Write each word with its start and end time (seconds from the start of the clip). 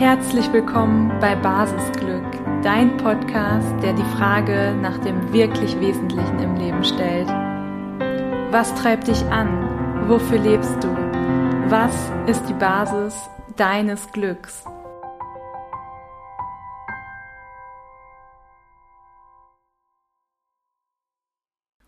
Herzlich 0.00 0.50
willkommen 0.50 1.10
bei 1.20 1.36
Basisglück, 1.36 2.24
dein 2.62 2.96
Podcast, 2.96 3.68
der 3.82 3.92
die 3.92 4.16
Frage 4.16 4.74
nach 4.80 4.96
dem 4.96 5.30
wirklich 5.30 5.78
Wesentlichen 5.78 6.38
im 6.38 6.56
Leben 6.56 6.82
stellt. 6.82 7.28
Was 8.50 8.74
treibt 8.76 9.08
dich 9.08 9.22
an? 9.26 10.08
Wofür 10.08 10.38
lebst 10.38 10.82
du? 10.82 10.88
Was 11.68 11.94
ist 12.26 12.48
die 12.48 12.54
Basis 12.54 13.28
deines 13.58 14.10
Glücks? 14.10 14.64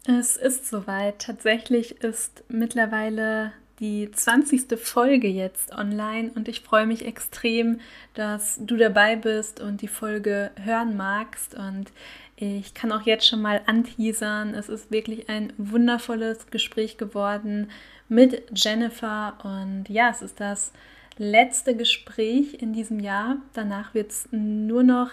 Es 0.07 0.37
ist 0.37 0.69
soweit. 0.69 1.21
Tatsächlich 1.21 2.03
ist 2.03 2.45
mittlerweile 2.49 3.55
die 3.81 4.11
20. 4.11 4.79
Folge 4.79 5.29
jetzt 5.29 5.73
online 5.73 6.31
und 6.35 6.49
ich 6.49 6.61
freue 6.61 6.87
mich 6.87 7.05
extrem, 7.05 7.81
dass 8.15 8.59
du 8.61 8.77
dabei 8.77 9.17
bist 9.17 9.61
und 9.61 9.83
die 9.83 9.89
Folge 9.89 10.51
hören 10.63 10.97
magst. 10.97 11.55
Und 11.55 11.93
ich 12.37 12.75
kann 12.75 12.93
auch 12.93 13.03
jetzt 13.03 13.27
schon 13.27 13.43
mal 13.43 13.63
anteasern. 13.67 14.55
Es 14.55 14.69
ist 14.69 14.91
wirklich 14.91 15.29
ein 15.29 15.53
wundervolles 15.59 16.49
Gespräch 16.51 16.97
geworden 16.99 17.71
mit 18.09 18.45
Jennifer. 18.55 19.39
Und 19.43 19.89
ja, 19.89 20.11
es 20.11 20.23
ist 20.23 20.41
das 20.41 20.73
letzte 21.19 21.77
Gespräch 21.77 22.55
in 22.55 22.73
diesem 22.73 23.01
Jahr. 23.01 23.37
Danach 23.55 23.95
wird 23.95 24.11
es 24.11 24.29
nur 24.31 24.83
noch 24.83 25.11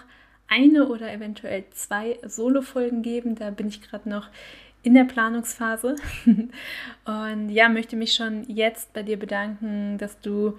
eine 0.47 0.87
oder 0.87 1.11
eventuell 1.13 1.63
zwei 1.71 2.17
Solo-Folgen 2.23 3.03
geben. 3.03 3.35
Da 3.35 3.51
bin 3.51 3.67
ich 3.67 3.81
gerade 3.81 4.09
noch 4.09 4.27
in 4.83 4.93
der 4.93 5.03
Planungsphase. 5.03 5.95
Und 7.05 7.49
ja, 7.49 7.69
möchte 7.69 7.95
mich 7.95 8.13
schon 8.13 8.43
jetzt 8.47 8.93
bei 8.93 9.03
dir 9.03 9.17
bedanken, 9.17 9.97
dass 9.97 10.19
du 10.19 10.57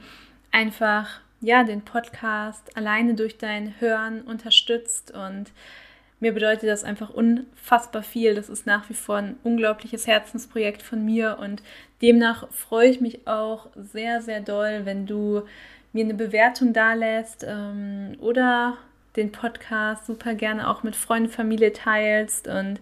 einfach 0.50 1.20
ja 1.40 1.64
den 1.64 1.82
Podcast 1.82 2.76
alleine 2.76 3.14
durch 3.14 3.38
dein 3.38 3.74
Hören 3.80 4.22
unterstützt 4.22 5.10
und 5.12 5.52
mir 6.20 6.32
bedeutet 6.32 6.68
das 6.68 6.84
einfach 6.84 7.08
unfassbar 7.08 8.02
viel. 8.02 8.34
Das 8.34 8.50
ist 8.50 8.66
nach 8.66 8.90
wie 8.90 8.94
vor 8.94 9.16
ein 9.16 9.36
unglaubliches 9.42 10.06
Herzensprojekt 10.06 10.82
von 10.82 11.02
mir 11.02 11.38
und 11.40 11.62
demnach 12.02 12.50
freue 12.50 12.90
ich 12.90 13.00
mich 13.00 13.26
auch 13.26 13.68
sehr, 13.74 14.20
sehr 14.20 14.40
doll, 14.40 14.82
wenn 14.84 15.06
du 15.06 15.42
mir 15.92 16.04
eine 16.04 16.14
Bewertung 16.14 16.74
dalässt 16.74 17.44
ähm, 17.48 18.16
oder 18.20 18.76
den 19.16 19.32
Podcast 19.32 20.06
super 20.06 20.34
gerne 20.34 20.68
auch 20.68 20.82
mit 20.82 20.94
Freunden, 20.94 21.30
Familie 21.30 21.72
teilst 21.72 22.46
und 22.46 22.80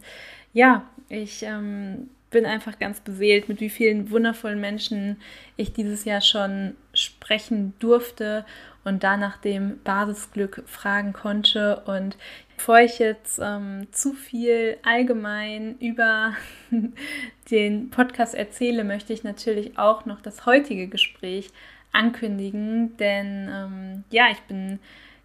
ja, 0.53 0.85
ich 1.09 1.43
ähm, 1.43 2.09
bin 2.31 2.45
einfach 2.45 2.79
ganz 2.79 3.01
beseelt, 3.01 3.49
mit 3.49 3.61
wie 3.61 3.71
vielen 3.71 4.11
wundervollen 4.11 4.61
Menschen 4.61 5.17
ich 5.57 5.73
dieses 5.73 6.05
Jahr 6.05 6.21
schon 6.21 6.75
sprechen 6.93 7.75
durfte 7.79 8.45
und 8.85 9.03
da 9.03 9.17
nach 9.17 9.39
dem 9.39 9.81
Basisglück 9.83 10.63
fragen 10.67 11.13
konnte. 11.13 11.83
Und 11.87 12.17
bevor 12.57 12.81
ich 12.81 12.99
jetzt 12.99 13.41
ähm, 13.43 13.87
zu 13.93 14.13
viel 14.13 14.77
allgemein 14.83 15.79
über 15.79 16.35
den 17.51 17.91
Podcast 17.91 18.35
erzähle, 18.35 18.85
möchte 18.85 19.13
ich 19.13 19.25
natürlich 19.25 19.79
auch 19.79 20.05
noch 20.05 20.21
das 20.21 20.45
heutige 20.47 20.89
Gespräch 20.89 21.51
ankündigen, 21.93 22.97
denn 22.99 23.49
ähm, 23.51 24.05
ja, 24.11 24.27
ich 24.31 24.41
bin 24.41 24.79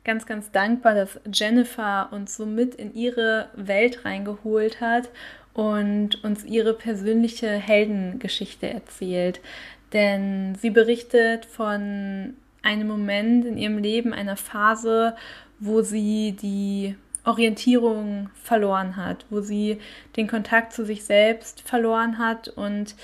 ganz, 0.05 0.25
ganz 0.25 0.51
dankbar, 0.51 0.95
dass 0.95 1.19
Jennifer 1.31 2.09
uns 2.11 2.35
so 2.35 2.45
mit 2.45 2.75
in 2.75 2.93
ihre 2.93 3.49
Welt 3.55 4.05
reingeholt 4.05 4.81
hat 4.81 5.09
und 5.53 6.23
uns 6.23 6.43
ihre 6.43 6.73
persönliche 6.73 7.49
Heldengeschichte 7.49 8.69
erzählt. 8.69 9.39
Denn 9.93 10.55
sie 10.55 10.71
berichtet 10.71 11.45
von 11.45 12.33
einem 12.63 12.87
Moment 12.87 13.45
in 13.45 13.57
ihrem 13.57 13.77
Leben, 13.77 14.13
einer 14.13 14.37
Phase, 14.37 15.15
wo 15.59 15.81
sie 15.81 16.35
die 16.41 16.95
Orientierung 17.25 18.29
verloren 18.41 18.97
hat, 18.97 19.25
wo 19.29 19.41
sie 19.41 19.79
den 20.17 20.27
Kontakt 20.27 20.73
zu 20.73 20.85
sich 20.85 21.05
selbst 21.05 21.61
verloren 21.61 22.17
hat 22.17 22.49
und 22.49 22.95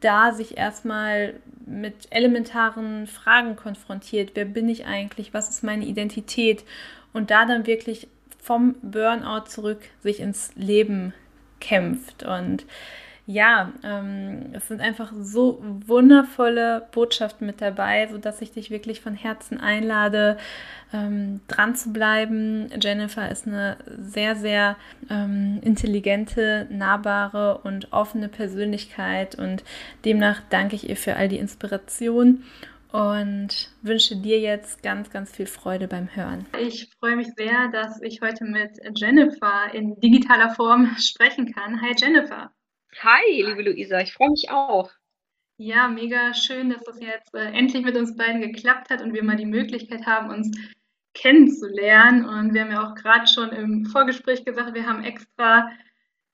da 0.00 0.32
sich 0.32 0.56
erstmal 0.56 1.34
mit 1.66 2.08
elementaren 2.10 3.06
Fragen 3.06 3.54
konfrontiert. 3.54 4.30
Wer 4.34 4.46
bin 4.46 4.68
ich 4.68 4.86
eigentlich? 4.86 5.34
Was 5.34 5.50
ist 5.50 5.62
meine 5.62 5.84
Identität? 5.84 6.64
Und 7.12 7.30
da 7.30 7.44
dann 7.44 7.66
wirklich 7.66 8.08
vom 8.42 8.74
Burnout 8.82 9.46
zurück 9.46 9.80
sich 10.02 10.20
ins 10.20 10.52
Leben 10.56 11.12
kämpft. 11.60 12.22
Und 12.22 12.64
ja, 13.26 13.72
ähm, 13.84 14.46
es 14.54 14.66
sind 14.66 14.80
einfach 14.80 15.12
so 15.20 15.62
wundervolle 15.86 16.88
Botschaften 16.90 17.46
mit 17.46 17.60
dabei, 17.60 18.08
sodass 18.10 18.42
ich 18.42 18.50
dich 18.50 18.70
wirklich 18.70 19.00
von 19.00 19.14
Herzen 19.14 19.60
einlade, 19.60 20.36
ähm, 20.92 21.40
dran 21.46 21.76
zu 21.76 21.92
bleiben. 21.92 22.68
Jennifer 22.80 23.30
ist 23.30 23.46
eine 23.46 23.76
sehr, 24.00 24.34
sehr 24.34 24.76
ähm, 25.08 25.60
intelligente, 25.62 26.66
nahbare 26.70 27.58
und 27.58 27.92
offene 27.92 28.28
Persönlichkeit 28.28 29.36
und 29.36 29.62
demnach 30.04 30.42
danke 30.50 30.74
ich 30.74 30.88
ihr 30.88 30.96
für 30.96 31.14
all 31.14 31.28
die 31.28 31.38
Inspiration 31.38 32.42
und 32.92 33.70
wünsche 33.82 34.16
dir 34.16 34.40
jetzt 34.40 34.82
ganz, 34.82 35.10
ganz 35.10 35.30
viel 35.30 35.46
Freude 35.46 35.88
beim 35.88 36.14
Hören. 36.14 36.46
Ich 36.58 36.90
freue 36.98 37.16
mich 37.16 37.28
sehr, 37.36 37.68
dass 37.68 38.00
ich 38.02 38.20
heute 38.20 38.44
mit 38.44 38.78
Jennifer 38.96 39.72
in 39.72 39.98
digitaler 40.00 40.54
Form 40.54 40.94
sprechen 40.98 41.52
kann. 41.52 41.80
Hi 41.80 41.94
Jennifer. 41.96 42.52
Hi, 43.02 43.42
liebe 43.42 43.62
Luisa, 43.62 44.00
ich 44.00 44.12
freue 44.12 44.30
mich 44.30 44.50
auch. 44.50 44.90
Ja, 45.56 45.88
mega 45.88 46.34
schön, 46.34 46.70
dass 46.70 46.82
das 46.84 47.00
jetzt 47.00 47.34
äh, 47.34 47.52
endlich 47.52 47.84
mit 47.84 47.96
uns 47.96 48.16
beiden 48.16 48.40
geklappt 48.40 48.90
hat 48.90 49.02
und 49.02 49.12
wir 49.12 49.22
mal 49.22 49.36
die 49.36 49.46
Möglichkeit 49.46 50.06
haben, 50.06 50.30
uns 50.30 50.50
kennenzulernen. 51.14 52.24
Und 52.24 52.54
wir 52.54 52.62
haben 52.62 52.72
ja 52.72 52.90
auch 52.90 52.94
gerade 52.94 53.26
schon 53.26 53.50
im 53.50 53.84
Vorgespräch 53.84 54.44
gesagt, 54.44 54.74
wir 54.74 54.86
haben 54.86 55.04
extra 55.04 55.70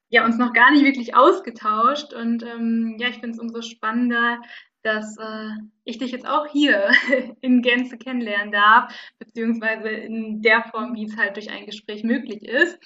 ja 0.09 0.25
uns 0.25 0.39
noch 0.39 0.53
gar 0.53 0.71
nicht 0.71 0.85
wirklich 0.85 1.15
ausgetauscht. 1.15 2.13
Und 2.13 2.43
ähm, 2.45 2.97
ja, 2.99 3.09
ich 3.09 3.17
finde 3.17 3.33
es 3.33 3.39
umso 3.41 3.63
spannender, 3.63 4.41
dass 4.87 5.17
äh, 5.19 5.51
ich 5.85 5.99
dich 5.99 6.13
jetzt 6.13 6.29
auch 6.29 6.47
hier 6.47 6.91
in 7.41 7.61
Gänze 7.61 7.99
kennenlernen 7.99 8.53
darf, 8.53 8.95
beziehungsweise 9.19 9.89
in 9.89 10.43
der 10.43 10.63
Form, 10.71 10.95
wie 10.95 11.07
es 11.07 11.17
halt 11.17 11.37
durch 11.37 11.51
ein 11.51 11.67
Gespräch 11.67 12.05
möglich 12.05 12.43
ist. 12.45 12.79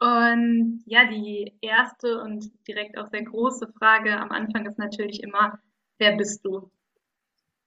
Und 0.00 0.82
ja, 0.86 1.06
die 1.08 1.56
erste 1.60 2.20
und 2.20 2.50
direkt 2.66 2.98
auch 2.98 3.06
sehr 3.06 3.22
große 3.22 3.72
Frage 3.78 4.18
am 4.18 4.30
Anfang 4.30 4.66
ist 4.66 4.78
natürlich 4.78 5.22
immer, 5.22 5.58
wer 5.98 6.16
bist 6.16 6.44
du? 6.44 6.70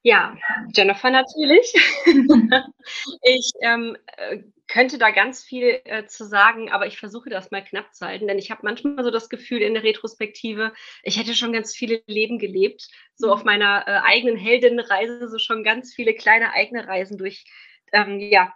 Ja, 0.02 0.38
Jennifer 0.74 1.10
natürlich. 1.12 1.74
ich 3.22 3.52
ähm, 3.62 3.98
äh, 4.18 4.40
könnte 4.68 4.98
da 4.98 5.12
ganz 5.12 5.44
viel 5.44 5.82
äh, 5.84 6.06
zu 6.06 6.26
sagen, 6.26 6.72
aber 6.72 6.88
ich 6.88 6.98
versuche 6.98 7.30
das 7.30 7.52
mal 7.52 7.64
knapp 7.64 7.94
zu 7.94 8.06
halten, 8.06 8.28
denn 8.28 8.38
ich 8.40 8.50
habe 8.50 8.62
manchmal 8.64 9.04
so 9.04 9.12
das 9.12 9.28
Gefühl 9.28 9.62
in 9.62 9.74
der 9.74 9.84
Retrospektive, 9.84 10.74
ich 11.04 11.20
hätte 11.20 11.34
schon 11.36 11.52
ganz 11.52 11.76
viele 11.76 12.02
Leben 12.08 12.40
gelebt, 12.40 12.88
so 13.16 13.32
auf 13.32 13.44
meiner 13.44 13.86
äh, 13.88 14.00
eigenen 14.06 14.38
Heldinnenreise, 14.38 15.28
so 15.28 15.38
schon 15.38 15.64
ganz 15.64 15.94
viele 15.94 16.14
kleine 16.14 16.54
eigene 16.54 16.88
Reisen 16.88 17.18
durch, 17.18 17.44
ähm, 17.92 18.20
ja, 18.20 18.54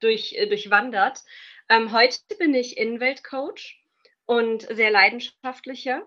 durch, 0.00 0.32
äh, 0.32 0.48
durchwandert. 0.48 1.20
Ähm, 1.68 1.92
heute 1.92 2.18
bin 2.38 2.54
ich 2.54 2.76
Innenweltcoach 2.76 3.78
und 4.26 4.62
sehr 4.62 4.90
leidenschaftlicher 4.90 6.02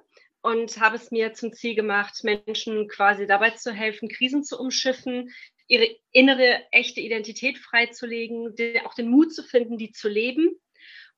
und 0.46 0.80
habe 0.80 0.96
es 0.96 1.10
mir 1.10 1.34
zum 1.34 1.54
Ziel 1.54 1.74
gemacht, 1.74 2.24
Menschen 2.24 2.88
quasi 2.88 3.26
dabei 3.26 3.50
zu 3.50 3.74
helfen, 3.74 4.10
Krisen 4.10 4.44
zu 4.44 4.60
umschiffen, 4.60 5.34
ihre 5.68 5.88
innere, 6.12 6.62
echte 6.72 7.02
Identität 7.02 7.58
freizulegen, 7.58 8.54
auch 8.86 8.94
den 8.94 9.10
Mut 9.10 9.34
zu 9.34 9.42
finden, 9.42 9.80
die 9.80 9.92
zu 9.92 10.08
leben 10.08 10.52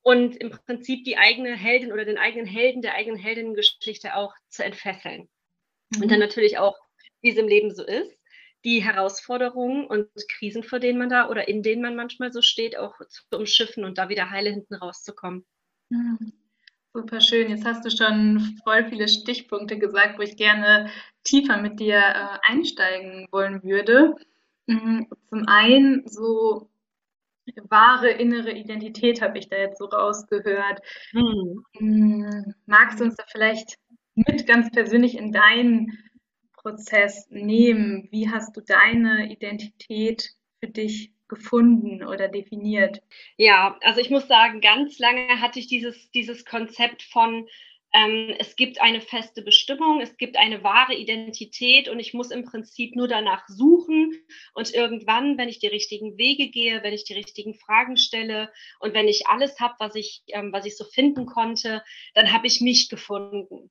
und 0.01 0.37
im 0.37 0.51
Prinzip 0.51 1.03
die 1.03 1.17
eigene 1.17 1.57
Heldin 1.57 1.91
oder 1.91 2.05
den 2.05 2.17
eigenen 2.17 2.45
Helden 2.45 2.81
der 2.81 2.93
eigenen 2.93 3.19
Heldinnengeschichte 3.19 4.15
auch 4.15 4.33
zu 4.47 4.63
entfesseln. 4.63 5.27
Mhm. 5.89 6.03
Und 6.03 6.09
dann 6.09 6.21
natürlich 6.21 6.57
auch, 6.57 6.77
wie 7.19 7.31
es 7.31 7.37
im 7.37 7.49
Leben 7.49 7.75
so 7.75 7.85
ist, 7.85 8.17
die 8.63 8.81
Herausforderungen 8.81 9.87
und 9.87 10.07
Krisen, 10.29 10.63
vor 10.63 10.79
denen 10.79 10.99
man 10.99 11.09
da 11.09 11.29
oder 11.29 11.49
in 11.49 11.63
denen 11.63 11.81
man 11.81 11.97
manchmal 11.97 12.31
so 12.31 12.41
steht, 12.41 12.77
auch 12.77 12.95
zu 13.09 13.23
umschiffen 13.31 13.83
und 13.83 13.97
da 13.97 14.07
wieder 14.07 14.29
heile 14.29 14.51
hinten 14.51 14.75
rauszukommen. 14.75 15.45
Mhm. 15.89 16.46
Super 16.97 17.21
schön. 17.21 17.51
Jetzt 17.51 17.63
hast 17.63 17.85
du 17.85 17.91
schon 17.91 18.57
voll 18.63 18.89
viele 18.89 19.07
Stichpunkte 19.07 19.77
gesagt, 19.77 20.17
wo 20.17 20.23
ich 20.23 20.35
gerne 20.35 20.89
tiefer 21.23 21.61
mit 21.61 21.79
dir 21.79 21.97
äh, 21.99 22.39
einsteigen 22.41 23.27
wollen 23.29 23.61
würde. 23.61 24.15
Mhm. 24.65 25.05
Zum 25.29 25.43
einen 25.45 26.07
so 26.07 26.71
wahre 27.69 28.09
innere 28.09 28.51
Identität 28.51 29.21
habe 29.21 29.37
ich 29.37 29.47
da 29.47 29.57
jetzt 29.57 29.77
so 29.77 29.85
rausgehört. 29.85 30.79
Mhm. 31.13 32.55
Magst 32.65 32.99
du 32.99 33.03
uns 33.03 33.15
da 33.15 33.25
vielleicht 33.31 33.75
mit 34.15 34.47
ganz 34.47 34.71
persönlich 34.71 35.19
in 35.19 35.31
deinen 35.31 35.99
Prozess 36.53 37.27
nehmen? 37.29 38.07
Wie 38.09 38.31
hast 38.31 38.57
du 38.57 38.61
deine 38.61 39.31
Identität 39.31 40.31
für 40.59 40.67
dich 40.67 41.11
gefunden 41.27 42.03
oder 42.03 42.27
definiert? 42.27 43.01
Ja, 43.37 43.77
also 43.81 43.99
ich 43.99 44.09
muss 44.09 44.27
sagen, 44.27 44.61
ganz 44.61 44.97
lange 44.99 45.41
hatte 45.41 45.59
ich 45.59 45.67
dieses, 45.67 46.09
dieses 46.11 46.45
Konzept 46.45 47.03
von, 47.03 47.47
ähm, 47.93 48.35
es 48.37 48.55
gibt 48.55 48.81
eine 48.81 49.01
feste 49.01 49.41
Bestimmung, 49.41 50.01
es 50.01 50.17
gibt 50.17 50.37
eine 50.37 50.63
wahre 50.63 50.93
Identität 50.95 51.89
und 51.89 51.99
ich 51.99 52.13
muss 52.13 52.31
im 52.31 52.43
Prinzip 52.43 52.95
nur 52.95 53.07
danach 53.07 53.47
suchen 53.47 54.13
und 54.53 54.73
irgendwann, 54.73 55.37
wenn 55.37 55.49
ich 55.49 55.59
die 55.59 55.67
richtigen 55.67 56.17
Wege 56.17 56.49
gehe, 56.49 56.83
wenn 56.83 56.93
ich 56.93 57.05
die 57.05 57.13
richtigen 57.13 57.55
Fragen 57.55 57.97
stelle 57.97 58.51
und 58.79 58.93
wenn 58.93 59.07
ich 59.07 59.27
alles 59.27 59.59
habe, 59.59 59.75
was 59.79 59.95
ich, 59.95 60.23
ähm, 60.27 60.51
was 60.51 60.65
ich 60.65 60.77
so 60.77 60.83
finden 60.83 61.25
konnte, 61.25 61.83
dann 62.13 62.33
habe 62.33 62.47
ich 62.47 62.61
mich 62.61 62.89
gefunden. 62.89 63.69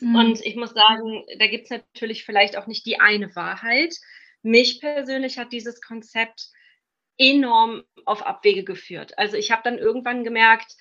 Mhm. 0.00 0.14
Und 0.14 0.46
ich 0.46 0.56
muss 0.56 0.70
sagen, 0.70 1.24
da 1.38 1.46
gibt 1.46 1.64
es 1.64 1.70
natürlich 1.70 2.24
vielleicht 2.24 2.56
auch 2.56 2.66
nicht 2.66 2.86
die 2.86 3.00
eine 3.00 3.34
Wahrheit. 3.34 3.94
Mich 4.42 4.80
persönlich 4.80 5.38
hat 5.38 5.52
dieses 5.52 5.80
Konzept 5.80 6.48
enorm 7.18 7.84
auf 8.06 8.22
Abwege 8.22 8.64
geführt. 8.64 9.18
Also 9.18 9.36
ich 9.36 9.50
habe 9.50 9.62
dann 9.62 9.78
irgendwann 9.78 10.24
gemerkt, 10.24 10.74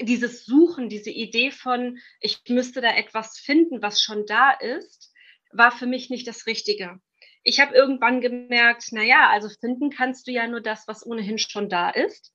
dieses 0.00 0.44
Suchen, 0.44 0.88
diese 0.88 1.10
Idee 1.10 1.50
von, 1.50 1.98
ich 2.20 2.42
müsste 2.48 2.80
da 2.80 2.94
etwas 2.94 3.38
finden, 3.38 3.82
was 3.82 4.02
schon 4.02 4.26
da 4.26 4.50
ist, 4.50 5.12
war 5.52 5.70
für 5.70 5.86
mich 5.86 6.10
nicht 6.10 6.26
das 6.26 6.46
Richtige. 6.46 7.00
Ich 7.42 7.60
habe 7.60 7.74
irgendwann 7.74 8.20
gemerkt, 8.20 8.92
naja, 8.92 9.28
also 9.30 9.48
finden 9.48 9.90
kannst 9.90 10.26
du 10.26 10.32
ja 10.32 10.46
nur 10.46 10.60
das, 10.60 10.86
was 10.86 11.04
ohnehin 11.04 11.38
schon 11.38 11.68
da 11.68 11.90
ist. 11.90 12.32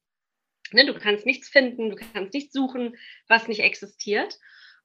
Ne, 0.72 0.86
du 0.86 0.94
kannst 0.94 1.26
nichts 1.26 1.48
finden, 1.48 1.90
du 1.90 1.96
kannst 1.96 2.34
nichts 2.34 2.54
suchen, 2.54 2.98
was 3.28 3.48
nicht 3.48 3.62
existiert. 3.62 4.38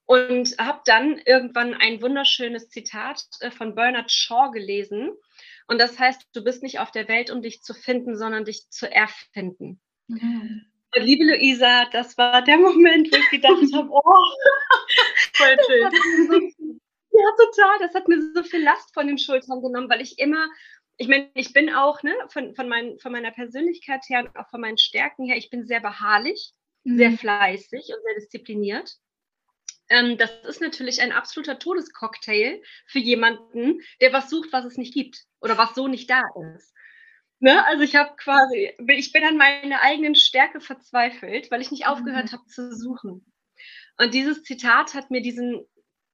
Und 0.04 0.56
habe 0.58 0.82
dann 0.84 1.18
irgendwann 1.18 1.74
ein 1.74 2.02
wunderschönes 2.02 2.68
Zitat 2.68 3.24
äh, 3.40 3.50
von 3.50 3.74
Bernard 3.74 4.10
Shaw 4.10 4.50
gelesen. 4.52 5.12
Und 5.66 5.78
das 5.78 5.98
heißt, 5.98 6.28
du 6.32 6.44
bist 6.44 6.62
nicht 6.62 6.80
auf 6.80 6.90
der 6.90 7.08
Welt, 7.08 7.30
um 7.30 7.42
dich 7.42 7.62
zu 7.62 7.74
finden, 7.74 8.16
sondern 8.16 8.44
dich 8.44 8.68
zu 8.70 8.90
erfinden. 8.90 9.80
Mhm. 10.08 10.66
Liebe 10.94 11.24
Luisa, 11.24 11.86
das 11.90 12.18
war 12.18 12.42
der 12.42 12.58
Moment, 12.58 13.10
wo 13.10 13.16
ich 13.16 13.30
gedacht 13.30 13.54
habe, 13.74 13.88
oh, 13.90 14.02
voll 15.32 15.56
schön. 15.66 16.52
ja, 17.10 17.26
total. 17.38 17.78
Das 17.80 17.94
hat 17.94 18.08
mir 18.08 18.20
so 18.34 18.42
viel 18.42 18.62
Last 18.62 18.92
von 18.92 19.06
den 19.06 19.18
Schultern 19.18 19.62
genommen, 19.62 19.88
weil 19.88 20.02
ich 20.02 20.18
immer, 20.18 20.48
ich 20.98 21.08
meine, 21.08 21.30
ich 21.34 21.52
bin 21.52 21.72
auch, 21.72 22.02
ne, 22.02 22.14
von, 22.28 22.54
von, 22.54 22.68
mein, 22.68 22.98
von 22.98 23.12
meiner 23.12 23.30
Persönlichkeit 23.30 24.04
her 24.08 24.20
und 24.20 24.36
auch 24.36 24.48
von 24.50 24.60
meinen 24.60 24.78
Stärken 24.78 25.24
her, 25.24 25.36
ich 25.36 25.48
bin 25.48 25.64
sehr 25.64 25.80
beharrlich, 25.80 26.52
mhm. 26.84 26.98
sehr 26.98 27.12
fleißig 27.12 27.80
und 27.80 28.02
sehr 28.04 28.14
diszipliniert. 28.16 28.96
Ähm, 29.92 30.16
das 30.16 30.30
ist 30.48 30.62
natürlich 30.62 31.02
ein 31.02 31.12
absoluter 31.12 31.58
Todescocktail 31.58 32.62
für 32.86 32.98
jemanden, 32.98 33.82
der 34.00 34.14
was 34.14 34.30
sucht, 34.30 34.50
was 34.50 34.64
es 34.64 34.78
nicht 34.78 34.94
gibt 34.94 35.26
oder 35.40 35.58
was 35.58 35.74
so 35.74 35.86
nicht 35.86 36.08
da 36.08 36.22
ist. 36.56 36.72
Ne? 37.40 37.62
Also 37.66 37.82
ich 37.82 37.94
habe 37.94 38.16
quasi, 38.16 38.74
ich 38.88 39.12
bin 39.12 39.22
an 39.22 39.36
meine 39.36 39.82
eigenen 39.82 40.14
Stärke 40.14 40.60
verzweifelt, 40.62 41.50
weil 41.50 41.60
ich 41.60 41.70
nicht 41.70 41.86
aufgehört 41.86 42.32
mhm. 42.32 42.36
habe 42.36 42.46
zu 42.46 42.74
suchen. 42.74 43.30
Und 43.98 44.14
dieses 44.14 44.42
Zitat 44.44 44.94
hat 44.94 45.10
mir 45.10 45.20
diesen, 45.20 45.60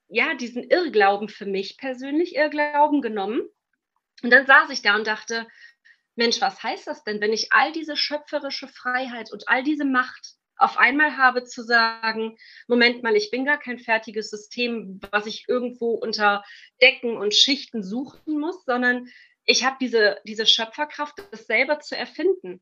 ja, 0.09 0.35
diesen 0.35 0.65
Irrglauben 0.65 1.29
für 1.29 1.47
mich 1.47 1.77
persönlich, 1.77 2.35
Irrglauben 2.35 3.01
genommen. 3.01 3.43
Und 4.25 4.31
dann 4.31 4.47
saß 4.47 4.71
ich 4.71 4.83
da 4.83 4.97
und 4.97 5.07
dachte, 5.07 5.47
Mensch, 6.17 6.41
was 6.41 6.65
heißt 6.65 6.89
das 6.89 7.05
denn, 7.05 7.21
wenn 7.21 7.33
ich 7.33 7.53
all 7.53 7.71
diese 7.71 7.97
schöpferische 7.97 8.67
Freiheit 8.67 9.31
und 9.31 9.49
all 9.49 9.63
diese 9.63 9.85
Macht 9.85 10.38
auf 10.59 10.77
einmal 10.77 11.17
habe 11.17 11.45
zu 11.45 11.63
sagen, 11.63 12.37
Moment 12.67 13.03
mal, 13.03 13.17
ich 13.17 13.31
bin 13.31 13.45
gar 13.45 13.59
kein 13.59 13.79
fertiges 13.79 14.31
System, 14.31 15.01
was 15.11 15.27
ich 15.27 15.45
irgendwo 15.49 15.93
unter 15.95 16.45
Decken 16.83 17.17
und 17.17 17.35
Schichten 17.35 17.83
suchen 17.83 18.39
muss, 18.39 18.65
sondern 18.65 19.09
ich 19.45 19.65
habe 19.65 19.77
diese, 19.81 20.19
diese 20.25 20.47
Schöpferkraft, 20.47 21.15
das 21.31 21.47
selber 21.47 21.81
zu 21.81 21.97
erfinden. 21.97 22.61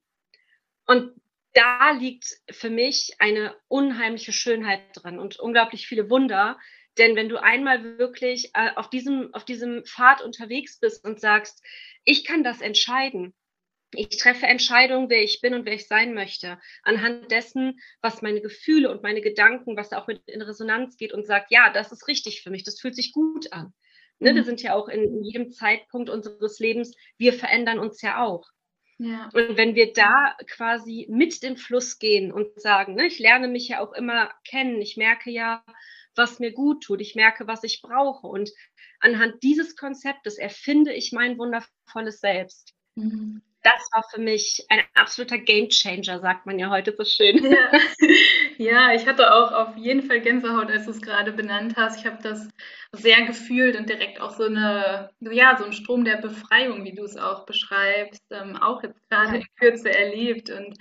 Und 0.87 1.21
da 1.53 1.91
liegt 1.91 2.27
für 2.51 2.71
mich 2.71 3.17
eine 3.19 3.57
unheimliche 3.67 4.33
Schönheit 4.33 4.83
drin 4.93 5.19
und 5.19 5.41
unglaublich 5.41 5.87
viele 5.87 6.11
Wunder. 6.11 6.59
Denn 6.99 7.17
wenn 7.17 7.29
du 7.29 7.43
einmal 7.43 7.99
wirklich 7.99 8.51
äh, 8.55 8.71
auf, 8.77 8.91
diesem, 8.91 9.33
auf 9.35 9.45
diesem 9.45 9.85
Pfad 9.85 10.23
unterwegs 10.23 10.79
bist 10.79 11.05
und 11.05 11.19
sagst, 11.19 11.65
ich 12.05 12.25
kann 12.25 12.45
das 12.45 12.61
entscheiden, 12.61 13.35
ich 13.95 14.19
treffe 14.19 14.47
Entscheidungen, 14.47 15.09
wer 15.09 15.23
ich 15.23 15.41
bin 15.41 15.55
und 15.55 15.65
wer 15.65 15.75
ich 15.75 15.87
sein 15.87 16.15
möchte, 16.15 16.59
anhand 16.83 17.31
dessen, 17.31 17.79
was 18.01 18.23
meine 18.23 18.41
Gefühle 18.41 18.91
und 18.91 19.03
meine 19.03 19.21
Gedanken, 19.21 19.77
was 19.77 19.91
da 19.91 20.01
auch 20.01 20.07
mit 20.07 20.23
in 20.27 20.43
Resonanz 20.43 20.97
geht 20.97 21.13
und 21.13 21.27
sagt, 21.27 21.51
ja, 21.51 21.71
das 21.71 21.93
ist 21.93 22.09
richtig 22.09 22.43
für 22.43 22.51
mich, 22.51 22.65
das 22.65 22.81
fühlt 22.81 22.97
sich 22.97 23.13
gut 23.13 23.53
an. 23.53 23.73
Ne, 24.19 24.33
mhm. 24.33 24.37
Wir 24.37 24.45
sind 24.45 24.63
ja 24.63 24.75
auch 24.75 24.89
in, 24.89 25.05
in 25.05 25.25
jedem 25.25 25.51
Zeitpunkt 25.51 26.11
unseres 26.11 26.59
Lebens, 26.59 26.95
wir 27.19 27.33
verändern 27.33 27.79
uns 27.79 28.03
ja 28.03 28.25
auch. 28.25 28.49
Ja. 28.99 29.29
Und 29.35 29.59
wenn 29.59 29.75
wir 29.75 29.93
da 29.93 30.35
quasi 30.47 31.07
mit 31.11 31.43
dem 31.43 31.59
Fluss 31.59 31.99
gehen 31.99 32.33
und 32.33 32.59
sagen, 32.61 32.95
ne, 32.95 33.07
ich 33.07 33.19
lerne 33.19 33.47
mich 33.47 33.69
ja 33.69 33.81
auch 33.81 33.93
immer 33.93 34.33
kennen, 34.49 34.81
ich 34.81 34.97
merke 34.97 35.31
ja, 35.31 35.63
was 36.15 36.39
mir 36.39 36.53
gut 36.53 36.83
tut, 36.83 37.03
ich 37.03 37.15
merke, 37.15 37.47
was 37.47 37.63
ich 37.63 37.83
brauche. 37.83 38.27
Und 38.27 38.51
anhand 39.01 39.43
dieses 39.43 39.77
Konzeptes 39.77 40.39
erfinde 40.39 40.95
ich 40.95 41.13
mein 41.13 41.37
wundervolles 41.37 42.21
Selbst. 42.21 42.75
Mhm 42.95 43.43
das 43.67 43.89
war 43.93 44.05
für 44.15 44.21
mich 44.21 44.65
ein 44.69 44.81
absoluter 44.95 45.39
Gamechanger, 45.39 46.21
sagt 46.21 46.47
man 46.47 46.57
ja 46.59 46.71
heute 46.71 46.95
so 46.97 47.05
schön. 47.05 47.51
Ja. 47.51 47.73
ja, 48.59 48.95
ich 48.95 49.09
hatte 49.09 49.35
auch 49.35 49.51
auf 49.51 49.77
jeden 49.77 50.03
Fall 50.03 50.21
Gänsehaut, 50.21 50.71
als 50.71 50.85
du 50.85 50.93
es 50.93 51.03
gerade 51.03 51.33
benannt 51.33 51.75
hast. 51.77 51.99
Ich 51.99 52.07
habe 52.07 52.23
das 52.23 52.49
sehr 52.93 53.23
gefühlt 53.27 53.77
und 53.77 53.89
direkt 53.89 54.21
auch 54.21 54.31
so 54.31 54.45
eine, 54.45 55.11
ja, 55.19 55.57
so 55.59 55.65
ein 55.65 55.73
Strom 55.73 56.05
der 56.05 56.19
Befreiung, 56.19 56.85
wie 56.85 56.95
du 56.95 57.03
es 57.03 57.17
auch 57.17 57.45
beschreibst, 57.45 58.23
ähm, 58.31 58.57
auch 58.57 58.85
jetzt 58.85 59.01
gerade 59.11 59.33
ja. 59.33 59.35
in 59.41 59.47
Kürze 59.59 59.91
erlebt 59.93 60.49
und 60.51 60.79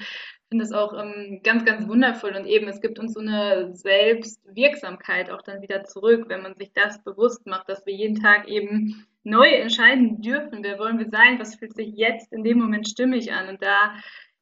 finde 0.49 0.63
es 0.63 0.71
auch 0.71 0.93
ähm, 0.93 1.41
ganz, 1.43 1.65
ganz 1.65 1.87
wundervoll. 1.87 2.35
Und 2.35 2.45
eben, 2.45 2.67
es 2.67 2.81
gibt 2.81 2.99
uns 2.99 3.13
so 3.13 3.19
eine 3.19 3.75
Selbstwirksamkeit 3.75 5.31
auch 5.31 5.41
dann 5.41 5.63
wieder 5.63 5.85
zurück, 5.85 6.25
wenn 6.27 6.43
man 6.43 6.55
sich 6.55 6.71
das 6.71 7.03
bewusst 7.03 7.47
macht, 7.47 7.67
dass 7.67 7.83
wir 7.87 7.95
jeden 7.95 8.21
Tag 8.21 8.47
eben 8.47 9.07
neu 9.25 9.47
entscheiden 9.47 10.21
dürfen, 10.21 10.63
wer 10.63 10.79
wollen 10.79 10.99
wir 10.99 11.09
sein, 11.09 11.39
was 11.39 11.55
fühlt 11.55 11.75
sich 11.75 11.91
jetzt 11.95 12.31
in 12.31 12.43
dem 12.43 12.59
Moment 12.59 12.87
stimmig 12.87 13.33
an? 13.33 13.49
Und 13.49 13.61
da 13.61 13.95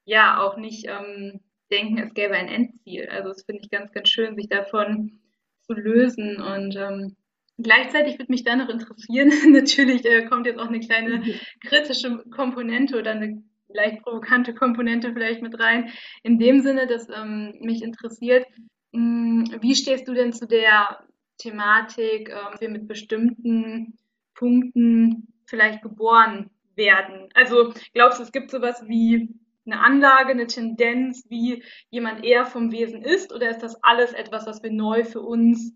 ja 0.05 0.41
auch 0.41 0.57
nicht 0.57 0.85
ähm, 0.87 1.39
denken, 1.71 1.97
es 1.97 2.13
gäbe 2.13 2.35
ein 2.35 2.47
Endziel. 2.47 3.07
Also 3.09 3.29
das 3.29 3.43
finde 3.43 3.61
ich 3.63 3.71
ganz, 3.71 3.91
ganz 3.91 4.09
schön, 4.09 4.35
sich 4.35 4.49
davon 4.49 5.19
zu 5.65 5.73
lösen. 5.73 6.41
Und 6.41 6.75
ähm, 6.75 7.15
Gleichzeitig 7.57 8.17
würde 8.17 8.31
mich 8.31 8.43
da 8.43 8.55
noch 8.55 8.69
interessieren, 8.69 9.31
natürlich 9.51 10.05
äh, 10.05 10.25
kommt 10.25 10.47
jetzt 10.47 10.59
auch 10.59 10.67
eine 10.67 10.79
kleine 10.79 11.21
kritische 11.61 12.23
Komponente 12.31 12.97
oder 12.97 13.11
eine 13.11 13.43
leicht 13.67 14.01
provokante 14.03 14.53
Komponente 14.53 15.13
vielleicht 15.13 15.41
mit 15.41 15.59
rein, 15.59 15.91
in 16.23 16.39
dem 16.39 16.61
Sinne, 16.61 16.87
dass 16.87 17.07
ähm, 17.09 17.55
mich 17.61 17.83
interessiert, 17.83 18.45
mh, 18.91 19.51
hm, 19.51 19.61
wie 19.61 19.75
stehst 19.75 20.07
du 20.07 20.13
denn 20.13 20.33
zu 20.33 20.47
der 20.47 21.05
Thematik, 21.37 22.29
äh, 22.29 22.59
wir 22.59 22.69
mit 22.69 22.87
bestimmten 22.87 23.97
Punkten 24.35 25.27
vielleicht 25.45 25.81
geboren 25.81 26.49
werden? 26.75 27.29
Also 27.33 27.73
glaubst 27.93 28.19
du, 28.19 28.23
es 28.23 28.31
gibt 28.31 28.51
sowas 28.51 28.83
wie 28.87 29.29
eine 29.65 29.79
Anlage, 29.79 30.31
eine 30.31 30.47
Tendenz, 30.47 31.25
wie 31.29 31.63
jemand 31.89 32.23
eher 32.23 32.45
vom 32.45 32.71
Wesen 32.71 33.01
ist, 33.01 33.33
oder 33.33 33.49
ist 33.49 33.63
das 33.63 33.81
alles 33.83 34.13
etwas, 34.13 34.45
was 34.45 34.61
wir 34.61 34.71
neu 34.71 35.05
für 35.05 35.21
uns 35.21 35.73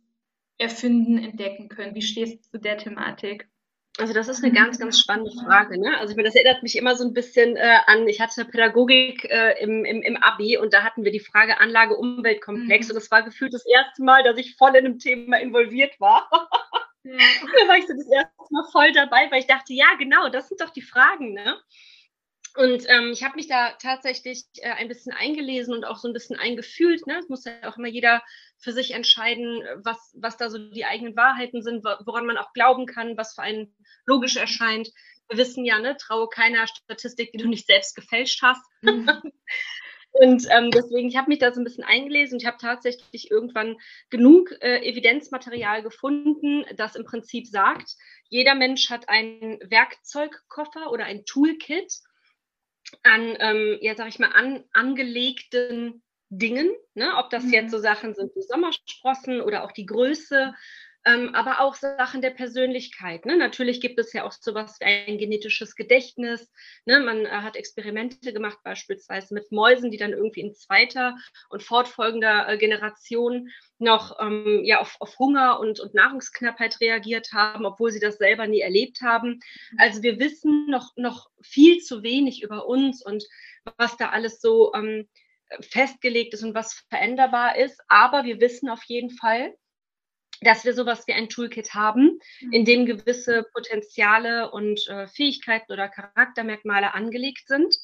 erfinden, 0.57 1.17
entdecken 1.17 1.69
können? 1.69 1.95
Wie 1.95 2.01
stehst 2.01 2.45
du 2.45 2.49
zu 2.51 2.59
der 2.59 2.77
Thematik? 2.77 3.47
Also 3.99 4.13
das 4.13 4.27
ist 4.27 4.43
eine 4.43 4.53
ganz, 4.53 4.77
ganz 4.77 4.99
spannende 4.99 5.31
Frage. 5.31 5.79
Ne? 5.79 5.97
Also 5.97 6.11
ich 6.11 6.17
meine, 6.17 6.27
das 6.27 6.35
erinnert 6.35 6.61
mich 6.61 6.77
immer 6.77 6.95
so 6.95 7.03
ein 7.03 7.13
bisschen 7.13 7.55
äh, 7.55 7.77
an, 7.87 8.07
ich 8.07 8.21
hatte 8.21 8.45
Pädagogik 8.45 9.25
äh, 9.25 9.59
im, 9.63 9.85
im, 9.85 10.03
im 10.03 10.17
Abi 10.17 10.57
und 10.57 10.73
da 10.73 10.83
hatten 10.83 11.03
wir 11.03 11.11
die 11.11 11.19
Frage 11.19 11.59
Anlage 11.59 11.95
Umweltkomplex 11.95 12.87
mhm. 12.87 12.91
und 12.91 12.95
das 12.95 13.09
war 13.09 13.23
gefühlt 13.23 13.53
das 13.55 13.65
erste 13.65 14.03
Mal, 14.03 14.23
dass 14.23 14.37
ich 14.37 14.55
voll 14.55 14.75
in 14.75 14.85
einem 14.85 14.99
Thema 14.99 15.39
involviert 15.39 15.99
war. 15.99 16.29
Ja. 17.07 17.17
da 17.17 17.67
war 17.67 17.77
ich 17.77 17.87
so 17.87 17.93
das 17.93 18.07
erste 18.11 18.33
Mal 18.49 18.65
voll 18.71 18.91
dabei, 18.91 19.31
weil 19.31 19.39
ich 19.39 19.47
dachte, 19.47 19.73
ja, 19.73 19.93
genau, 19.97 20.29
das 20.29 20.49
sind 20.49 20.61
doch 20.61 20.71
die 20.71 20.81
Fragen, 20.81 21.33
ne? 21.33 21.57
Und 22.57 22.85
ähm, 22.89 23.11
ich 23.11 23.23
habe 23.23 23.35
mich 23.35 23.47
da 23.47 23.73
tatsächlich 23.73 24.45
äh, 24.55 24.71
ein 24.71 24.87
bisschen 24.87 25.13
eingelesen 25.13 25.75
und 25.75 25.85
auch 25.85 25.97
so 25.97 26.07
ein 26.07 26.13
bisschen 26.13 26.37
eingefühlt. 26.37 27.05
Ne? 27.05 27.19
Es 27.19 27.29
muss 27.29 27.45
ja 27.45 27.53
auch 27.69 27.77
immer 27.77 27.87
jeder 27.87 28.23
für 28.57 28.71
sich 28.71 28.95
entscheiden, 28.95 29.61
was, 29.83 30.15
was 30.19 30.37
da 30.37 30.49
so 30.49 30.57
die 30.57 30.85
eigenen 30.85 31.15
Wahrheiten 31.15 31.61
sind, 31.61 31.83
woran 31.83 32.25
man 32.25 32.37
auch 32.37 32.53
glauben 32.53 32.87
kann, 32.87 33.15
was 33.15 33.35
für 33.35 33.43
einen 33.43 33.75
logisch 34.07 34.37
erscheint. 34.37 34.89
Wir 35.29 35.37
wissen 35.37 35.65
ja, 35.65 35.77
ne, 35.77 35.97
traue 35.97 36.29
keiner 36.29 36.65
Statistik, 36.65 37.31
die 37.31 37.37
du 37.37 37.47
nicht 37.47 37.67
selbst 37.67 37.95
gefälscht 37.95 38.41
hast. 38.41 38.63
Mhm. 38.81 39.07
Und 40.19 40.47
ähm, 40.49 40.71
deswegen, 40.71 41.09
ich 41.09 41.17
habe 41.17 41.29
mich 41.29 41.39
da 41.39 41.53
so 41.53 41.61
ein 41.61 41.63
bisschen 41.63 41.83
eingelesen 41.83 42.35
und 42.35 42.41
ich 42.41 42.47
habe 42.47 42.57
tatsächlich 42.59 43.29
irgendwann 43.29 43.77
genug 44.09 44.51
äh, 44.61 44.79
Evidenzmaterial 44.87 45.83
gefunden, 45.83 46.65
das 46.75 46.95
im 46.95 47.05
Prinzip 47.05 47.47
sagt, 47.47 47.95
jeder 48.29 48.55
Mensch 48.55 48.89
hat 48.89 49.09
einen 49.09 49.59
Werkzeugkoffer 49.69 50.91
oder 50.91 51.05
ein 51.05 51.25
Toolkit 51.25 51.93
an, 53.03 53.37
ähm, 53.39 53.77
ja, 53.81 53.95
sag 53.95 54.07
ich 54.07 54.19
mal, 54.19 54.31
an, 54.31 54.63
angelegten 54.73 56.03
Dingen, 56.29 56.69
ne? 56.93 57.15
ob 57.17 57.29
das 57.29 57.43
mhm. 57.43 57.53
jetzt 57.53 57.71
so 57.71 57.79
Sachen 57.79 58.13
sind 58.13 58.35
wie 58.35 58.41
Sommersprossen 58.41 59.41
oder 59.41 59.63
auch 59.63 59.71
die 59.71 59.85
Größe 59.85 60.53
ähm, 61.07 61.33
aber 61.33 61.61
auch 61.61 61.75
Sachen 61.75 62.21
der 62.21 62.31
Persönlichkeit. 62.31 63.25
Ne? 63.25 63.37
Natürlich 63.37 63.79
gibt 63.79 63.97
es 63.97 64.11
ja 64.11 64.25
auch 64.25 64.33
sowas 64.33 64.77
wie 64.79 64.85
ein 64.85 65.17
genetisches 65.17 65.75
Gedächtnis. 65.75 66.51
Ne? 66.85 66.99
Man 66.99 67.25
äh, 67.25 67.29
hat 67.29 67.55
Experimente 67.55 68.33
gemacht, 68.33 68.57
beispielsweise 68.63 69.33
mit 69.33 69.51
Mäusen, 69.51 69.89
die 69.89 69.97
dann 69.97 70.11
irgendwie 70.11 70.41
in 70.41 70.53
zweiter 70.53 71.15
und 71.49 71.63
fortfolgender 71.63 72.49
äh, 72.49 72.57
Generation 72.57 73.49
noch 73.79 74.19
ähm, 74.19 74.61
ja, 74.65 74.81
auf, 74.81 74.97
auf 74.99 75.17
Hunger 75.17 75.59
und, 75.61 75.79
und 75.79 75.93
Nahrungsknappheit 75.93 76.81
reagiert 76.81 77.31
haben, 77.31 77.65
obwohl 77.65 77.91
sie 77.91 78.01
das 78.01 78.17
selber 78.17 78.45
nie 78.45 78.61
erlebt 78.61 79.01
haben. 79.01 79.39
Mhm. 79.71 79.77
Also 79.79 80.03
wir 80.03 80.19
wissen 80.19 80.67
noch, 80.69 80.91
noch 80.97 81.29
viel 81.41 81.79
zu 81.79 82.03
wenig 82.03 82.43
über 82.43 82.67
uns 82.67 83.05
und 83.05 83.23
was 83.77 83.95
da 83.95 84.09
alles 84.09 84.41
so 84.41 84.73
ähm, 84.73 85.07
festgelegt 85.61 86.33
ist 86.33 86.43
und 86.43 86.53
was 86.53 86.85
veränderbar 86.89 87.57
ist. 87.57 87.79
Aber 87.87 88.25
wir 88.25 88.41
wissen 88.41 88.69
auf 88.69 88.83
jeden 88.83 89.11
Fall, 89.11 89.55
dass 90.41 90.65
wir 90.65 90.73
sowas 90.73 91.07
wie 91.07 91.13
ein 91.13 91.29
Toolkit 91.29 91.73
haben, 91.73 92.19
in 92.51 92.65
dem 92.65 92.85
gewisse 92.85 93.43
Potenziale 93.53 94.51
und 94.51 94.87
äh, 94.87 95.07
Fähigkeiten 95.07 95.71
oder 95.71 95.89
Charaktermerkmale 95.89 96.93
angelegt 96.93 97.47
sind. 97.47 97.75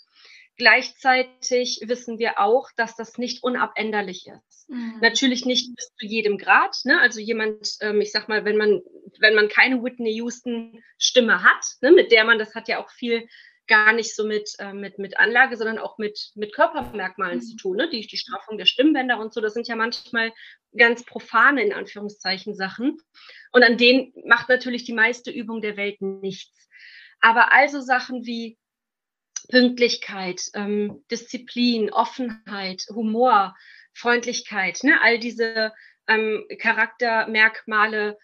Gleichzeitig 0.55 1.81
wissen 1.85 2.19
wir 2.19 2.39
auch, 2.39 2.69
dass 2.75 2.95
das 2.95 3.17
nicht 3.17 3.43
unabänderlich 3.43 4.27
ist. 4.27 4.69
Mhm. 4.69 4.99
Natürlich 5.01 5.45
nicht 5.45 5.75
bis 5.75 5.91
zu 5.97 6.05
jedem 6.05 6.37
Grad. 6.37 6.75
Ne? 6.83 6.99
Also 6.99 7.19
jemand, 7.19 7.77
ähm, 7.81 8.01
ich 8.01 8.11
sag 8.11 8.29
mal, 8.29 8.45
wenn 8.45 8.57
man, 8.57 8.81
wenn 9.19 9.33
man 9.33 9.49
keine 9.49 9.83
Whitney 9.83 10.13
Houston 10.13 10.83
Stimme 10.99 11.43
hat, 11.43 11.65
ne, 11.81 11.91
mit 11.91 12.11
der 12.11 12.23
man, 12.23 12.37
das 12.37 12.53
hat 12.53 12.67
ja 12.67 12.79
auch 12.79 12.91
viel 12.91 13.27
gar 13.67 13.93
nicht 13.93 14.15
so 14.15 14.25
mit, 14.25 14.51
äh, 14.59 14.73
mit, 14.73 14.99
mit 14.99 15.17
Anlage, 15.17 15.57
sondern 15.57 15.79
auch 15.79 15.97
mit, 15.97 16.31
mit 16.35 16.53
Körpermerkmalen 16.53 17.37
mhm. 17.37 17.41
zu 17.41 17.55
tun. 17.55 17.77
Ne? 17.77 17.89
Die, 17.89 18.05
die 18.05 18.17
Straffung 18.17 18.57
der 18.57 18.65
Stimmbänder 18.65 19.19
und 19.19 19.33
so, 19.33 19.41
das 19.41 19.53
sind 19.53 19.67
ja 19.67 19.75
manchmal 19.75 20.33
ganz 20.75 21.05
profane, 21.05 21.63
in 21.63 21.73
Anführungszeichen, 21.73 22.55
Sachen. 22.55 22.97
Und 23.51 23.63
an 23.63 23.77
denen 23.77 24.13
macht 24.25 24.49
natürlich 24.49 24.83
die 24.83 24.93
meiste 24.93 25.31
Übung 25.31 25.61
der 25.61 25.77
Welt 25.77 26.01
nichts. 26.01 26.67
Aber 27.19 27.53
also 27.53 27.79
Sachen 27.79 28.25
wie 28.25 28.57
Pünktlichkeit, 29.49 30.41
ähm, 30.53 31.03
Disziplin, 31.11 31.91
Offenheit, 31.91 32.85
Humor, 32.89 33.55
Freundlichkeit, 33.93 34.83
ne? 34.83 34.99
all 35.01 35.19
diese 35.19 35.73
ähm, 36.07 36.45
Charaktermerkmale, 36.59 38.17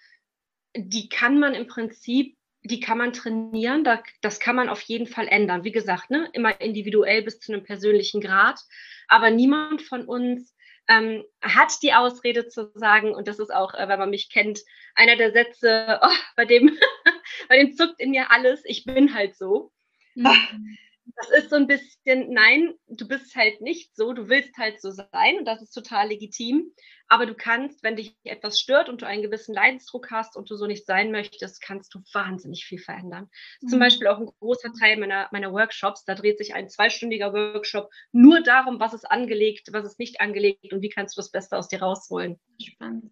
die 0.76 1.10
kann 1.10 1.40
man 1.40 1.54
im 1.54 1.68
Prinzip 1.68 2.39
die 2.64 2.80
kann 2.80 2.98
man 2.98 3.14
trainieren, 3.14 3.84
da, 3.84 4.02
das 4.22 4.40
kann 4.40 4.56
man 4.56 4.70
auf 4.70 4.82
jeden 4.82 5.08
Fall 5.08 5.28
ändern. 5.28 5.64
Wie 5.64 5.72
gesagt, 5.72 6.10
ne, 6.10 6.30
immer 6.34 6.60
individuell 6.62 7.24
bis 7.24 7.40
zu 7.40 7.54
einem 7.54 7.64
persönlichen 7.64 8.22
Grad. 8.22 8.60
Aber 9.08 9.32
niemand 9.32 9.82
von 9.82 10.06
uns 10.06 10.56
ähm, 10.88 11.24
hat 11.42 11.72
die 11.84 11.94
Ausrede 11.94 12.48
zu 12.48 12.72
sagen, 12.74 13.14
und 13.14 13.28
das 13.28 13.40
ist 13.40 13.54
auch, 13.54 13.74
äh, 13.74 13.88
wenn 13.88 14.00
man 14.00 14.10
mich 14.10 14.30
kennt, 14.30 14.60
einer 14.96 15.16
der 15.16 15.32
Sätze, 15.32 16.00
oh, 16.02 16.16
bei 16.36 16.46
dem, 16.46 16.78
bei 17.50 17.58
dem 17.58 17.74
zuckt 17.74 18.00
in 18.00 18.12
mir 18.12 18.32
alles, 18.32 18.62
ich 18.66 18.84
bin 18.86 19.14
halt 19.14 19.36
so. 19.36 19.72
Mhm. 20.16 20.78
Das 21.16 21.30
ist 21.32 21.50
so 21.50 21.56
ein 21.56 21.68
bisschen, 21.68 22.32
nein, 22.34 22.74
du 22.88 23.08
bist 23.08 23.36
halt 23.36 23.62
nicht 23.62 23.96
so, 23.96 24.14
du 24.14 24.30
willst 24.30 24.58
halt 24.58 24.82
so 24.82 24.92
sein 24.92 25.38
und 25.40 25.46
das 25.46 25.62
ist 25.62 25.72
total 25.72 26.10
legitim. 26.10 26.74
Aber 27.08 27.26
du 27.26 27.34
kannst, 27.34 27.84
wenn 27.84 27.96
dich 27.96 28.16
etwas 28.24 28.60
stört 28.60 28.88
und 28.88 29.02
du 29.02 29.08
einen 29.08 29.24
gewissen 29.24 29.56
Leidensdruck 29.56 30.12
hast 30.12 30.36
und 30.36 30.50
du 30.50 30.56
so 30.56 30.68
nicht 30.68 30.86
sein 30.86 31.12
möchtest, 31.12 31.62
kannst 31.62 31.94
du 31.96 32.02
wahnsinnig 32.14 32.66
viel 32.66 32.78
verändern. 32.78 33.30
Mhm. 33.62 33.68
Zum 33.68 33.80
Beispiel 33.80 34.08
auch 34.08 34.20
ein 34.20 34.30
großer 34.40 34.72
Teil 34.80 34.98
meiner, 34.98 35.28
meiner 35.32 35.52
Workshops. 35.52 36.06
Da 36.06 36.14
dreht 36.14 36.38
sich 36.38 36.54
ein 36.54 36.70
zweistündiger 36.70 37.34
Workshop 37.34 37.90
nur 38.12 38.42
darum, 38.44 38.80
was 38.80 38.94
ist 38.94 39.10
angelegt, 39.10 39.70
was 39.72 39.86
ist 39.86 40.00
nicht 40.00 40.22
angelegt 40.22 40.72
und 40.72 40.82
wie 40.82 40.90
kannst 40.90 41.18
du 41.18 41.22
das 41.22 41.32
Beste 41.32 41.58
aus 41.58 41.68
dir 41.68 41.82
rausholen. 41.82 42.40
Spannend. 42.62 43.12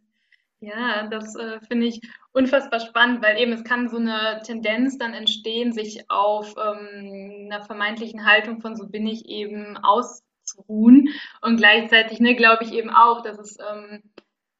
Ja, 0.60 1.08
das 1.08 1.36
äh, 1.36 1.60
finde 1.68 1.86
ich 1.86 2.02
unfassbar 2.32 2.80
spannend, 2.80 3.22
weil 3.22 3.38
eben 3.38 3.54
es 3.54 3.64
kann 3.64 3.90
so 3.90 3.98
eine 3.98 4.42
Tendenz 4.44 4.98
dann 4.98 5.14
entstehen, 5.14 5.72
sich 5.72 6.10
auf 6.10 6.56
ähm, 6.58 7.50
einer 7.52 7.64
vermeintlichen 7.64 8.26
Haltung 8.26 8.60
von 8.60 8.76
so 8.76 8.88
bin 8.88 9.06
ich 9.06 9.26
eben 9.26 9.78
aus 9.78 10.24
ruhen. 10.68 11.10
Und 11.42 11.58
gleichzeitig 11.58 12.20
ne, 12.20 12.36
glaube 12.36 12.64
ich 12.64 12.74
eben 12.74 12.90
auch, 12.90 13.22
dass 13.22 13.38
es 13.38 13.58
ähm, 13.60 14.02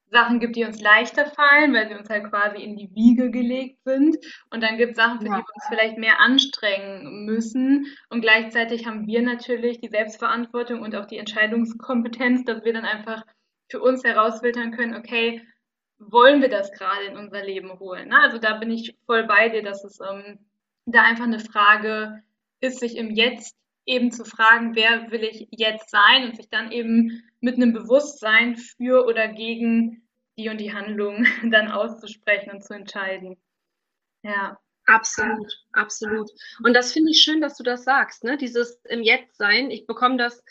Sachen 0.10 0.40
gibt, 0.40 0.56
die 0.56 0.66
uns 0.66 0.80
leichter 0.80 1.26
fallen, 1.26 1.74
weil 1.74 1.90
sie 1.90 1.96
uns 1.96 2.10
halt 2.10 2.30
quasi 2.30 2.62
in 2.62 2.78
die 2.78 2.94
Wiege 2.94 3.30
gelegt 3.32 3.80
sind. 3.84 4.18
Und 4.52 4.62
dann 4.62 4.78
gibt 4.78 4.92
es 4.92 4.98
Sachen, 4.98 5.20
für 5.20 5.28
ja. 5.28 5.38
die 5.38 5.42
wir 5.42 5.56
uns 5.56 5.66
vielleicht 5.68 5.98
mehr 5.98 6.20
anstrengen 6.20 7.26
müssen. 7.26 7.88
Und 8.10 8.22
gleichzeitig 8.22 8.86
haben 8.86 9.08
wir 9.08 9.22
natürlich 9.22 9.82
die 9.82 9.90
Selbstverantwortung 9.90 10.82
und 10.82 10.96
auch 10.96 11.06
die 11.06 11.18
Entscheidungskompetenz, 11.18 12.46
dass 12.46 12.64
wir 12.64 12.74
dann 12.74 12.86
einfach 12.86 13.24
für 13.70 13.82
uns 13.82 14.04
herausfiltern 14.04 14.72
können, 14.72 14.96
okay, 14.96 15.42
wollen 16.00 16.42
wir 16.42 16.50
das 16.50 16.72
gerade 16.72 17.06
in 17.06 17.18
unser 17.18 17.44
Leben 17.44 17.80
holen? 17.80 18.10
Ne? 18.10 18.20
Also 18.20 18.38
da 18.38 18.58
bin 18.58 18.72
ich 18.72 18.96
voll 19.06 19.26
bei 19.26 19.50
dir, 19.50 19.64
dass 19.64 19.84
es 19.84 20.00
ähm, 20.00 20.40
da 20.86 21.04
einfach 21.04 21.26
eine 21.26 21.40
Frage 21.40 22.24
ist, 22.62 22.80
sich 22.80 22.98
im 22.98 23.12
Jetzt 23.12 23.56
eben 23.86 24.12
zu 24.12 24.26
fragen, 24.26 24.76
wer 24.76 25.12
will 25.12 25.24
ich 25.24 25.48
jetzt 25.52 25.90
sein 25.90 26.26
und 26.26 26.36
sich 26.36 26.50
dann 26.50 26.72
eben 26.72 27.24
mit 27.40 27.56
einem 27.56 27.74
Bewusstsein 27.74 28.58
für 28.58 29.06
oder 29.06 29.28
gegen 29.28 30.08
die 30.38 30.50
und 30.50 30.60
die 30.60 30.74
Handlung 30.74 31.26
dann 31.52 31.72
auszusprechen 31.72 32.52
und 32.52 32.64
zu 32.64 32.74
entscheiden. 32.74 33.38
Ja. 34.24 34.60
Absolut, 34.90 35.66
absolut. 35.74 36.32
Und 36.64 36.74
das 36.74 36.94
finde 36.94 37.12
ich 37.12 37.22
schön, 37.22 37.42
dass 37.42 37.58
du 37.58 37.64
das 37.64 37.84
sagst, 37.84 38.24
ne? 38.24 38.38
Dieses 38.38 38.80
im 38.86 39.04
Jetzt 39.04 39.36
sein. 39.36 39.70
Ich 39.70 39.86
bekomme 39.86 40.16
das 40.16 40.42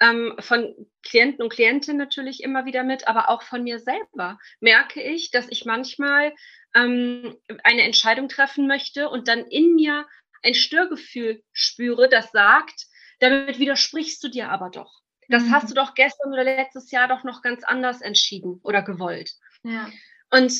ähm, 0.00 0.34
von 0.40 0.74
Klienten 1.02 1.42
und 1.42 1.52
Klientinnen 1.52 1.98
natürlich 1.98 2.42
immer 2.42 2.64
wieder 2.64 2.82
mit, 2.82 3.06
aber 3.06 3.28
auch 3.28 3.42
von 3.42 3.62
mir 3.62 3.78
selber 3.78 4.38
merke 4.60 5.02
ich, 5.02 5.30
dass 5.30 5.46
ich 5.48 5.64
manchmal 5.64 6.34
ähm, 6.74 7.36
eine 7.62 7.82
Entscheidung 7.82 8.28
treffen 8.28 8.66
möchte 8.66 9.08
und 9.08 9.28
dann 9.28 9.46
in 9.46 9.74
mir 9.74 10.06
ein 10.42 10.54
Störgefühl 10.54 11.42
spüre, 11.52 12.08
das 12.08 12.30
sagt, 12.32 12.86
damit 13.20 13.58
widersprichst 13.58 14.22
du 14.22 14.28
dir 14.28 14.50
aber 14.50 14.70
doch. 14.70 15.00
Das 15.28 15.44
mhm. 15.44 15.52
hast 15.52 15.70
du 15.70 15.74
doch 15.74 15.94
gestern 15.94 16.32
oder 16.32 16.44
letztes 16.44 16.90
Jahr 16.90 17.08
doch 17.08 17.24
noch 17.24 17.40
ganz 17.40 17.64
anders 17.64 18.02
entschieden 18.02 18.60
oder 18.62 18.82
gewollt. 18.82 19.32
Ja. 19.62 19.88
Und 20.30 20.52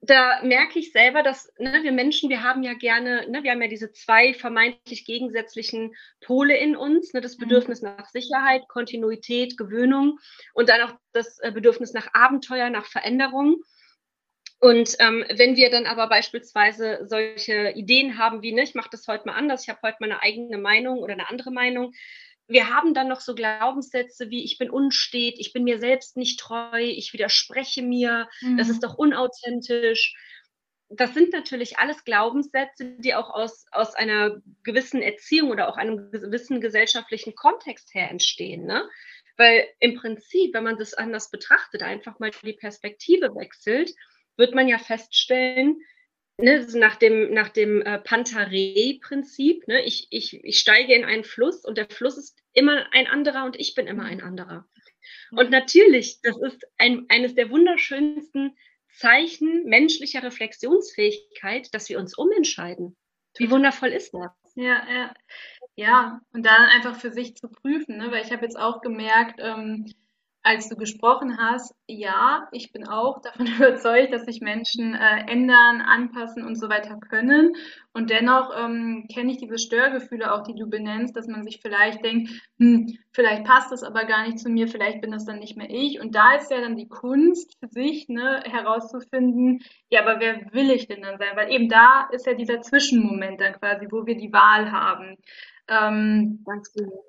da 0.00 0.40
merke 0.42 0.78
ich 0.78 0.92
selber, 0.92 1.22
dass 1.22 1.52
ne, 1.58 1.80
wir 1.82 1.92
Menschen, 1.92 2.30
wir 2.30 2.42
haben 2.42 2.62
ja 2.62 2.74
gerne, 2.74 3.28
ne, 3.28 3.42
wir 3.42 3.50
haben 3.50 3.62
ja 3.62 3.68
diese 3.68 3.92
zwei 3.92 4.32
vermeintlich 4.32 5.04
gegensätzlichen 5.04 5.94
Pole 6.20 6.56
in 6.56 6.76
uns, 6.76 7.12
ne, 7.12 7.20
das 7.20 7.36
mhm. 7.36 7.42
Bedürfnis 7.42 7.82
nach 7.82 8.08
Sicherheit, 8.08 8.68
Kontinuität, 8.68 9.56
Gewöhnung 9.56 10.18
und 10.54 10.68
dann 10.68 10.82
auch 10.82 10.94
das 11.12 11.38
äh, 11.40 11.50
Bedürfnis 11.50 11.92
nach 11.92 12.08
Abenteuer, 12.14 12.70
nach 12.70 12.86
Veränderung. 12.86 13.62
Und 14.60 14.96
ähm, 14.98 15.24
wenn 15.34 15.56
wir 15.56 15.70
dann 15.70 15.86
aber 15.86 16.08
beispielsweise 16.08 17.00
solche 17.04 17.70
Ideen 17.76 18.18
haben 18.18 18.42
wie, 18.42 18.52
ne, 18.52 18.62
ich 18.62 18.74
mache 18.74 18.90
das 18.90 19.06
heute 19.08 19.26
mal 19.26 19.34
anders, 19.34 19.62
ich 19.62 19.68
habe 19.68 19.80
heute 19.82 19.98
mal 20.00 20.10
eine 20.10 20.22
eigene 20.22 20.58
Meinung 20.58 20.98
oder 20.98 21.12
eine 21.12 21.28
andere 21.28 21.50
Meinung, 21.50 21.92
wir 22.48 22.70
haben 22.70 22.94
dann 22.94 23.08
noch 23.08 23.20
so 23.20 23.34
Glaubenssätze 23.34 24.30
wie, 24.30 24.42
ich 24.42 24.56
bin 24.58 24.70
unstet, 24.70 25.38
ich 25.38 25.52
bin 25.52 25.64
mir 25.64 25.78
selbst 25.78 26.16
nicht 26.16 26.40
treu, 26.40 26.80
ich 26.80 27.12
widerspreche 27.12 27.82
mir, 27.82 28.28
mhm. 28.40 28.56
das 28.56 28.70
ist 28.70 28.82
doch 28.82 28.94
unauthentisch. 28.94 30.16
Das 30.88 31.12
sind 31.12 31.34
natürlich 31.34 31.78
alles 31.78 32.04
Glaubenssätze, 32.04 32.96
die 32.98 33.14
auch 33.14 33.28
aus, 33.28 33.66
aus 33.70 33.94
einer 33.94 34.40
gewissen 34.64 35.02
Erziehung 35.02 35.50
oder 35.50 35.68
auch 35.68 35.76
einem 35.76 36.10
gewissen 36.10 36.62
gesellschaftlichen 36.62 37.34
Kontext 37.34 37.92
her 37.92 38.10
entstehen. 38.10 38.64
Ne? 38.64 38.88
Weil 39.36 39.68
im 39.80 39.96
Prinzip, 39.96 40.54
wenn 40.54 40.64
man 40.64 40.78
das 40.78 40.94
anders 40.94 41.30
betrachtet, 41.30 41.82
einfach 41.82 42.18
mal 42.18 42.30
die 42.30 42.54
Perspektive 42.54 43.34
wechselt, 43.34 43.92
wird 44.38 44.54
man 44.54 44.66
ja 44.66 44.78
feststellen, 44.78 45.76
ne, 46.38 46.66
nach 46.74 46.96
dem, 46.96 47.32
nach 47.32 47.48
dem 47.48 47.82
äh, 47.82 47.98
Pantarei-Prinzip, 47.98 49.68
ne, 49.68 49.84
ich, 49.84 50.08
ich, 50.10 50.42
ich 50.44 50.58
steige 50.58 50.94
in 50.94 51.04
einen 51.04 51.24
Fluss 51.24 51.64
und 51.64 51.78
der 51.78 51.88
Fluss 51.88 52.16
ist 52.16 52.38
immer 52.52 52.86
ein 52.92 53.06
anderer 53.06 53.44
und 53.44 53.58
ich 53.58 53.74
bin 53.74 53.86
immer 53.86 54.04
ein 54.04 54.22
anderer. 54.22 54.66
Und 55.30 55.50
natürlich, 55.50 56.20
das 56.22 56.36
ist 56.40 56.66
ein, 56.78 57.06
eines 57.08 57.34
der 57.34 57.50
wunderschönsten 57.50 58.56
Zeichen 58.94 59.64
menschlicher 59.64 60.22
Reflexionsfähigkeit, 60.22 61.72
dass 61.72 61.88
wir 61.88 61.98
uns 61.98 62.16
umentscheiden. 62.16 62.96
Wie 63.36 63.50
wundervoll 63.50 63.90
ist 63.90 64.12
das? 64.14 64.30
Ja, 64.54 64.82
ja. 64.90 65.14
Ja, 65.76 66.20
und 66.32 66.44
dann 66.44 66.62
einfach 66.62 66.98
für 66.98 67.12
sich 67.12 67.36
zu 67.36 67.48
prüfen, 67.48 67.98
ne? 67.98 68.10
weil 68.10 68.24
ich 68.24 68.32
habe 68.32 68.44
jetzt 68.44 68.58
auch 68.58 68.80
gemerkt, 68.80 69.38
ähm, 69.40 69.92
als 70.48 70.66
du 70.70 70.76
gesprochen 70.76 71.36
hast, 71.36 71.74
ja, 71.86 72.48
ich 72.52 72.72
bin 72.72 72.88
auch 72.88 73.20
davon 73.22 73.46
überzeugt, 73.46 74.14
dass 74.14 74.24
sich 74.24 74.40
Menschen 74.40 74.94
äh, 74.94 75.30
ändern, 75.30 75.82
anpassen 75.82 76.42
und 76.42 76.56
so 76.56 76.70
weiter 76.70 76.96
können. 76.96 77.54
Und 77.92 78.08
dennoch 78.08 78.50
ähm, 78.56 79.06
kenne 79.12 79.32
ich 79.32 79.36
diese 79.36 79.58
Störgefühle 79.58 80.32
auch, 80.32 80.42
die 80.44 80.54
du 80.54 80.66
benennst, 80.66 81.14
dass 81.16 81.26
man 81.26 81.44
sich 81.44 81.60
vielleicht 81.60 82.02
denkt, 82.02 82.30
hm, 82.58 82.86
vielleicht 83.12 83.44
passt 83.44 83.72
das 83.72 83.82
aber 83.82 84.06
gar 84.06 84.26
nicht 84.26 84.38
zu 84.38 84.48
mir, 84.48 84.68
vielleicht 84.68 85.02
bin 85.02 85.10
das 85.10 85.26
dann 85.26 85.38
nicht 85.38 85.58
mehr 85.58 85.68
ich. 85.68 86.00
Und 86.00 86.14
da 86.14 86.36
ist 86.36 86.50
ja 86.50 86.62
dann 86.62 86.76
die 86.76 86.88
Kunst 86.88 87.54
für 87.60 87.68
sich, 87.68 88.08
ne, 88.08 88.42
herauszufinden, 88.46 89.60
ja, 89.90 90.00
aber 90.00 90.18
wer 90.18 90.50
will 90.54 90.70
ich 90.70 90.88
denn 90.88 91.02
dann 91.02 91.18
sein? 91.18 91.36
Weil 91.36 91.52
eben 91.52 91.68
da 91.68 92.08
ist 92.10 92.26
ja 92.26 92.32
dieser 92.32 92.62
Zwischenmoment 92.62 93.38
dann 93.38 93.52
quasi, 93.52 93.86
wo 93.90 94.06
wir 94.06 94.16
die 94.16 94.32
Wahl 94.32 94.72
haben. 94.72 95.16
Ähm, 95.68 96.42
Ganz 96.46 96.72
genau 96.72 97.04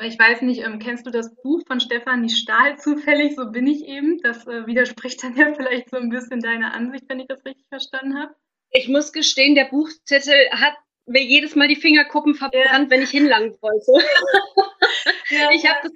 Ich 0.00 0.18
weiß 0.18 0.42
nicht, 0.42 0.62
ähm, 0.62 0.78
kennst 0.78 1.06
du 1.06 1.10
das 1.10 1.34
Buch 1.42 1.62
von 1.66 1.80
Stefanie 1.80 2.30
Stahl 2.30 2.78
zufällig? 2.78 3.36
So 3.36 3.50
bin 3.50 3.66
ich 3.66 3.86
eben. 3.86 4.18
Das 4.22 4.46
äh, 4.46 4.66
widerspricht 4.66 5.22
dann 5.22 5.36
ja 5.36 5.52
vielleicht 5.54 5.90
so 5.90 5.96
ein 5.96 6.10
bisschen 6.10 6.40
deiner 6.40 6.74
Ansicht, 6.74 7.04
wenn 7.08 7.20
ich 7.20 7.28
das 7.28 7.44
richtig 7.44 7.66
verstanden 7.68 8.18
habe. 8.18 8.34
Ich 8.70 8.88
muss 8.88 9.12
gestehen, 9.12 9.54
der 9.54 9.66
Buchtitel 9.66 10.50
hat 10.50 10.74
mir 11.06 11.22
jedes 11.22 11.54
Mal 11.54 11.68
die 11.68 11.76
Fingerkuppen 11.76 12.34
verbrannt, 12.34 12.84
ja. 12.84 12.90
wenn 12.90 13.02
ich 13.02 13.10
hinlangen 13.10 13.56
wollte. 13.60 13.92
Ja, 15.34 15.50
ich 15.50 15.66
habe 15.66 15.80
das 15.82 15.92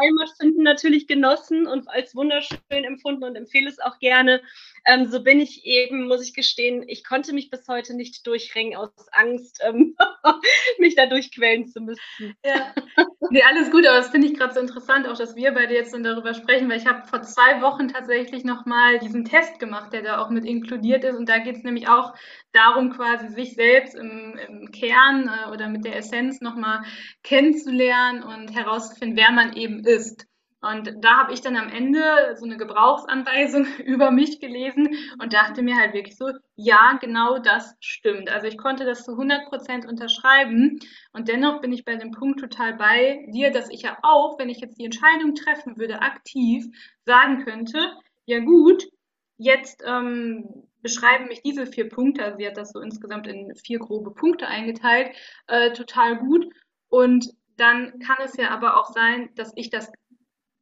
Heimatfinden 0.00 0.62
natürlich 0.62 1.06
genossen 1.06 1.66
und 1.66 1.88
als 1.88 2.14
wunderschön 2.14 2.58
empfunden 2.70 3.24
und 3.24 3.36
empfehle 3.36 3.68
es 3.68 3.78
auch 3.78 3.98
gerne. 3.98 4.42
Ähm, 4.86 5.06
so 5.06 5.22
bin 5.22 5.40
ich 5.40 5.64
eben, 5.64 6.06
muss 6.06 6.22
ich 6.22 6.34
gestehen, 6.34 6.84
ich 6.86 7.04
konnte 7.04 7.32
mich 7.32 7.50
bis 7.50 7.66
heute 7.68 7.94
nicht 7.94 8.26
durchringen 8.26 8.76
aus 8.76 8.90
Angst, 9.12 9.62
ähm, 9.64 9.96
mich 10.78 10.94
da 10.94 11.06
durchquellen 11.06 11.66
zu 11.68 11.80
müssen. 11.80 12.00
Ja, 12.44 12.74
nee, 13.30 13.42
alles 13.42 13.70
gut, 13.70 13.86
aber 13.86 13.98
das 13.98 14.10
finde 14.10 14.28
ich 14.28 14.34
gerade 14.34 14.52
so 14.52 14.60
interessant, 14.60 15.08
auch 15.08 15.16
dass 15.16 15.36
wir 15.36 15.52
beide 15.52 15.74
jetzt 15.74 15.92
so 15.92 15.98
darüber 15.98 16.34
sprechen, 16.34 16.68
weil 16.68 16.78
ich 16.78 16.86
habe 16.86 17.06
vor 17.06 17.22
zwei 17.22 17.62
Wochen 17.62 17.88
tatsächlich 17.88 18.44
nochmal 18.44 18.98
diesen 18.98 19.24
Test 19.24 19.58
gemacht, 19.58 19.92
der 19.92 20.02
da 20.02 20.18
auch 20.18 20.30
mit 20.30 20.44
inkludiert 20.44 21.04
ist. 21.04 21.16
Und 21.16 21.28
da 21.28 21.38
geht 21.38 21.56
es 21.56 21.62
nämlich 21.62 21.88
auch 21.88 22.14
darum, 22.52 22.90
quasi 22.90 23.28
sich 23.28 23.54
selbst 23.54 23.94
im, 23.94 24.38
im 24.48 24.70
Kern 24.70 25.28
äh, 25.28 25.50
oder 25.50 25.68
mit 25.68 25.84
der 25.84 25.96
Essenz 25.96 26.40
nochmal 26.40 26.82
kennenzulernen 27.22 28.22
und 28.22 28.53
herauszufinden, 28.54 29.16
wer 29.16 29.32
man 29.32 29.54
eben 29.54 29.84
ist. 29.84 30.26
Und 30.64 31.04
da 31.04 31.18
habe 31.18 31.34
ich 31.34 31.42
dann 31.42 31.56
am 31.56 31.68
Ende 31.68 32.00
so 32.36 32.46
eine 32.46 32.56
Gebrauchsanweisung 32.56 33.66
über 33.84 34.10
mich 34.10 34.40
gelesen 34.40 34.96
und 35.20 35.34
dachte 35.34 35.62
mir 35.62 35.76
halt 35.76 35.92
wirklich 35.92 36.16
so, 36.16 36.30
ja, 36.56 36.98
genau 37.00 37.38
das 37.38 37.74
stimmt. 37.80 38.30
Also 38.30 38.46
ich 38.46 38.56
konnte 38.56 38.86
das 38.86 39.04
zu 39.04 39.12
100 39.12 39.46
Prozent 39.50 39.86
unterschreiben 39.86 40.78
und 41.12 41.28
dennoch 41.28 41.60
bin 41.60 41.72
ich 41.72 41.84
bei 41.84 41.96
dem 41.96 42.12
Punkt 42.12 42.40
total 42.40 42.74
bei 42.74 43.26
dir, 43.28 43.50
dass 43.50 43.68
ich 43.68 43.82
ja 43.82 43.98
auch, 44.02 44.38
wenn 44.38 44.48
ich 44.48 44.60
jetzt 44.60 44.78
die 44.78 44.86
Entscheidung 44.86 45.34
treffen 45.34 45.76
würde, 45.76 46.00
aktiv 46.00 46.64
sagen 47.04 47.44
könnte, 47.44 47.92
ja 48.24 48.38
gut, 48.40 48.84
jetzt 49.36 49.82
ähm, 49.86 50.48
beschreiben 50.80 51.26
mich 51.26 51.42
diese 51.42 51.66
vier 51.66 51.90
Punkte, 51.90 52.24
also 52.24 52.38
sie 52.38 52.46
hat 52.46 52.56
das 52.56 52.72
so 52.72 52.80
insgesamt 52.80 53.26
in 53.26 53.54
vier 53.54 53.78
grobe 53.78 54.12
Punkte 54.12 54.46
eingeteilt, 54.46 55.14
äh, 55.46 55.72
total 55.72 56.16
gut. 56.16 56.46
Und 56.88 57.28
dann 57.56 57.98
kann 58.00 58.16
es 58.24 58.36
ja 58.36 58.50
aber 58.50 58.76
auch 58.78 58.86
sein, 58.86 59.30
dass 59.34 59.52
ich 59.56 59.70
das 59.70 59.90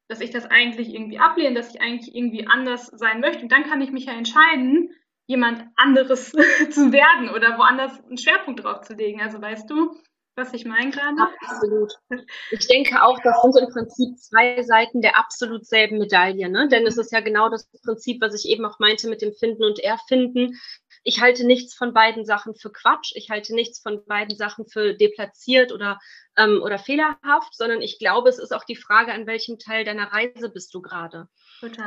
dass 0.09 0.21
ich 0.21 0.31
das 0.31 0.45
eigentlich 0.45 0.93
irgendwie 0.93 1.19
ablehne, 1.19 1.55
dass 1.55 1.75
ich 1.75 1.81
eigentlich 1.81 2.15
irgendwie 2.15 2.47
anders 2.47 2.87
sein 2.89 3.21
möchte. 3.21 3.45
Und 3.45 3.53
dann 3.53 3.65
kann 3.65 3.81
ich 3.81 3.93
mich 3.93 4.05
ja 4.05 4.13
entscheiden, 4.13 4.91
jemand 5.27 5.65
anderes 5.77 6.33
zu 6.71 6.93
werden 6.93 7.31
oder 7.31 7.57
woanders 7.57 7.99
einen 8.05 8.19
Schwerpunkt 8.19 8.63
drauf 8.63 8.83
zu 8.83 8.93
legen. 8.93 9.23
Also 9.23 9.41
weißt 9.41 9.71
du, 9.71 9.97
was 10.37 10.53
ich 10.53 10.65
meine 10.65 10.91
gerade? 10.91 11.17
Absolut. 11.41 11.93
Ich 12.51 12.67
denke 12.67 13.03
auch, 13.03 13.19
das 13.23 13.41
sind 13.43 13.57
im 13.59 13.73
Prinzip 13.73 14.19
zwei 14.19 14.63
Seiten 14.63 15.01
der 15.01 15.19
absolut 15.19 15.67
selben 15.67 15.99
Medaille. 15.99 16.49
Ne? 16.51 16.69
Denn 16.69 16.87
es 16.87 16.99
ist 16.99 17.13
ja 17.13 17.21
genau 17.21 17.49
das 17.49 17.69
Prinzip, 17.83 18.21
was 18.21 18.35
ich 18.35 18.51
eben 18.51 18.65
auch 18.65 18.79
meinte 18.79 19.09
mit 19.09 19.23
dem 19.23 19.33
Finden 19.33 19.65
und 19.65 19.79
Erfinden. 19.79 20.59
Ich 21.05 21.21
halte 21.21 21.45
nichts 21.45 21.75
von 21.75 21.93
beiden 21.93 22.25
Sachen 22.25 22.55
für 22.55 22.71
Quatsch. 22.71 23.13
Ich 23.15 23.31
halte 23.31 23.55
nichts 23.55 23.81
von 23.81 24.05
beiden 24.05 24.37
Sachen 24.37 24.67
für 24.67 24.95
deplatziert 24.95 25.73
oder, 25.73 25.99
ähm, 26.37 26.61
oder 26.63 26.79
fehlerhaft, 26.79 27.55
sondern 27.55 27.83
ich 27.83 27.99
glaube, 27.99 28.29
es 28.29 28.39
ist 28.39 28.53
auch 28.53 28.65
die 28.65 28.77
Frage, 28.77 29.13
an 29.13 29.27
welchem 29.27 29.59
Teil 29.59 29.85
deiner 29.85 30.13
Reise 30.13 30.49
bist 30.49 30.73
du 30.75 30.81
gerade. 30.81 31.29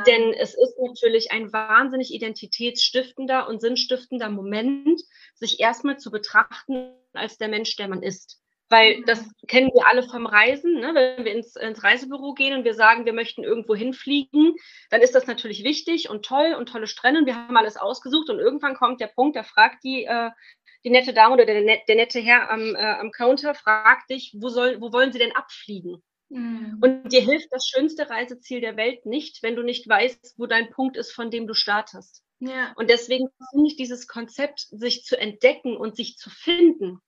Denn 0.06 0.32
es 0.34 0.54
ist 0.54 0.76
natürlich 0.78 1.32
ein 1.32 1.52
wahnsinnig 1.52 2.12
identitätsstiftender 2.12 3.48
und 3.48 3.60
sinnstiftender 3.60 4.28
Moment, 4.28 5.02
sich 5.34 5.60
erstmal 5.60 5.98
zu 5.98 6.10
betrachten 6.10 6.92
als 7.12 7.38
der 7.38 7.48
Mensch, 7.48 7.76
der 7.76 7.88
man 7.88 8.02
ist. 8.02 8.42
Weil 8.68 9.02
das 9.06 9.24
kennen 9.46 9.70
wir 9.72 9.88
alle 9.88 10.02
vom 10.02 10.26
Reisen. 10.26 10.80
Ne? 10.80 10.92
Wenn 10.94 11.24
wir 11.24 11.32
ins, 11.32 11.54
ins, 11.56 11.84
Reisebüro 11.84 12.34
gehen 12.34 12.54
und 12.54 12.64
wir 12.64 12.74
sagen, 12.74 13.04
wir 13.04 13.12
möchten 13.12 13.44
irgendwo 13.44 13.74
hinfliegen, 13.76 14.56
dann 14.90 15.02
ist 15.02 15.14
das 15.14 15.26
natürlich 15.26 15.62
wichtig 15.62 16.10
und 16.10 16.24
toll 16.24 16.54
und 16.58 16.68
tolle 16.68 16.88
Strände. 16.88 17.20
Und 17.20 17.26
wir 17.26 17.36
haben 17.36 17.56
alles 17.56 17.76
ausgesucht 17.76 18.28
und 18.28 18.40
irgendwann 18.40 18.74
kommt 18.74 19.00
der 19.00 19.06
Punkt, 19.06 19.36
da 19.36 19.44
fragt 19.44 19.84
die, 19.84 20.04
äh, 20.04 20.30
die 20.84 20.90
nette 20.90 21.12
Dame 21.12 21.34
oder 21.34 21.46
der, 21.46 21.62
der 21.62 21.96
nette 21.96 22.20
Herr 22.20 22.50
am, 22.50 22.74
äh, 22.74 22.78
am 22.78 23.12
Counter, 23.12 23.54
fragt 23.54 24.10
dich, 24.10 24.34
wo, 24.38 24.48
soll, 24.48 24.80
wo 24.80 24.92
wollen 24.92 25.12
Sie 25.12 25.18
denn 25.18 25.34
abfliegen? 25.34 26.02
Mhm. 26.28 26.78
Und 26.80 27.12
dir 27.12 27.20
hilft 27.20 27.48
das 27.52 27.68
schönste 27.68 28.10
Reiseziel 28.10 28.60
der 28.60 28.76
Welt 28.76 29.06
nicht, 29.06 29.42
wenn 29.42 29.56
du 29.56 29.62
nicht 29.62 29.88
weißt, 29.88 30.34
wo 30.38 30.46
dein 30.46 30.70
Punkt 30.70 30.96
ist, 30.96 31.12
von 31.12 31.30
dem 31.30 31.46
du 31.46 31.54
startest. 31.54 32.24
Ja. 32.40 32.72
Und 32.76 32.90
deswegen 32.90 33.28
finde 33.50 33.68
ich 33.68 33.76
dieses 33.76 34.06
Konzept, 34.06 34.60
sich 34.70 35.04
zu 35.04 35.18
entdecken 35.18 35.76
und 35.76 35.96
sich 35.96 36.16
zu 36.16 36.30
finden, 36.30 37.00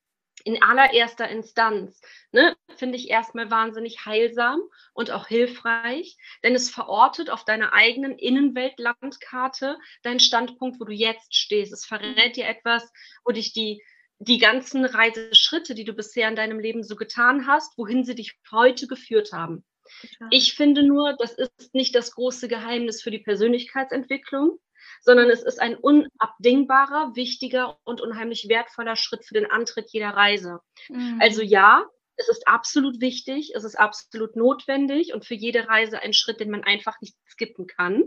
in 0.49 0.63
allererster 0.63 1.29
Instanz, 1.29 2.01
ne, 2.33 2.57
finde 2.77 2.97
ich 2.97 3.11
erstmal 3.11 3.51
wahnsinnig 3.51 4.07
heilsam 4.07 4.63
und 4.95 5.11
auch 5.11 5.27
hilfreich, 5.27 6.17
denn 6.43 6.55
es 6.55 6.71
verortet 6.71 7.29
auf 7.29 7.45
deiner 7.45 7.75
eigenen 7.75 8.17
Innenweltlandkarte 8.19 9.77
deinen 10.03 10.21
Standpunkt, 10.21 10.81
wo 10.81 10.87
du 10.87 10.93
jetzt 10.95 11.35
stehst. 11.35 11.75
Es 11.75 11.85
verrät 11.85 12.37
dir 12.37 12.47
etwas, 12.47 12.91
wo 13.27 13.33
dich 13.33 13.53
die, 13.53 13.83
die 14.21 14.39
ganzen 14.39 14.87
Reiseschritte, 14.87 15.75
die 15.75 15.85
du 15.85 15.93
bisher 15.93 16.31
in 16.31 16.37
deinem 16.37 16.61
Leben 16.61 16.83
so 16.83 16.97
getan 16.97 17.47
hast, 17.47 17.77
wohin 17.77 18.05
sie 18.05 18.15
dich 18.15 18.39
heute 18.51 18.87
geführt 18.87 19.33
haben. 19.35 19.67
Ich 20.31 20.55
finde 20.55 20.83
nur, 20.83 21.15
das 21.19 21.33
ist 21.33 21.75
nicht 21.75 21.95
das 21.95 22.13
große 22.13 22.49
Geheimnis 22.49 23.03
für 23.03 23.11
die 23.11 23.19
Persönlichkeitsentwicklung, 23.19 24.59
sondern 25.03 25.31
es 25.31 25.43
ist 25.43 25.61
ein 25.61 25.77
unabdingbarer, 25.77 27.15
wichtiger 27.15 27.79
und 27.85 28.01
unheimlich 28.01 28.49
wertvoller 28.49 28.97
Schritt 28.97 29.25
für 29.25 29.35
den 29.35 29.51
Antritt 29.51 29.91
jeder 29.91 30.11
Reise. 30.11 30.61
Mhm. 30.89 31.19
Also 31.21 31.43
ja, 31.43 31.85
es 32.17 32.29
ist 32.29 32.49
absolut 32.49 33.01
wichtig, 33.01 33.53
es 33.55 33.65
ist 33.65 33.79
absolut 33.79 34.37
notwendig 34.37 35.15
und 35.15 35.25
für 35.25 35.35
jede 35.35 35.69
Reise 35.69 36.01
ein 36.01 36.13
Schritt, 36.13 36.41
den 36.41 36.51
man 36.51 36.65
einfach 36.65 37.01
nicht 37.01 37.17
skippen 37.27 37.67
kann. 37.67 38.05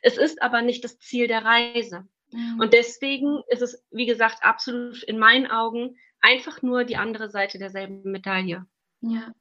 Es 0.00 0.16
ist 0.16 0.42
aber 0.42 0.62
nicht 0.62 0.82
das 0.84 0.98
Ziel 0.98 1.28
der 1.28 1.44
Reise. 1.44 2.08
Mhm. 2.30 2.60
Und 2.60 2.72
deswegen 2.72 3.42
ist 3.48 3.62
es, 3.62 3.84
wie 3.90 4.06
gesagt, 4.06 4.42
absolut 4.42 5.02
in 5.02 5.18
meinen 5.18 5.46
Augen 5.46 5.96
einfach 6.20 6.62
nur 6.62 6.84
die 6.84 6.96
andere 6.96 7.28
Seite 7.30 7.58
derselben 7.58 8.10
Medaille. 8.10 8.64
Ja. 9.00 9.32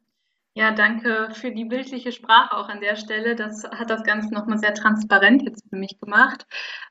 Ja, 0.53 0.71
danke 0.71 1.29
für 1.31 1.51
die 1.51 1.63
bildliche 1.63 2.11
Sprache 2.11 2.57
auch 2.57 2.67
an 2.67 2.81
der 2.81 2.97
Stelle. 2.97 3.35
Das 3.35 3.63
hat 3.63 3.89
das 3.89 4.03
Ganze 4.03 4.33
nochmal 4.33 4.57
sehr 4.59 4.73
transparent 4.73 5.43
jetzt 5.43 5.63
für 5.69 5.77
mich 5.77 5.97
gemacht. 5.99 6.45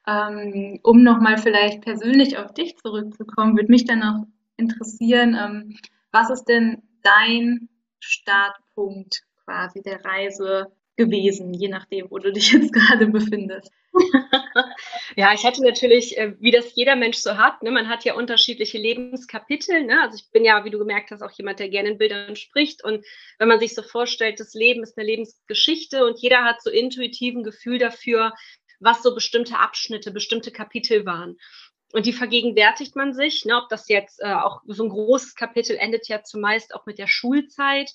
Ähm, 0.06 0.80
um 0.82 1.02
nochmal 1.02 1.36
vielleicht 1.36 1.82
persönlich 1.82 2.38
auf 2.38 2.54
dich 2.54 2.76
zurückzukommen, 2.78 3.56
würde 3.56 3.70
mich 3.70 3.84
dann 3.84 3.98
noch 3.98 4.26
interessieren, 4.56 5.36
ähm, 5.38 5.76
was 6.10 6.30
ist 6.30 6.44
denn 6.44 6.82
dein 7.02 7.68
Startpunkt 8.00 9.24
quasi 9.44 9.82
der 9.82 10.02
Reise 10.06 10.72
gewesen, 10.96 11.52
je 11.52 11.68
nachdem, 11.68 12.10
wo 12.10 12.18
du 12.18 12.32
dich 12.32 12.52
jetzt 12.52 12.72
gerade 12.72 13.08
befindest? 13.08 13.70
ja, 15.16 15.32
ich 15.34 15.44
hatte 15.44 15.62
natürlich, 15.62 16.16
äh, 16.16 16.34
wie 16.40 16.50
das 16.50 16.74
jeder 16.74 16.96
Mensch 16.96 17.18
so 17.18 17.36
hat, 17.36 17.62
ne, 17.62 17.70
man 17.70 17.88
hat 17.88 18.04
ja 18.04 18.14
unterschiedliche 18.14 18.78
Lebenskapitel. 18.78 19.84
Ne? 19.84 20.00
Also 20.02 20.16
ich 20.16 20.30
bin 20.30 20.44
ja, 20.44 20.64
wie 20.64 20.70
du 20.70 20.78
gemerkt 20.78 21.10
hast, 21.10 21.22
auch 21.22 21.32
jemand, 21.32 21.58
der 21.58 21.68
gerne 21.68 21.90
in 21.90 21.98
Bildern 21.98 22.36
spricht. 22.36 22.84
Und 22.84 23.04
wenn 23.38 23.48
man 23.48 23.60
sich 23.60 23.74
so 23.74 23.82
vorstellt, 23.82 24.40
das 24.40 24.54
Leben 24.54 24.82
ist 24.82 24.96
eine 24.96 25.06
Lebensgeschichte 25.06 26.04
und 26.04 26.20
jeder 26.20 26.44
hat 26.44 26.62
so 26.62 26.70
intuitiven 26.70 27.42
Gefühl 27.42 27.78
dafür, 27.78 28.32
was 28.80 29.02
so 29.02 29.14
bestimmte 29.14 29.58
Abschnitte, 29.58 30.10
bestimmte 30.10 30.50
Kapitel 30.50 31.04
waren. 31.04 31.36
Und 31.92 32.06
die 32.06 32.12
vergegenwärtigt 32.12 32.94
man 32.94 33.12
sich, 33.14 33.44
ne, 33.44 33.56
ob 33.56 33.68
das 33.68 33.88
jetzt 33.88 34.20
äh, 34.20 34.32
auch 34.32 34.62
so 34.66 34.84
ein 34.84 34.90
großes 34.90 35.34
Kapitel 35.34 35.76
endet 35.76 36.06
ja 36.08 36.22
zumeist 36.22 36.74
auch 36.74 36.86
mit 36.86 36.98
der 36.98 37.08
Schulzeit. 37.08 37.90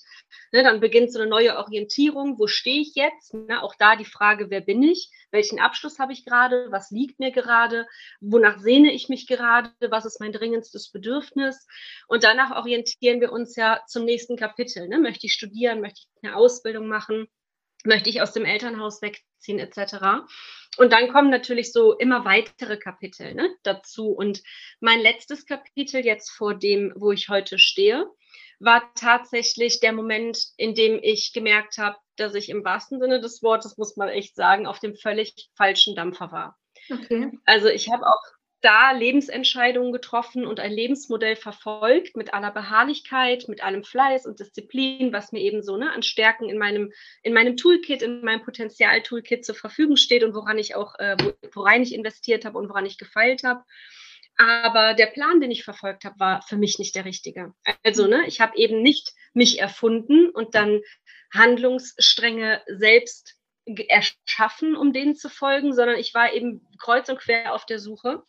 Ne, 0.52 0.62
dann 0.62 0.80
beginnt 0.80 1.12
so 1.12 1.18
eine 1.18 1.28
neue 1.28 1.56
Orientierung. 1.56 2.38
Wo 2.38 2.46
stehe 2.46 2.82
ich 2.82 2.94
jetzt? 2.94 3.32
Ne, 3.32 3.62
auch 3.62 3.74
da 3.78 3.96
die 3.96 4.04
Frage, 4.04 4.50
wer 4.50 4.60
bin 4.60 4.82
ich? 4.82 5.10
Welchen 5.30 5.58
Abschluss 5.60 5.98
habe 5.98 6.12
ich 6.12 6.24
gerade? 6.24 6.68
Was 6.70 6.90
liegt 6.90 7.18
mir 7.20 7.30
gerade? 7.30 7.86
Wonach 8.20 8.58
sehne 8.58 8.92
ich 8.92 9.08
mich 9.08 9.26
gerade? 9.26 9.70
Was 9.88 10.04
ist 10.04 10.20
mein 10.20 10.32
dringendstes 10.32 10.90
Bedürfnis? 10.90 11.66
Und 12.06 12.22
danach 12.22 12.56
orientieren 12.56 13.20
wir 13.20 13.32
uns 13.32 13.56
ja 13.56 13.80
zum 13.86 14.04
nächsten 14.04 14.36
Kapitel. 14.36 14.88
Ne? 14.88 14.98
Möchte 14.98 15.26
ich 15.26 15.32
studieren? 15.32 15.80
Möchte 15.80 16.00
ich 16.00 16.08
eine 16.22 16.36
Ausbildung 16.36 16.86
machen? 16.86 17.28
Möchte 17.86 18.10
ich 18.10 18.20
aus 18.20 18.32
dem 18.32 18.44
Elternhaus 18.44 19.00
wegziehen 19.02 19.58
etc. 19.58 20.26
Und 20.76 20.92
dann 20.92 21.12
kommen 21.12 21.30
natürlich 21.30 21.72
so 21.72 21.94
immer 21.94 22.24
weitere 22.24 22.76
Kapitel 22.76 23.34
ne, 23.34 23.48
dazu. 23.62 24.10
Und 24.10 24.42
mein 24.80 25.00
letztes 25.00 25.46
Kapitel 25.46 26.04
jetzt 26.04 26.30
vor 26.30 26.54
dem, 26.54 26.92
wo 26.96 27.12
ich 27.12 27.28
heute 27.28 27.58
stehe, 27.58 28.06
war 28.58 28.90
tatsächlich 28.94 29.80
der 29.80 29.92
Moment, 29.92 30.38
in 30.56 30.74
dem 30.74 30.98
ich 31.02 31.32
gemerkt 31.32 31.78
habe, 31.78 31.96
dass 32.16 32.34
ich 32.34 32.48
im 32.48 32.64
wahrsten 32.64 33.00
Sinne 33.00 33.20
des 33.20 33.42
Wortes, 33.42 33.76
muss 33.76 33.96
man 33.96 34.08
echt 34.08 34.34
sagen, 34.34 34.66
auf 34.66 34.78
dem 34.78 34.94
völlig 34.96 35.50
falschen 35.54 35.94
Dampfer 35.94 36.32
war. 36.32 36.58
Okay. 36.90 37.30
Also 37.44 37.68
ich 37.68 37.90
habe 37.90 38.06
auch 38.06 38.35
da 38.66 38.90
Lebensentscheidungen 38.90 39.92
getroffen 39.92 40.44
und 40.44 40.58
ein 40.58 40.72
Lebensmodell 40.72 41.36
verfolgt 41.36 42.16
mit 42.16 42.34
aller 42.34 42.50
Beharrlichkeit, 42.50 43.46
mit 43.46 43.62
allem 43.62 43.84
Fleiß 43.84 44.26
und 44.26 44.40
Disziplin, 44.40 45.12
was 45.12 45.30
mir 45.30 45.38
eben 45.38 45.62
so 45.62 45.76
ne, 45.76 45.92
an 45.92 46.02
Stärken 46.02 46.48
in 46.48 46.58
meinem, 46.58 46.92
in 47.22 47.32
meinem 47.32 47.56
Toolkit, 47.56 48.02
in 48.02 48.24
meinem 48.24 48.42
Potenzial-Toolkit 48.42 49.44
zur 49.44 49.54
Verfügung 49.54 49.96
steht 49.96 50.24
und 50.24 50.34
woran 50.34 50.58
ich 50.58 50.74
auch, 50.74 50.98
äh, 50.98 51.16
worein 51.54 51.82
ich 51.82 51.94
investiert 51.94 52.44
habe 52.44 52.58
und 52.58 52.68
woran 52.68 52.86
ich 52.86 52.98
gefeilt 52.98 53.44
habe. 53.44 53.62
Aber 54.36 54.94
der 54.94 55.06
Plan, 55.06 55.40
den 55.40 55.52
ich 55.52 55.62
verfolgt 55.62 56.04
habe, 56.04 56.18
war 56.18 56.42
für 56.42 56.56
mich 56.56 56.80
nicht 56.80 56.96
der 56.96 57.04
richtige. 57.04 57.54
Also, 57.84 58.08
ne, 58.08 58.24
ich 58.26 58.40
habe 58.40 58.56
eben 58.56 58.82
nicht 58.82 59.12
mich 59.32 59.60
erfunden 59.60 60.28
und 60.30 60.56
dann 60.56 60.80
Handlungsstränge 61.32 62.62
selbst 62.66 63.36
erschaffen, 63.88 64.76
um 64.76 64.92
denen 64.92 65.14
zu 65.14 65.28
folgen, 65.28 65.72
sondern 65.72 65.98
ich 65.98 66.14
war 66.14 66.32
eben 66.32 66.66
kreuz 66.78 67.08
und 67.08 67.18
quer 67.18 67.54
auf 67.54 67.64
der 67.64 67.78
Suche. 67.78 68.24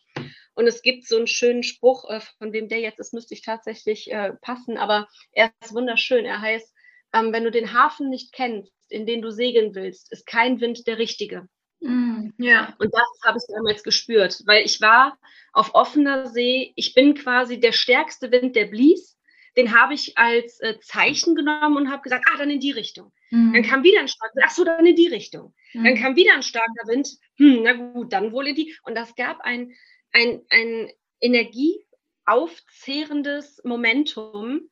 Und 0.58 0.66
es 0.66 0.82
gibt 0.82 1.06
so 1.06 1.16
einen 1.16 1.28
schönen 1.28 1.62
Spruch, 1.62 2.10
äh, 2.10 2.18
von 2.38 2.52
wem 2.52 2.68
der 2.68 2.80
jetzt 2.80 2.98
ist, 2.98 3.14
müsste 3.14 3.32
ich 3.32 3.42
tatsächlich 3.42 4.10
äh, 4.10 4.32
passen, 4.40 4.76
aber 4.76 5.06
er 5.30 5.52
ist 5.62 5.72
wunderschön. 5.72 6.24
Er 6.24 6.40
heißt, 6.40 6.74
ähm, 7.14 7.32
wenn 7.32 7.44
du 7.44 7.52
den 7.52 7.74
Hafen 7.74 8.10
nicht 8.10 8.32
kennst, 8.32 8.72
in 8.88 9.06
den 9.06 9.22
du 9.22 9.30
segeln 9.30 9.76
willst, 9.76 10.10
ist 10.10 10.26
kein 10.26 10.60
Wind 10.60 10.88
der 10.88 10.98
richtige. 10.98 11.48
Mm, 11.78 12.30
ja. 12.38 12.74
Und 12.80 12.92
das 12.92 13.08
habe 13.24 13.38
ich 13.38 13.54
damals 13.54 13.84
gespürt, 13.84 14.42
weil 14.46 14.64
ich 14.64 14.80
war 14.80 15.16
auf 15.52 15.76
offener 15.76 16.26
See. 16.26 16.72
Ich 16.74 16.92
bin 16.92 17.14
quasi 17.14 17.60
der 17.60 17.70
stärkste 17.70 18.32
Wind, 18.32 18.56
der 18.56 18.64
blies. 18.64 19.16
Den 19.56 19.78
habe 19.80 19.94
ich 19.94 20.18
als 20.18 20.58
äh, 20.58 20.80
Zeichen 20.80 21.36
genommen 21.36 21.76
und 21.76 21.88
habe 21.88 22.02
gesagt, 22.02 22.24
ah, 22.32 22.36
dann 22.36 22.50
in 22.50 22.58
die 22.58 22.72
Richtung. 22.72 23.12
Mhm. 23.30 23.52
Dann 23.52 23.62
kam 23.62 23.84
wieder 23.84 24.00
ein 24.00 24.08
starker 24.08 24.34
Wind, 24.34 24.44
ach 24.48 24.54
so, 24.54 24.64
dann 24.64 24.86
in 24.86 24.96
die 24.96 25.06
Richtung. 25.06 25.54
Mhm. 25.72 25.84
Dann 25.84 25.94
kam 25.94 26.16
wieder 26.16 26.34
ein 26.34 26.42
starker 26.42 26.88
Wind, 26.88 27.08
hm, 27.36 27.62
na 27.62 27.74
gut, 27.74 28.12
dann 28.12 28.32
wohl 28.32 28.48
in 28.48 28.56
die. 28.56 28.76
Und 28.82 28.96
das 28.96 29.14
gab 29.14 29.40
ein, 29.42 29.72
ein, 30.12 30.42
ein 30.50 30.90
energieaufzehrendes 31.20 33.62
Momentum, 33.64 34.68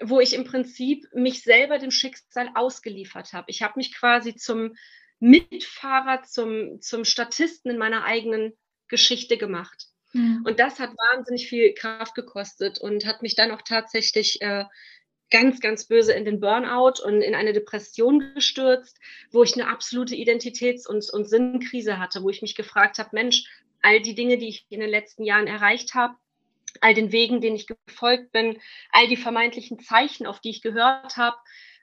wo 0.00 0.20
ich 0.20 0.34
im 0.34 0.44
Prinzip 0.44 1.06
mich 1.14 1.42
selber 1.42 1.78
dem 1.78 1.90
Schicksal 1.90 2.50
ausgeliefert 2.54 3.32
habe. 3.32 3.50
Ich 3.50 3.62
habe 3.62 3.74
mich 3.76 3.94
quasi 3.94 4.34
zum 4.34 4.74
Mitfahrer, 5.20 6.22
zum, 6.22 6.80
zum 6.80 7.04
Statisten 7.04 7.70
in 7.70 7.78
meiner 7.78 8.04
eigenen 8.04 8.52
Geschichte 8.88 9.38
gemacht. 9.38 9.86
Mhm. 10.12 10.42
Und 10.44 10.60
das 10.60 10.78
hat 10.78 10.90
wahnsinnig 10.90 11.48
viel 11.48 11.72
Kraft 11.74 12.14
gekostet 12.14 12.78
und 12.78 13.06
hat 13.06 13.22
mich 13.22 13.34
dann 13.34 13.50
auch 13.50 13.62
tatsächlich 13.62 14.40
äh, 14.42 14.64
ganz, 15.30 15.60
ganz 15.60 15.86
böse 15.86 16.12
in 16.12 16.24
den 16.24 16.40
Burnout 16.40 17.02
und 17.04 17.22
in 17.22 17.34
eine 17.34 17.52
Depression 17.52 18.34
gestürzt, 18.34 18.98
wo 19.32 19.42
ich 19.42 19.54
eine 19.54 19.68
absolute 19.68 20.14
Identitäts- 20.14 20.86
und, 20.86 21.08
und 21.10 21.28
Sinnkrise 21.28 21.98
hatte, 21.98 22.22
wo 22.22 22.30
ich 22.30 22.42
mich 22.42 22.54
gefragt 22.54 22.98
habe, 22.98 23.10
Mensch, 23.12 23.44
all 23.84 24.00
die 24.00 24.14
Dinge, 24.14 24.38
die 24.38 24.48
ich 24.48 24.66
in 24.70 24.80
den 24.80 24.90
letzten 24.90 25.24
Jahren 25.24 25.46
erreicht 25.46 25.94
habe, 25.94 26.14
all 26.80 26.94
den 26.94 27.12
Wegen, 27.12 27.40
denen 27.40 27.56
ich 27.56 27.66
gefolgt 27.66 28.32
bin, 28.32 28.58
all 28.90 29.06
die 29.06 29.16
vermeintlichen 29.16 29.78
Zeichen, 29.78 30.26
auf 30.26 30.40
die 30.40 30.50
ich 30.50 30.62
gehört 30.62 31.16
habe, 31.16 31.36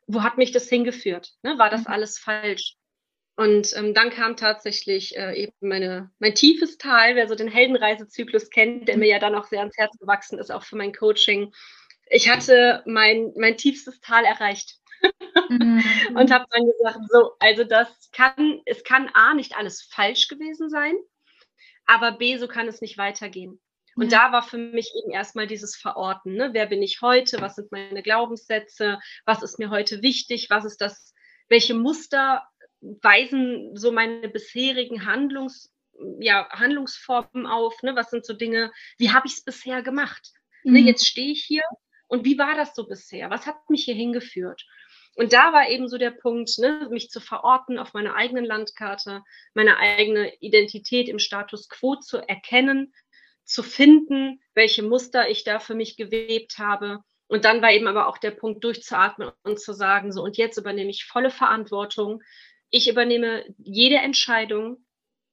wo 0.07 0.23
hat 0.23 0.37
mich 0.37 0.51
das 0.51 0.67
hingeführt? 0.67 1.33
Ne? 1.43 1.57
War 1.57 1.69
das 1.69 1.81
mhm. 1.81 1.87
alles 1.87 2.17
falsch? 2.17 2.75
Und 3.37 3.75
ähm, 3.77 3.93
dann 3.93 4.09
kam 4.09 4.35
tatsächlich 4.35 5.15
äh, 5.15 5.33
eben 5.43 5.53
meine, 5.61 6.11
mein 6.19 6.35
tiefes 6.35 6.77
Tal, 6.77 7.15
wer 7.15 7.27
so 7.27 7.35
den 7.35 7.47
Heldenreisezyklus 7.47 8.49
kennt, 8.49 8.87
der 8.87 8.97
mir 8.97 9.07
ja 9.07 9.19
dann 9.19 9.35
auch 9.35 9.45
sehr 9.45 9.59
ans 9.59 9.77
Herz 9.77 9.97
gewachsen 9.97 10.37
ist, 10.37 10.51
auch 10.51 10.63
für 10.63 10.75
mein 10.75 10.93
Coaching. 10.93 11.53
Ich 12.07 12.29
hatte 12.29 12.83
mein, 12.85 13.31
mein 13.37 13.57
tiefstes 13.57 14.01
Tal 14.01 14.25
erreicht. 14.25 14.79
Mhm. 15.49 15.83
und 16.15 16.31
habe 16.31 16.45
dann 16.49 16.65
gesagt, 16.65 16.99
so, 17.09 17.31
also 17.39 17.63
das 17.63 18.11
kann, 18.11 18.61
es 18.65 18.83
kann 18.83 19.09
A, 19.13 19.33
nicht 19.33 19.55
alles 19.55 19.81
falsch 19.81 20.27
gewesen 20.27 20.69
sein, 20.69 20.95
aber 21.91 22.13
B, 22.13 22.37
so 22.37 22.47
kann 22.47 22.69
es 22.69 22.79
nicht 22.79 22.97
weitergehen. 22.97 23.59
Und 23.97 24.11
ja. 24.11 24.27
da 24.27 24.31
war 24.31 24.43
für 24.43 24.57
mich 24.57 24.93
eben 24.95 25.11
erstmal 25.11 25.45
dieses 25.45 25.75
Verorten. 25.75 26.35
Ne? 26.35 26.51
Wer 26.53 26.65
bin 26.65 26.81
ich 26.81 27.01
heute? 27.01 27.41
Was 27.41 27.55
sind 27.55 27.69
meine 27.73 28.01
Glaubenssätze? 28.01 28.99
Was 29.25 29.43
ist 29.43 29.59
mir 29.59 29.69
heute 29.69 30.01
wichtig? 30.01 30.49
Was 30.49 30.63
ist 30.63 30.79
das? 30.79 31.13
Welche 31.49 31.73
Muster 31.73 32.47
weisen 32.79 33.75
so 33.75 33.91
meine 33.91 34.29
bisherigen 34.29 35.05
Handlungs, 35.05 35.73
ja, 36.21 36.47
Handlungsformen 36.51 37.45
auf? 37.45 37.83
Ne? 37.83 37.93
Was 37.93 38.09
sind 38.09 38.25
so 38.25 38.33
Dinge? 38.33 38.71
Wie 38.97 39.11
habe 39.11 39.27
ich 39.27 39.33
es 39.33 39.43
bisher 39.43 39.81
gemacht? 39.81 40.31
Ne, 40.63 40.71
mhm. 40.71 40.85
Ne, 40.85 40.91
jetzt 40.91 41.05
stehe 41.05 41.33
ich 41.33 41.43
hier 41.43 41.63
und 42.07 42.23
wie 42.23 42.37
war 42.37 42.55
das 42.55 42.73
so 42.73 42.87
bisher? 42.87 43.29
Was 43.29 43.45
hat 43.45 43.69
mich 43.69 43.83
hier 43.83 43.95
hingeführt? 43.95 44.65
Und 45.15 45.33
da 45.33 45.51
war 45.51 45.69
eben 45.69 45.87
so 45.89 45.97
der 45.97 46.11
Punkt, 46.11 46.57
ne, 46.57 46.87
mich 46.89 47.09
zu 47.09 47.19
verorten 47.19 47.77
auf 47.77 47.93
meiner 47.93 48.15
eigenen 48.15 48.45
Landkarte, 48.45 49.23
meine 49.53 49.77
eigene 49.77 50.33
Identität 50.39 51.09
im 51.09 51.19
Status 51.19 51.67
quo 51.67 51.95
zu 51.97 52.17
erkennen, 52.17 52.93
zu 53.43 53.63
finden, 53.63 54.41
welche 54.53 54.83
Muster 54.83 55.29
ich 55.29 55.43
da 55.43 55.59
für 55.59 55.75
mich 55.75 55.97
gewebt 55.97 56.57
habe. 56.57 57.03
Und 57.27 57.45
dann 57.45 57.61
war 57.61 57.71
eben 57.71 57.87
aber 57.87 58.07
auch 58.07 58.17
der 58.17 58.31
Punkt, 58.31 58.63
durchzuatmen 58.63 59.31
und 59.43 59.59
zu 59.59 59.73
sagen, 59.73 60.11
so, 60.11 60.23
und 60.23 60.37
jetzt 60.37 60.57
übernehme 60.57 60.89
ich 60.89 61.05
volle 61.05 61.29
Verantwortung. 61.29 62.21
Ich 62.69 62.89
übernehme 62.89 63.45
jede 63.57 63.97
Entscheidung. 63.97 64.85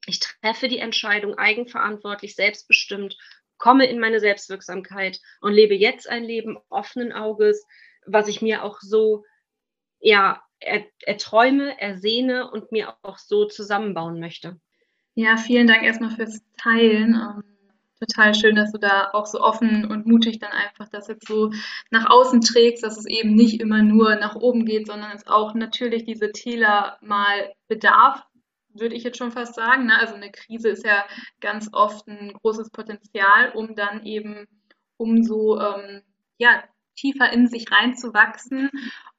Ich 0.06 0.18
treffe 0.20 0.68
die 0.68 0.78
Entscheidung 0.78 1.36
eigenverantwortlich, 1.36 2.34
selbstbestimmt, 2.34 3.16
komme 3.58 3.86
in 3.86 4.00
meine 4.00 4.20
Selbstwirksamkeit 4.20 5.20
und 5.40 5.52
lebe 5.52 5.74
jetzt 5.74 6.08
ein 6.08 6.24
Leben 6.24 6.56
offenen 6.68 7.12
Auges, 7.12 7.64
was 8.06 8.28
ich 8.28 8.42
mir 8.42 8.64
auch 8.64 8.80
so 8.80 9.24
ja, 10.00 10.42
er, 10.60 10.84
erträume, 11.04 11.80
ersehne 11.80 12.50
und 12.50 12.72
mir 12.72 12.94
auch 13.02 13.18
so 13.18 13.46
zusammenbauen 13.46 14.20
möchte. 14.20 14.60
Ja, 15.14 15.36
vielen 15.36 15.66
Dank 15.66 15.82
erstmal 15.82 16.10
fürs 16.10 16.40
Teilen. 16.56 17.14
Ähm, 17.14 17.42
total 18.00 18.34
schön, 18.34 18.54
dass 18.54 18.72
du 18.72 18.78
da 18.78 19.10
auch 19.12 19.26
so 19.26 19.40
offen 19.40 19.84
und 19.84 20.06
mutig 20.06 20.38
dann 20.38 20.52
einfach 20.52 20.88
das 20.88 21.08
jetzt 21.08 21.26
so 21.26 21.50
nach 21.90 22.08
außen 22.08 22.40
trägst, 22.40 22.84
dass 22.84 22.96
es 22.96 23.06
eben 23.06 23.34
nicht 23.34 23.60
immer 23.60 23.82
nur 23.82 24.16
nach 24.16 24.36
oben 24.36 24.64
geht, 24.64 24.86
sondern 24.86 25.12
es 25.16 25.26
auch 25.26 25.54
natürlich 25.54 26.04
diese 26.04 26.30
Täler 26.30 26.98
mal 27.00 27.52
bedarf, 27.66 28.24
würde 28.74 28.94
ich 28.94 29.02
jetzt 29.02 29.18
schon 29.18 29.32
fast 29.32 29.54
sagen. 29.54 29.86
Ne? 29.86 29.98
Also 29.98 30.14
eine 30.14 30.30
Krise 30.30 30.68
ist 30.68 30.84
ja 30.84 31.04
ganz 31.40 31.68
oft 31.72 32.06
ein 32.06 32.32
großes 32.32 32.70
Potenzial, 32.70 33.50
um 33.52 33.74
dann 33.74 34.04
eben 34.04 34.46
umso 34.96 35.58
ähm, 35.60 36.02
ja, 36.38 36.62
tiefer 36.98 37.32
in 37.32 37.46
sich 37.46 37.66
reinzuwachsen 37.70 38.70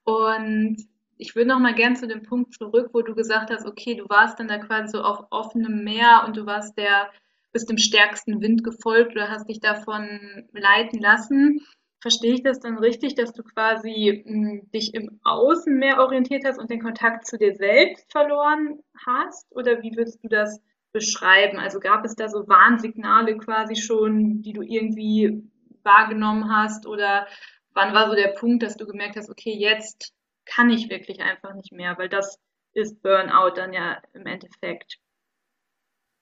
und 0.04 0.78
ich 1.20 1.36
würde 1.36 1.50
noch 1.50 1.60
mal 1.60 1.76
gern 1.76 1.98
zu 1.98 2.08
dem 2.08 2.24
Punkt 2.24 2.54
zurück, 2.54 2.90
wo 2.94 3.02
du 3.02 3.14
gesagt 3.14 3.52
hast, 3.52 3.66
okay, 3.66 3.94
du 3.96 4.08
warst 4.08 4.40
dann 4.40 4.48
da 4.48 4.58
quasi 4.58 4.98
so 4.98 5.04
auf 5.04 5.26
offenem 5.32 5.84
Meer 5.84 6.24
und 6.26 6.38
du 6.38 6.46
warst 6.46 6.78
der, 6.78 7.12
bist 7.52 7.70
dem 7.70 7.78
stärksten 7.78 8.42
Wind 8.42 8.64
gefolgt 8.64 9.12
oder 9.12 9.30
hast 9.30 9.50
dich 9.50 9.60
davon 9.60 10.48
leiten 10.54 11.00
lassen. 11.00 11.60
Verstehe 12.02 12.36
ich 12.36 12.44
das 12.44 12.62
dann 12.62 12.78
richtig, 12.78 13.16
dass 13.16 13.34
du 13.34 13.44
quasi 13.44 14.24
mh, 14.26 14.50
hm, 14.50 14.72
dich 14.72 14.94
im 14.94 15.20
Außen 15.26 15.78
mehr 15.78 16.00
orientiert 16.00 16.46
hast 16.46 16.58
und 16.58 16.72
den 16.72 16.82
Kontakt 16.82 17.28
zu 17.28 17.38
dir 17.38 17.54
selbst 17.54 18.10
verloren 18.10 18.80
hast? 19.06 19.46
Oder 19.52 19.84
wie 19.84 19.98
würdest 19.98 20.24
du 20.24 20.30
das 20.30 20.62
beschreiben? 20.94 21.60
Also 21.60 21.82
gab 21.82 22.06
es 22.06 22.16
da 22.16 22.30
so 22.30 22.48
Warnsignale 22.48 23.38
quasi 23.38 23.76
schon, 23.76 24.42
die 24.42 24.54
du 24.54 24.62
irgendwie 24.62 25.44
wahrgenommen 25.84 26.50
hast? 26.50 26.88
Oder 26.88 27.28
wann 27.80 27.94
war 27.94 28.10
so 28.10 28.16
der 28.16 28.30
Punkt, 28.30 28.62
dass 28.62 28.76
du 28.76 28.86
gemerkt 28.86 29.16
hast, 29.16 29.30
okay, 29.30 29.54
jetzt 29.54 30.14
kann 30.46 30.70
ich 30.70 30.90
wirklich 30.90 31.22
einfach 31.22 31.54
nicht 31.54 31.72
mehr, 31.72 31.98
weil 31.98 32.10
das 32.10 32.40
ist 32.74 33.02
Burnout 33.02 33.52
dann 33.56 33.74
ja 33.74 34.02
im 34.14 34.26
Endeffekt. 34.26 34.98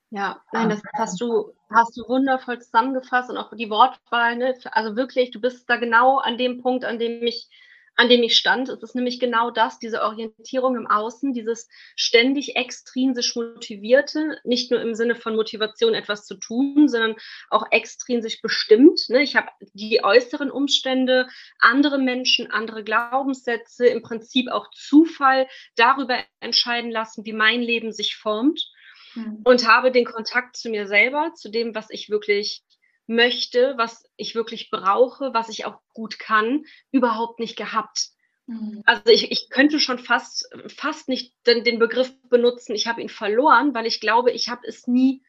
Ja, 0.10 0.41
nein, 0.54 0.70
das 0.70 0.82
hast 0.96 1.20
du, 1.20 1.54
hast 1.70 1.98
du 1.98 2.08
wundervoll 2.08 2.62
zusammengefasst 2.62 3.30
und 3.30 3.38
auch 3.38 3.52
die 3.54 3.70
Wortwahl, 3.70 4.38
ne? 4.38 4.58
Also 4.72 4.96
wirklich, 4.96 5.32
du 5.32 5.41
bist 5.41 5.70
da 5.70 5.76
genau 5.76 6.20
an 6.20 6.38
dem 6.38 6.62
Punkt, 6.62 6.86
an 6.86 7.00
dem 7.00 7.24
ich 7.24 7.50
an 7.98 8.10
dem 8.10 8.22
ich 8.22 8.38
stand. 8.38 8.70
Es 8.70 8.82
ist 8.84 8.96
nämlich 8.96 9.20
genau 9.20 9.50
das, 9.50 9.80
diese 9.80 10.04
Orientierung 10.04 10.76
im 10.76 10.86
Außen, 10.86 11.34
dieses 11.34 11.68
ständig 11.96 12.56
extrinsisch 12.56 13.36
motivierte, 13.36 14.38
nicht 14.44 14.70
nur 14.70 14.80
im 14.80 14.94
Sinne 14.94 15.16
von 15.16 15.36
Motivation 15.36 15.96
etwas 15.96 16.26
zu 16.28 16.36
tun, 16.36 16.88
sondern 16.88 17.16
auch 17.50 17.66
extrinsisch 17.72 18.40
bestimmt. 18.42 19.10
Ne? 19.10 19.24
Ich 19.24 19.36
habe 19.36 19.48
die 19.74 20.04
äußeren 20.04 20.52
Umstände, 20.52 21.28
andere 21.60 21.98
Menschen, 21.98 22.52
andere 22.52 22.84
Glaubenssätze, 22.84 23.88
im 23.88 24.04
Prinzip 24.04 24.50
auch 24.52 24.70
Zufall 24.70 25.48
darüber 25.76 26.20
entscheiden 26.40 26.92
lassen, 26.92 27.26
wie 27.26 27.34
mein 27.34 27.62
Leben 27.62 27.92
sich 27.92 28.16
formt. 28.16 28.72
Mhm. 29.16 29.42
Und 29.44 29.68
habe 29.68 29.92
den 29.92 30.06
Kontakt 30.06 30.56
zu 30.56 30.70
mir 30.70 30.86
selber, 30.86 31.34
zu 31.34 31.50
dem, 31.50 31.74
was 31.74 31.90
ich 31.90 32.10
wirklich 32.10 32.62
möchte, 33.08 33.74
was 33.78 34.04
ich 34.17 34.36
wirklich 34.36 34.70
brauche, 34.70 35.34
was 35.34 35.50
ich 35.50 35.65
auch 35.65 35.80
gut 35.93 36.20
kann, 36.20 36.65
überhaupt 36.91 37.39
nicht 37.39 37.56
gehabt. 37.56 38.10
Mhm. 38.48 38.84
Also 38.86 39.12
ich, 39.12 39.32
ich 39.32 39.50
könnte 39.50 39.80
schon 39.80 39.98
fast, 39.98 40.50
fast 40.67 41.08
nicht 41.08 41.34
den, 41.46 41.63
den 41.63 41.80
Begriff 41.80 42.13
benutzen, 42.30 42.76
ich 42.76 42.88
habe 42.88 43.02
ihn 43.02 43.10
verloren, 43.10 43.74
weil 43.74 43.86
ich 43.86 44.00
glaube, 44.02 44.32
ich 44.32 44.50
habe 44.50 44.62
es 44.67 44.88
nie, 44.88 45.24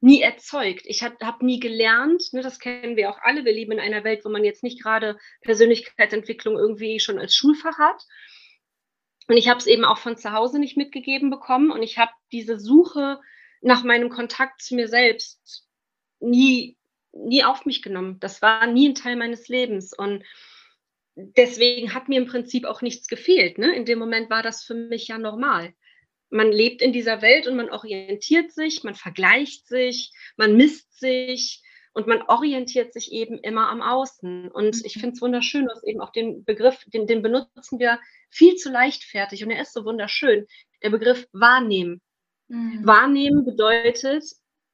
nie 0.00 0.20
erzeugt. 0.22 0.82
Ich 0.84 1.02
habe 1.02 1.16
hab 1.22 1.42
nie 1.42 1.60
gelernt, 1.60 2.22
ne, 2.32 2.40
das 2.40 2.58
kennen 2.58 2.96
wir 2.96 3.10
auch 3.10 3.18
alle, 3.20 3.44
wir 3.44 3.52
leben 3.52 3.72
in 3.72 3.80
einer 3.80 4.04
Welt, 4.04 4.24
wo 4.24 4.30
man 4.30 4.44
jetzt 4.44 4.62
nicht 4.62 4.82
gerade 4.82 5.18
Persönlichkeitsentwicklung 5.42 6.56
irgendwie 6.56 7.00
schon 7.00 7.18
als 7.18 7.34
Schulfach 7.34 7.78
hat. 7.78 8.02
Und 9.28 9.36
ich 9.36 9.48
habe 9.48 9.58
es 9.58 9.66
eben 9.66 9.84
auch 9.84 9.98
von 9.98 10.16
zu 10.16 10.32
Hause 10.32 10.58
nicht 10.58 10.78
mitgegeben 10.78 11.28
bekommen 11.28 11.70
und 11.70 11.82
ich 11.82 11.98
habe 11.98 12.12
diese 12.32 12.58
Suche 12.58 13.20
nach 13.60 13.84
meinem 13.84 14.08
Kontakt 14.08 14.62
zu 14.62 14.74
mir 14.74 14.88
selbst 14.88 15.66
nie 16.20 16.77
nie 17.12 17.44
auf 17.44 17.66
mich 17.66 17.82
genommen. 17.82 18.18
Das 18.20 18.42
war 18.42 18.66
nie 18.66 18.88
ein 18.88 18.94
Teil 18.94 19.16
meines 19.16 19.48
Lebens. 19.48 19.92
Und 19.92 20.24
deswegen 21.14 21.94
hat 21.94 22.08
mir 22.08 22.18
im 22.18 22.26
Prinzip 22.26 22.64
auch 22.64 22.82
nichts 22.82 23.08
gefehlt. 23.08 23.58
Ne? 23.58 23.74
In 23.74 23.84
dem 23.84 23.98
Moment 23.98 24.30
war 24.30 24.42
das 24.42 24.62
für 24.62 24.74
mich 24.74 25.08
ja 25.08 25.18
normal. 25.18 25.74
Man 26.30 26.52
lebt 26.52 26.82
in 26.82 26.92
dieser 26.92 27.22
Welt 27.22 27.46
und 27.46 27.56
man 27.56 27.70
orientiert 27.70 28.52
sich, 28.52 28.84
man 28.84 28.94
vergleicht 28.94 29.66
sich, 29.66 30.12
man 30.36 30.56
misst 30.56 30.98
sich. 30.98 31.62
und 31.94 32.06
man 32.06 32.22
orientiert 32.22 32.92
sich 32.92 33.10
eben 33.10 33.38
immer 33.38 33.68
am 33.70 33.82
Außen. 33.82 34.52
Und 34.52 34.84
ich 34.84 34.96
mhm. 34.96 35.00
finde 35.00 35.14
es 35.14 35.22
wunderschön, 35.22 35.66
dass 35.66 35.82
eben 35.82 36.00
auch 36.00 36.12
den 36.12 36.44
Begriff, 36.44 36.84
den, 36.86 37.08
den 37.08 37.22
benutzen 37.22 37.80
wir 37.80 37.98
viel 38.30 38.54
zu 38.54 38.70
leichtfertig 38.70 39.42
und 39.42 39.50
er 39.50 39.62
ist 39.62 39.72
so 39.72 39.84
wunderschön. 39.84 40.46
Der 40.82 40.90
Begriff 40.90 41.26
wahrnehmen. 41.32 42.00
Mhm. 42.46 42.86
Wahrnehmen 42.86 43.44
bedeutet, 43.44 44.24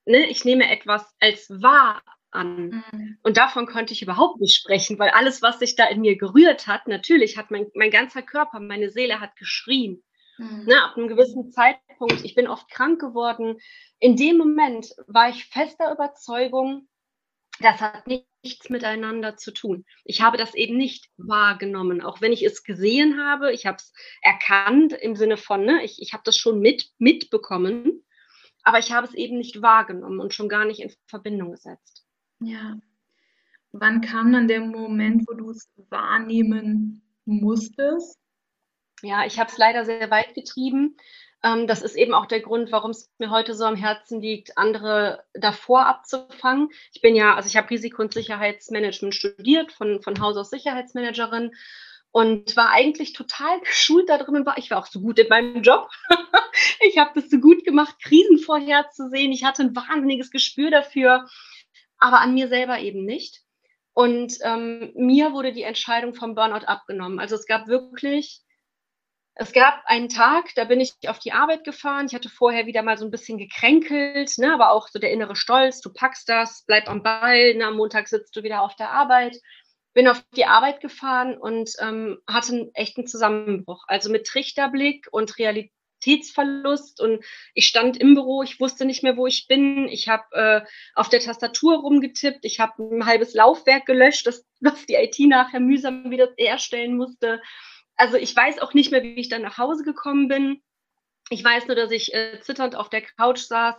ne, 0.05 0.29
ich 0.29 0.45
nehme 0.45 0.71
etwas 0.71 1.15
als 1.19 1.49
wahr 1.49 2.03
an. 2.35 2.85
Mhm. 2.93 3.19
Und 3.23 3.37
davon 3.37 3.67
konnte 3.67 3.93
ich 3.93 4.03
überhaupt 4.03 4.41
nicht 4.41 4.55
sprechen, 4.55 4.99
weil 4.99 5.11
alles, 5.11 5.43
was 5.43 5.59
sich 5.59 5.77
da 5.77 5.87
in 5.87 6.01
mir 6.01 6.17
gerührt 6.17 6.67
hat, 6.67 6.89
natürlich 6.89 7.37
hat 7.37 7.51
mein, 7.51 7.67
mein 7.75 7.91
ganzer 7.91 8.23
Körper, 8.23 8.61
meine 8.61 8.91
Seele 8.91 9.21
hat 9.21 9.37
geschrien. 9.37 10.03
Mhm. 10.39 10.65
Ne, 10.67 10.83
ab 10.83 10.97
einem 10.97 11.09
gewissen 11.09 11.51
Zeitpunkt, 11.53 12.25
ich 12.25 12.35
bin 12.35 12.49
oft 12.49 12.69
krank 12.69 13.01
geworden. 13.01 13.59
In 13.99 14.17
dem 14.17 14.37
Moment 14.37 14.89
war 15.07 15.29
ich 15.29 15.47
fester 15.47 15.93
Überzeugung, 15.93 16.89
das 17.61 17.81
hat 17.81 18.07
nichts 18.07 18.69
miteinander 18.69 19.37
zu 19.37 19.53
tun. 19.53 19.85
Ich 20.05 20.21
habe 20.21 20.37
das 20.37 20.55
eben 20.55 20.77
nicht 20.77 21.09
wahrgenommen, 21.17 22.03
auch 22.03 22.21
wenn 22.21 22.33
ich 22.33 22.45
es 22.45 22.65
gesehen 22.65 23.23
habe. 23.23 23.53
Ich 23.53 23.67
habe 23.67 23.77
es 23.77 23.93
erkannt 24.23 24.93
im 24.93 25.15
Sinne 25.15 25.37
von, 25.37 25.65
ne, 25.65 25.85
ich, 25.85 26.03
ich 26.03 26.13
habe 26.13 26.23
das 26.25 26.37
schon 26.37 26.59
mit, 26.59 26.91
mitbekommen, 26.99 28.05
aber 28.65 28.79
ich 28.79 28.93
habe 28.93 29.07
es 29.07 29.15
eben 29.15 29.39
nicht 29.39 29.63
wahrgenommen 29.63 30.21
und 30.21 30.35
schon 30.35 30.49
gar 30.49 30.65
nicht 30.65 30.81
in 30.81 30.93
Verbindung 31.07 31.53
gesetzt. 31.53 32.04
Ja. 32.41 32.79
Wann 33.73 34.01
kam 34.01 34.33
dann 34.33 34.49
der 34.49 34.61
Moment, 34.61 35.25
wo 35.27 35.35
du 35.35 35.51
es 35.51 35.69
wahrnehmen 35.91 37.03
musstest? 37.25 38.19
Ja, 39.03 39.27
ich 39.27 39.39
habe 39.39 39.51
es 39.51 39.59
leider 39.59 39.85
sehr 39.85 40.11
weit 40.11 40.35
getrieben. 40.35 40.97
Ähm, 41.43 41.67
das 41.67 41.83
ist 41.83 41.97
eben 41.97 42.15
auch 42.15 42.27
der 42.27 42.41
Grund, 42.41 42.73
warum 42.73 42.93
es 42.93 43.11
mir 43.19 43.31
heute 43.31 43.55
so 43.55 43.65
am 43.65 43.77
Herzen 43.77 44.21
liegt, 44.21 44.57
andere 44.57 45.25
davor 45.35 45.87
abzufangen. 45.87 46.71
Ich 46.93 47.03
bin 47.03 47.15
ja, 47.15 47.35
also 47.35 47.49
ich 47.49 47.57
habe 47.57 47.71
Risiko- 47.71 48.03
und 48.03 48.15
Sicherheitsmanagement 48.15 49.15
studiert, 49.15 49.73
von, 49.73 50.01
von 50.03 50.21
Haus 50.21 50.37
aus 50.37 50.51
Sicherheitsmanagerin 50.51 51.51
und 52.13 52.57
war 52.57 52.71
eigentlich 52.71 53.13
total 53.13 53.61
geschult 53.61 54.09
da 54.09 54.19
drin. 54.19 54.45
Ich 54.57 54.71
war 54.71 54.79
auch 54.79 54.87
so 54.87 55.01
gut 55.01 55.19
in 55.19 55.29
meinem 55.29 55.63
Job. 55.63 55.91
ich 56.81 56.97
habe 56.97 57.21
das 57.21 57.29
so 57.29 57.39
gut 57.39 57.65
gemacht, 57.65 57.97
Krisen 58.03 58.39
vorherzusehen. 58.39 59.33
Ich 59.33 59.45
hatte 59.45 59.63
ein 59.63 59.77
wahnsinniges 59.77 60.31
Gespür 60.31 60.71
dafür, 60.71 61.27
aber 61.99 62.21
an 62.21 62.35
mir 62.35 62.49
selber 62.49 62.79
eben 62.81 63.05
nicht. 63.05 63.43
Und 63.93 64.39
ähm, 64.43 64.93
mir 64.97 65.33
wurde 65.33 65.53
die 65.53 65.63
Entscheidung 65.63 66.15
vom 66.15 66.35
Burnout 66.35 66.67
abgenommen. 66.67 67.21
Also 67.21 67.37
es 67.37 67.47
gab 67.47 67.69
wirklich 67.69 68.45
es 69.37 69.53
gab 69.53 69.83
einen 69.87 70.09
Tag, 70.09 70.55
da 70.55 70.65
bin 70.65 70.81
ich 70.81 70.95
auf 71.09 71.19
die 71.19 71.33
Arbeit 71.33 71.65
gefahren. 71.65 72.07
Ich 72.07 72.15
hatte 72.15 72.29
vorher 72.29 72.67
wieder 72.67 72.83
mal 72.83 72.97
so 72.97 73.05
ein 73.05 73.11
bisschen 73.11 73.37
gekränkelt, 73.37 74.39
ne, 74.39 74.55
aber 74.55 74.71
auch 74.71 74.87
so 74.89 75.01
der 75.01 75.11
innere 75.11 75.35
Stolz, 75.35 75.81
du 75.81 75.93
packst 75.93 76.29
das, 76.29 76.65
bleib 76.67 76.89
am 76.89 77.03
Ball, 77.03 77.55
ne, 77.55 77.67
am 77.67 77.77
Montag 77.77 78.07
sitzt 78.09 78.37
du 78.37 78.45
wieder 78.45 78.63
auf 78.63 78.77
der 78.77 78.91
Arbeit. 78.91 79.37
Bin 79.93 80.09
auf 80.09 80.23
die 80.37 80.47
Arbeit 80.47 80.81
gefahren 80.81 81.37
und 81.37 81.71
ähm, 81.81 82.19
hatte 82.29 82.53
einen 82.53 82.75
echten 82.75 83.07
Zusammenbruch. 83.07 83.85
Also 83.89 84.11
mit 84.11 84.27
Trichterblick 84.27 85.09
und 85.11 85.37
Realitätsverlust. 86.07 87.01
Und 87.01 87.25
ich 87.55 87.67
stand 87.67 87.97
im 87.97 88.15
Büro, 88.15 88.43
ich 88.43 88.61
wusste 88.61 88.85
nicht 88.85 89.03
mehr, 89.03 89.17
wo 89.17 89.27
ich 89.27 89.47
bin. 89.47 89.89
Ich 89.89 90.09
habe 90.09 90.25
äh, 90.33 90.61
auf 90.95 91.09
der 91.09 91.21
Tastatur 91.21 91.79
rumgetippt. 91.79 92.45
Ich 92.45 92.61
habe 92.61 92.83
ein 92.83 93.07
halbes 93.07 93.35
Laufwerk 93.35 93.87
gelöscht, 93.87 94.27
das, 94.27 94.45
das 94.61 94.87
die 94.87 94.95
IT 94.95 95.19
nachher 95.21 95.61
mühsam 95.61 96.11
wieder 96.11 96.29
erstellen 96.39 96.97
musste 96.97 97.41
also 97.97 98.17
ich 98.17 98.35
weiß 98.35 98.59
auch 98.59 98.75
nicht 98.75 98.91
mehr, 98.91 99.03
wie 99.03 99.15
ich 99.15 99.29
dann 99.29 99.43
nach 99.43 99.59
Hause 99.59 99.85
gekommen 99.85 100.29
bin. 100.29 100.63
Ich 101.31 101.43
weiß 101.43 101.67
nur, 101.67 101.77
dass 101.77 101.91
ich 101.91 102.13
äh, 102.13 102.41
zitternd 102.41 102.77
auf 102.77 102.91
der 102.91 103.03
Couch 103.03 103.41
saß 103.41 103.77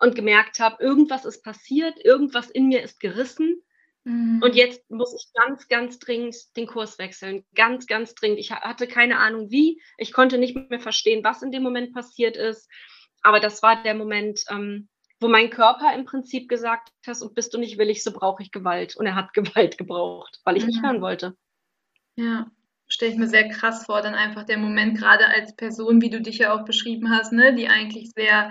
und 0.00 0.14
gemerkt 0.14 0.58
habe, 0.58 0.82
irgendwas 0.82 1.24
ist 1.24 1.44
passiert, 1.44 1.98
irgendwas 2.04 2.50
in 2.50 2.68
mir 2.68 2.82
ist 2.82 2.98
gerissen. 2.98 3.62
Mhm. 4.04 4.40
Und 4.42 4.54
jetzt 4.54 4.90
muss 4.90 5.14
ich 5.14 5.32
ganz, 5.34 5.68
ganz 5.68 5.98
dringend 5.98 6.36
den 6.56 6.66
Kurs 6.66 6.98
wechseln. 6.98 7.44
Ganz, 7.54 7.86
ganz 7.86 8.14
dringend. 8.14 8.38
Ich 8.38 8.52
hatte 8.52 8.86
keine 8.86 9.18
Ahnung 9.18 9.50
wie. 9.50 9.80
Ich 9.96 10.12
konnte 10.12 10.38
nicht 10.38 10.56
mehr 10.70 10.80
verstehen, 10.80 11.24
was 11.24 11.42
in 11.42 11.50
dem 11.50 11.62
Moment 11.62 11.92
passiert 11.92 12.36
ist. 12.36 12.68
Aber 13.22 13.40
das 13.40 13.62
war 13.62 13.82
der 13.82 13.94
Moment, 13.94 14.40
ähm, 14.50 14.88
wo 15.20 15.28
mein 15.28 15.50
Körper 15.50 15.94
im 15.94 16.04
Prinzip 16.04 16.48
gesagt 16.48 16.90
hat, 17.06 17.22
und 17.22 17.34
bist 17.34 17.52
du 17.52 17.58
nicht 17.58 17.78
willig, 17.78 18.04
so 18.04 18.12
brauche 18.12 18.42
ich 18.42 18.50
Gewalt. 18.50 18.96
Und 18.96 19.06
er 19.06 19.14
hat 19.14 19.32
Gewalt 19.34 19.78
gebraucht, 19.78 20.40
weil 20.44 20.56
ich 20.56 20.62
mhm. 20.62 20.68
nicht 20.68 20.82
hören 20.82 21.00
wollte. 21.00 21.36
Ja, 22.16 22.50
stelle 22.88 23.12
ich 23.12 23.18
mir 23.18 23.28
sehr 23.28 23.48
krass 23.48 23.84
vor, 23.84 24.02
dann 24.02 24.14
einfach 24.14 24.44
der 24.44 24.58
Moment, 24.58 24.98
gerade 24.98 25.26
als 25.28 25.54
Person, 25.54 26.00
wie 26.00 26.10
du 26.10 26.20
dich 26.20 26.38
ja 26.38 26.52
auch 26.52 26.64
beschrieben 26.64 27.10
hast, 27.10 27.32
ne, 27.32 27.54
die 27.54 27.68
eigentlich 27.68 28.10
sehr 28.12 28.50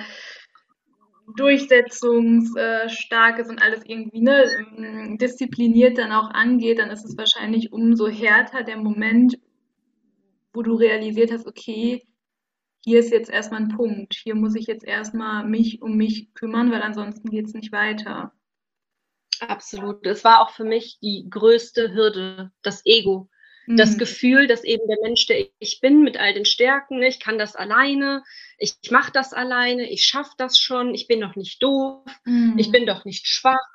durchsetzungsstark 1.35 3.39
ist 3.39 3.49
und 3.49 3.61
alles 3.61 3.81
irgendwie 3.85 4.21
ne, 4.21 5.17
diszipliniert 5.19 5.97
dann 5.97 6.11
auch 6.11 6.29
angeht, 6.31 6.79
dann 6.79 6.89
ist 6.89 7.05
es 7.05 7.17
wahrscheinlich 7.17 7.73
umso 7.73 8.07
härter 8.07 8.63
der 8.63 8.77
Moment, 8.77 9.37
wo 10.53 10.61
du 10.61 10.75
realisiert 10.75 11.31
hast, 11.31 11.45
okay, 11.45 12.07
hier 12.83 12.99
ist 12.99 13.11
jetzt 13.11 13.29
erstmal 13.29 13.61
ein 13.61 13.75
Punkt, 13.75 14.13
hier 14.13 14.35
muss 14.35 14.55
ich 14.55 14.67
jetzt 14.67 14.85
erstmal 14.85 15.45
mich 15.45 15.81
um 15.81 15.97
mich 15.97 16.33
kümmern, 16.33 16.71
weil 16.71 16.81
ansonsten 16.81 17.29
geht 17.29 17.47
es 17.47 17.53
nicht 17.53 17.73
weiter. 17.73 18.31
Absolut. 19.41 20.05
Es 20.07 20.23
war 20.23 20.41
auch 20.41 20.51
für 20.51 20.63
mich 20.63 20.97
die 21.01 21.27
größte 21.29 21.93
Hürde, 21.93 22.51
das 22.61 22.85
Ego. 22.85 23.29
Das 23.67 23.93
mhm. 23.93 23.97
Gefühl, 23.97 24.47
dass 24.47 24.63
eben 24.63 24.87
der 24.87 24.97
Mensch, 25.01 25.25
der 25.25 25.45
ich 25.59 25.81
bin, 25.81 26.01
mit 26.01 26.17
all 26.17 26.33
den 26.33 26.45
Stärken, 26.45 27.03
ich 27.03 27.19
kann 27.19 27.37
das 27.37 27.55
alleine, 27.55 28.23
ich, 28.57 28.75
ich 28.81 28.91
mache 28.91 29.11
das 29.11 29.33
alleine, 29.33 29.89
ich 29.89 30.05
schaffe 30.05 30.31
das 30.37 30.57
schon, 30.57 30.95
ich 30.95 31.07
bin 31.07 31.19
doch 31.19 31.35
nicht 31.35 31.61
doof, 31.61 32.05
mhm. 32.23 32.55
ich 32.57 32.71
bin 32.71 32.85
doch 32.85 33.03
nicht 33.03 33.27
schwach, 33.27 33.67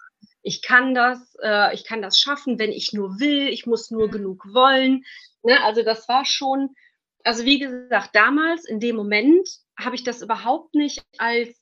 ich 0.43 0.63
kann 0.63 0.95
das, 0.95 1.37
äh, 1.43 1.75
ich 1.75 1.85
kann 1.85 2.01
das 2.01 2.19
schaffen, 2.19 2.59
wenn 2.59 2.73
ich 2.73 2.95
nur 2.95 3.21
will, 3.21 3.49
ich 3.49 3.67
muss 3.67 3.91
nur 3.91 4.07
mhm. 4.07 4.13
genug 4.13 4.55
wollen. 4.55 5.05
Ne? 5.43 5.63
Also 5.63 5.83
das 5.83 6.09
war 6.09 6.25
schon, 6.25 6.71
also 7.23 7.45
wie 7.45 7.59
gesagt, 7.59 8.11
damals 8.15 8.65
in 8.65 8.81
dem 8.81 8.97
Moment 8.97 9.47
habe 9.79 9.95
ich 9.95 10.05
das 10.05 10.23
überhaupt 10.23 10.75
nicht 10.75 11.03
als 11.19 11.62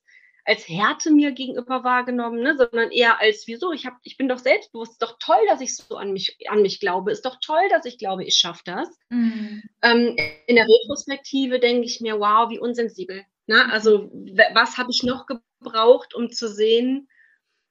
als 0.50 0.68
Härte 0.68 1.12
mir 1.12 1.30
gegenüber 1.30 1.84
wahrgenommen, 1.84 2.42
ne, 2.42 2.56
sondern 2.56 2.90
eher 2.90 3.20
als 3.20 3.46
wieso, 3.46 3.70
ich, 3.70 3.86
hab, 3.86 3.98
ich 4.02 4.16
bin 4.16 4.28
doch 4.28 4.40
selbstbewusst, 4.40 4.92
ist 4.92 5.02
doch 5.02 5.16
toll, 5.20 5.38
dass 5.48 5.60
ich 5.60 5.76
so 5.76 5.96
an 5.96 6.12
mich, 6.12 6.36
an 6.48 6.62
mich 6.62 6.80
glaube, 6.80 7.12
ist 7.12 7.24
doch 7.24 7.36
toll, 7.40 7.62
dass 7.70 7.84
ich 7.84 7.98
glaube, 7.98 8.24
ich 8.24 8.34
schaffe 8.34 8.62
das. 8.64 8.88
Mhm. 9.10 9.62
Ähm, 9.80 10.16
in 10.48 10.56
der 10.56 10.66
Retrospektive 10.66 11.60
denke 11.60 11.86
ich 11.86 12.00
mir, 12.00 12.18
wow, 12.18 12.50
wie 12.50 12.58
unsensibel. 12.58 13.24
Ne? 13.46 13.70
Also 13.70 14.10
was 14.52 14.76
habe 14.76 14.90
ich 14.90 15.04
noch 15.04 15.26
gebraucht, 15.26 16.16
um 16.16 16.32
zu 16.32 16.48
sehen, 16.48 17.08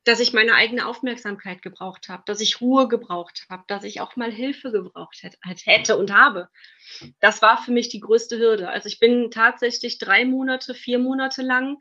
dass 0.05 0.21
ich 0.21 0.31
meine 0.31 0.53
eigene 0.53 0.87
Aufmerksamkeit 0.87 1.61
gebraucht 1.61 2.07
habe, 2.07 2.23
dass 2.25 2.39
ich 2.39 2.61
Ruhe 2.61 2.87
gebraucht 2.87 3.45
habe, 3.49 3.65
dass 3.67 3.83
ich 3.83 3.99
auch 3.99 4.15
mal 4.15 4.31
Hilfe 4.31 4.71
gebraucht 4.71 5.17
hätte, 5.21 5.37
hätte 5.65 5.97
und 5.97 6.13
habe. 6.13 6.47
Das 7.19 7.41
war 7.41 7.61
für 7.61 7.73
mich 7.73 7.89
die 7.89 7.99
größte 7.99 8.39
Hürde. 8.39 8.69
Also 8.69 8.87
ich 8.87 8.99
bin 8.99 9.31
tatsächlich 9.31 9.97
drei 9.97 10.23
Monate, 10.23 10.73
vier 10.73 10.97
Monate 10.97 11.41
lang 11.41 11.77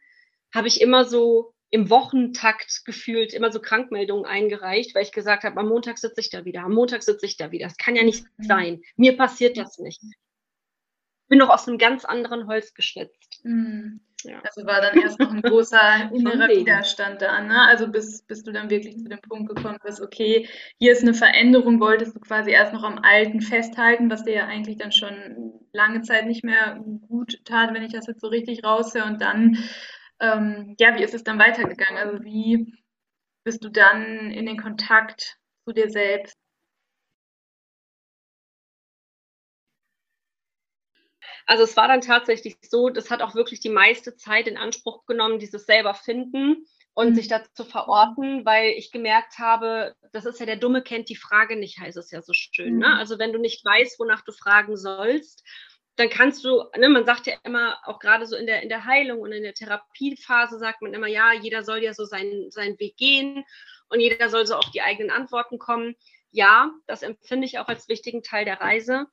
habe 0.54 0.68
ich 0.68 0.80
immer 0.80 1.04
so 1.04 1.54
im 1.70 1.90
Wochentakt 1.90 2.84
gefühlt 2.84 3.34
immer 3.34 3.52
so 3.52 3.60
Krankmeldungen 3.60 4.24
eingereicht, 4.24 4.94
weil 4.94 5.02
ich 5.02 5.12
gesagt 5.12 5.44
habe, 5.44 5.60
am 5.60 5.68
Montag 5.68 5.98
sitze 5.98 6.20
ich 6.20 6.30
da 6.30 6.44
wieder, 6.44 6.62
am 6.62 6.72
Montag 6.72 7.02
sitze 7.02 7.26
ich 7.26 7.36
da 7.36 7.50
wieder. 7.50 7.66
Das 7.66 7.76
kann 7.76 7.96
ja 7.96 8.04
nicht 8.04 8.24
mhm. 8.38 8.44
sein. 8.44 8.80
Mir 8.96 9.16
passiert 9.16 9.58
das 9.58 9.78
nicht. 9.78 10.02
Ich 10.02 11.28
bin 11.28 11.40
doch 11.40 11.50
aus 11.50 11.68
einem 11.68 11.76
ganz 11.76 12.06
anderen 12.06 12.46
Holz 12.46 12.72
geschnitzt. 12.72 13.40
Mhm. 13.44 14.00
Ja. 14.24 14.40
Also 14.42 14.66
war 14.66 14.80
dann 14.80 14.98
erst 15.00 15.20
noch 15.20 15.30
ein 15.30 15.42
großer 15.42 16.10
innerer 16.12 16.48
Widerstand 16.48 17.22
da, 17.22 17.40
ne? 17.40 17.62
Also 17.66 17.86
bis, 17.86 18.22
bis 18.22 18.42
du 18.42 18.50
dann 18.50 18.68
wirklich 18.68 18.96
zu 18.96 19.08
dem 19.08 19.20
Punkt 19.20 19.54
gekommen 19.54 19.78
bist, 19.84 20.00
okay, 20.00 20.48
hier 20.78 20.92
ist 20.92 21.02
eine 21.02 21.14
Veränderung, 21.14 21.78
wolltest 21.80 22.16
du 22.16 22.20
quasi 22.20 22.50
erst 22.50 22.72
noch 22.72 22.82
am 22.82 22.98
Alten 22.98 23.40
festhalten, 23.40 24.10
was 24.10 24.24
dir 24.24 24.34
ja 24.34 24.46
eigentlich 24.46 24.78
dann 24.78 24.90
schon 24.90 25.52
lange 25.72 26.02
Zeit 26.02 26.26
nicht 26.26 26.42
mehr 26.42 26.82
gut 27.06 27.44
tat, 27.44 27.74
wenn 27.74 27.84
ich 27.84 27.92
das 27.92 28.08
jetzt 28.08 28.20
so 28.20 28.26
richtig 28.26 28.64
raushöre. 28.64 29.06
Und 29.06 29.20
dann 29.20 29.58
ähm, 30.20 30.74
ja, 30.78 30.96
wie 30.96 31.02
ist 31.04 31.14
es 31.14 31.24
dann 31.24 31.38
weitergegangen? 31.38 31.96
Also 31.96 32.24
wie 32.24 32.74
bist 33.44 33.64
du 33.64 33.70
dann 33.70 34.30
in 34.30 34.46
den 34.46 34.60
Kontakt 34.60 35.38
zu 35.64 35.72
dir 35.72 35.90
selbst? 35.90 36.36
Also 41.46 41.64
es 41.64 41.76
war 41.76 41.88
dann 41.88 42.02
tatsächlich 42.02 42.58
so, 42.60 42.90
das 42.90 43.10
hat 43.10 43.22
auch 43.22 43.34
wirklich 43.34 43.60
die 43.60 43.70
meiste 43.70 44.16
Zeit 44.16 44.46
in 44.46 44.58
Anspruch 44.58 45.06
genommen, 45.06 45.38
dieses 45.38 45.64
selber 45.64 45.94
finden 45.94 46.66
und 46.92 47.10
mhm. 47.10 47.14
sich 47.14 47.28
dazu 47.28 47.64
verorten, 47.64 48.44
weil 48.44 48.72
ich 48.72 48.92
gemerkt 48.92 49.38
habe, 49.38 49.94
das 50.12 50.26
ist 50.26 50.40
ja 50.40 50.46
der 50.46 50.56
Dumme 50.56 50.82
kennt 50.82 51.08
die 51.08 51.16
Frage 51.16 51.56
nicht, 51.56 51.78
heißt 51.78 51.96
es 51.96 52.10
ja 52.10 52.20
so 52.20 52.34
schön. 52.34 52.76
Ne? 52.76 52.88
Mhm. 52.88 52.92
Ne? 52.92 52.98
Also 52.98 53.18
wenn 53.18 53.32
du 53.32 53.38
nicht 53.38 53.64
weißt, 53.64 53.98
wonach 53.98 54.22
du 54.22 54.32
fragen 54.32 54.76
sollst 54.76 55.42
dann 55.98 56.10
kannst 56.10 56.44
du, 56.44 56.64
ne, 56.76 56.88
man 56.88 57.04
sagt 57.04 57.26
ja 57.26 57.34
immer, 57.44 57.76
auch 57.84 57.98
gerade 57.98 58.26
so 58.26 58.36
in 58.36 58.46
der, 58.46 58.62
in 58.62 58.68
der 58.68 58.84
Heilung 58.84 59.20
und 59.20 59.32
in 59.32 59.42
der 59.42 59.54
Therapiephase 59.54 60.58
sagt 60.58 60.80
man 60.80 60.94
immer, 60.94 61.08
ja, 61.08 61.32
jeder 61.32 61.64
soll 61.64 61.82
ja 61.82 61.92
so 61.92 62.04
seinen, 62.04 62.50
seinen 62.50 62.78
Weg 62.78 62.96
gehen 62.96 63.44
und 63.88 64.00
jeder 64.00 64.28
soll 64.30 64.46
so 64.46 64.54
auf 64.54 64.70
die 64.70 64.82
eigenen 64.82 65.10
Antworten 65.10 65.58
kommen. 65.58 65.96
Ja, 66.30 66.70
das 66.86 67.02
empfinde 67.02 67.46
ich 67.46 67.58
auch 67.58 67.68
als 67.68 67.88
wichtigen 67.88 68.22
Teil 68.22 68.44
der 68.44 68.60
Reise. 68.60 69.06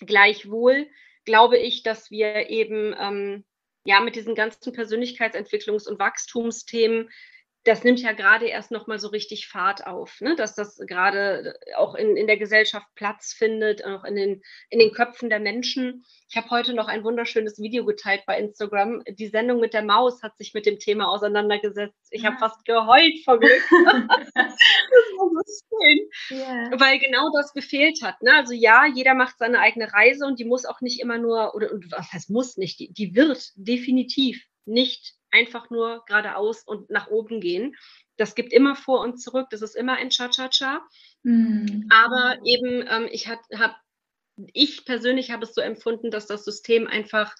Gleichwohl 0.00 0.88
glaube 1.24 1.58
ich, 1.58 1.82
dass 1.82 2.10
wir 2.10 2.50
eben 2.50 2.94
ähm, 2.98 3.44
ja 3.84 4.00
mit 4.00 4.14
diesen 4.14 4.34
ganzen 4.34 4.72
Persönlichkeitsentwicklungs- 4.72 5.88
und 5.88 5.98
Wachstumsthemen 5.98 7.08
das 7.64 7.84
nimmt 7.84 8.00
ja 8.00 8.12
gerade 8.12 8.46
erst 8.46 8.70
noch 8.70 8.86
mal 8.86 8.98
so 8.98 9.08
richtig 9.08 9.46
Fahrt 9.46 9.86
auf, 9.86 10.20
ne? 10.20 10.34
dass 10.34 10.54
das 10.54 10.78
gerade 10.78 11.54
auch 11.76 11.94
in, 11.94 12.16
in 12.16 12.26
der 12.26 12.38
Gesellschaft 12.38 12.86
Platz 12.94 13.34
findet, 13.34 13.84
auch 13.84 14.04
in 14.04 14.16
den, 14.16 14.42
in 14.70 14.78
den 14.78 14.92
Köpfen 14.92 15.28
der 15.28 15.40
Menschen. 15.40 16.04
Ich 16.30 16.36
habe 16.36 16.48
heute 16.48 16.72
noch 16.72 16.88
ein 16.88 17.04
wunderschönes 17.04 17.58
Video 17.58 17.84
geteilt 17.84 18.22
bei 18.26 18.38
Instagram. 18.38 19.02
Die 19.06 19.28
Sendung 19.28 19.60
mit 19.60 19.74
der 19.74 19.82
Maus 19.82 20.22
hat 20.22 20.38
sich 20.38 20.54
mit 20.54 20.64
dem 20.64 20.78
Thema 20.78 21.08
auseinandergesetzt. 21.08 22.08
Ich 22.10 22.24
habe 22.24 22.38
fast 22.38 22.64
geheult 22.64 23.22
vor 23.24 23.38
Glück. 23.38 23.62
das 23.70 24.14
war 24.34 25.30
so 25.30 25.66
schön, 25.68 26.38
yeah. 26.38 26.70
weil 26.80 26.98
genau 26.98 27.30
das 27.36 27.52
gefehlt 27.52 28.00
hat. 28.02 28.22
Ne? 28.22 28.32
Also 28.34 28.54
ja, 28.54 28.86
jeder 28.86 29.14
macht 29.14 29.36
seine 29.38 29.58
eigene 29.58 29.92
Reise 29.92 30.24
und 30.24 30.38
die 30.38 30.46
muss 30.46 30.64
auch 30.64 30.80
nicht 30.80 31.00
immer 31.00 31.18
nur, 31.18 31.54
oder 31.54 31.70
was 31.90 32.10
heißt 32.12 32.30
muss 32.30 32.56
nicht, 32.56 32.80
die, 32.80 32.90
die 32.92 33.14
wird 33.14 33.50
definitiv 33.56 34.42
nicht 34.64 35.19
einfach 35.30 35.70
nur 35.70 36.04
geradeaus 36.06 36.62
und 36.62 36.90
nach 36.90 37.08
oben 37.08 37.40
gehen. 37.40 37.76
Das 38.16 38.34
gibt 38.34 38.52
immer 38.52 38.76
vor 38.76 39.00
und 39.00 39.18
zurück, 39.20 39.48
das 39.50 39.62
ist 39.62 39.76
immer 39.76 39.94
ein 39.94 40.10
Cha-Cha-Cha. 40.10 40.82
Mhm. 41.22 41.88
Aber 41.90 42.38
eben, 42.44 42.84
ähm, 42.88 43.08
ich 43.10 43.28
habe, 43.28 43.74
ich 44.52 44.84
persönlich 44.84 45.30
habe 45.30 45.44
es 45.44 45.54
so 45.54 45.60
empfunden, 45.60 46.10
dass 46.10 46.26
das 46.26 46.44
System 46.44 46.86
einfach 46.86 47.34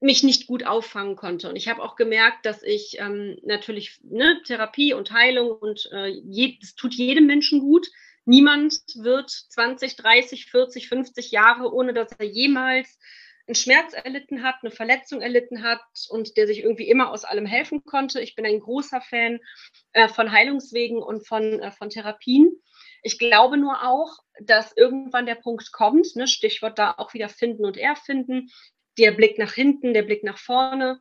mich 0.00 0.22
nicht 0.22 0.46
gut 0.46 0.64
auffangen 0.64 1.14
konnte. 1.14 1.48
Und 1.48 1.56
ich 1.56 1.68
habe 1.68 1.82
auch 1.82 1.94
gemerkt, 1.94 2.46
dass 2.46 2.62
ich 2.62 2.96
ähm, 2.98 3.38
natürlich 3.42 4.00
ne, 4.02 4.40
Therapie 4.44 4.94
und 4.94 5.12
Heilung 5.12 5.50
und 5.50 5.88
äh, 5.92 6.06
je, 6.08 6.58
es 6.62 6.74
tut 6.74 6.94
jedem 6.94 7.26
Menschen 7.26 7.60
gut. 7.60 7.86
Niemand 8.24 8.80
wird 8.94 9.30
20, 9.30 9.96
30, 9.96 10.46
40, 10.46 10.88
50 10.88 11.30
Jahre, 11.30 11.72
ohne 11.72 11.92
dass 11.92 12.12
er 12.12 12.26
jemals 12.26 12.98
einen 13.50 13.56
Schmerz 13.56 13.94
erlitten 13.94 14.44
hat, 14.44 14.56
eine 14.62 14.70
Verletzung 14.70 15.20
erlitten 15.20 15.64
hat 15.64 15.82
und 16.08 16.36
der 16.36 16.46
sich 16.46 16.62
irgendwie 16.62 16.88
immer 16.88 17.10
aus 17.10 17.24
allem 17.24 17.46
helfen 17.46 17.84
konnte. 17.84 18.20
Ich 18.20 18.36
bin 18.36 18.46
ein 18.46 18.60
großer 18.60 19.00
Fan 19.00 19.40
äh, 19.92 20.06
von 20.06 20.30
Heilungswegen 20.30 21.02
und 21.02 21.26
von, 21.26 21.58
äh, 21.58 21.72
von 21.72 21.90
Therapien. 21.90 22.48
Ich 23.02 23.18
glaube 23.18 23.56
nur 23.56 23.82
auch, 23.82 24.18
dass 24.40 24.76
irgendwann 24.76 25.26
der 25.26 25.34
Punkt 25.34 25.72
kommt, 25.72 26.14
ne, 26.14 26.28
Stichwort 26.28 26.78
da 26.78 26.94
auch 26.96 27.12
wieder 27.12 27.28
finden 27.28 27.64
und 27.64 27.76
erfinden, 27.76 28.50
der 28.98 29.10
Blick 29.10 29.36
nach 29.36 29.52
hinten, 29.52 29.94
der 29.94 30.02
Blick 30.02 30.22
nach 30.22 30.38
vorne, 30.38 31.00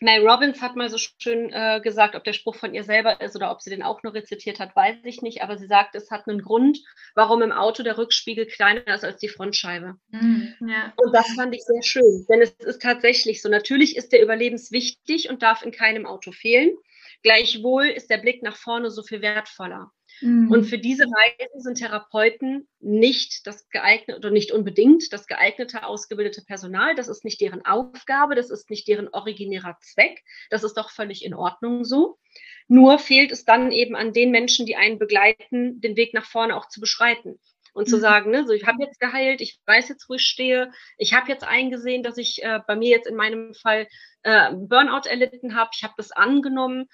Mel 0.00 0.26
Robbins 0.26 0.62
hat 0.62 0.76
mal 0.76 0.88
so 0.88 0.98
schön 0.98 1.52
äh, 1.52 1.80
gesagt, 1.82 2.14
ob 2.14 2.24
der 2.24 2.32
Spruch 2.32 2.54
von 2.54 2.74
ihr 2.74 2.84
selber 2.84 3.20
ist 3.20 3.34
oder 3.36 3.50
ob 3.50 3.60
sie 3.60 3.70
den 3.70 3.82
auch 3.82 4.02
nur 4.02 4.14
rezitiert 4.14 4.60
hat, 4.60 4.74
weiß 4.76 4.98
ich 5.04 5.22
nicht. 5.22 5.42
Aber 5.42 5.58
sie 5.58 5.66
sagt, 5.66 5.94
es 5.94 6.10
hat 6.10 6.28
einen 6.28 6.42
Grund, 6.42 6.78
warum 7.14 7.42
im 7.42 7.52
Auto 7.52 7.82
der 7.82 7.98
Rückspiegel 7.98 8.46
kleiner 8.46 8.86
ist 8.86 9.04
als 9.04 9.18
die 9.18 9.28
Frontscheibe. 9.28 9.96
Mm, 10.10 10.68
ja. 10.68 10.92
Und 10.96 11.12
das 11.14 11.28
fand 11.34 11.54
ich 11.54 11.62
sehr 11.64 11.82
schön, 11.82 12.26
denn 12.28 12.40
es 12.40 12.50
ist 12.52 12.82
tatsächlich 12.82 13.42
so. 13.42 13.48
Natürlich 13.48 13.96
ist 13.96 14.12
der 14.12 14.22
überlebenswichtig 14.22 15.28
und 15.28 15.42
darf 15.42 15.62
in 15.62 15.72
keinem 15.72 16.06
Auto 16.06 16.32
fehlen. 16.32 16.76
Gleichwohl 17.22 17.86
ist 17.86 18.10
der 18.10 18.18
Blick 18.18 18.42
nach 18.42 18.56
vorne 18.56 18.90
so 18.90 19.02
viel 19.02 19.22
wertvoller. 19.22 19.90
Mhm. 20.20 20.50
Und 20.50 20.64
für 20.64 20.78
diese 20.78 21.04
Reisen 21.04 21.60
sind 21.60 21.78
Therapeuten 21.78 22.68
nicht 22.80 23.46
das 23.46 23.68
geeignete 23.68 24.18
oder 24.18 24.30
nicht 24.30 24.52
unbedingt 24.52 25.12
das 25.12 25.26
geeignete 25.26 25.84
ausgebildete 25.84 26.42
Personal. 26.42 26.94
Das 26.94 27.08
ist 27.08 27.24
nicht 27.24 27.40
deren 27.40 27.64
Aufgabe, 27.64 28.34
das 28.34 28.50
ist 28.50 28.70
nicht 28.70 28.88
deren 28.88 29.08
originärer 29.08 29.76
Zweck. 29.80 30.22
Das 30.50 30.64
ist 30.64 30.74
doch 30.74 30.90
völlig 30.90 31.24
in 31.24 31.34
Ordnung 31.34 31.84
so. 31.84 32.18
Nur 32.66 32.98
fehlt 32.98 33.32
es 33.32 33.44
dann 33.44 33.72
eben 33.72 33.96
an 33.96 34.12
den 34.12 34.30
Menschen, 34.30 34.66
die 34.66 34.76
einen 34.76 34.98
begleiten, 34.98 35.80
den 35.80 35.96
Weg 35.96 36.14
nach 36.14 36.26
vorne 36.26 36.56
auch 36.56 36.68
zu 36.68 36.80
beschreiten 36.80 37.38
und 37.72 37.88
zu 37.88 37.96
mhm. 37.96 38.00
sagen, 38.00 38.30
ne, 38.30 38.46
so 38.46 38.52
ich 38.52 38.66
habe 38.66 38.82
jetzt 38.82 39.00
geheilt, 39.00 39.40
ich 39.40 39.60
weiß 39.66 39.88
jetzt, 39.88 40.08
wo 40.08 40.14
ich 40.14 40.22
stehe, 40.22 40.72
ich 40.96 41.14
habe 41.14 41.28
jetzt 41.28 41.44
eingesehen, 41.44 42.02
dass 42.02 42.18
ich 42.18 42.42
äh, 42.42 42.60
bei 42.66 42.76
mir 42.76 42.90
jetzt 42.90 43.06
in 43.06 43.14
meinem 43.14 43.54
Fall 43.54 43.86
äh, 44.22 44.52
Burnout 44.52 45.08
erlitten 45.08 45.54
habe, 45.54 45.70
ich 45.74 45.84
habe 45.84 45.94
das 45.96 46.10
angenommen, 46.10 46.88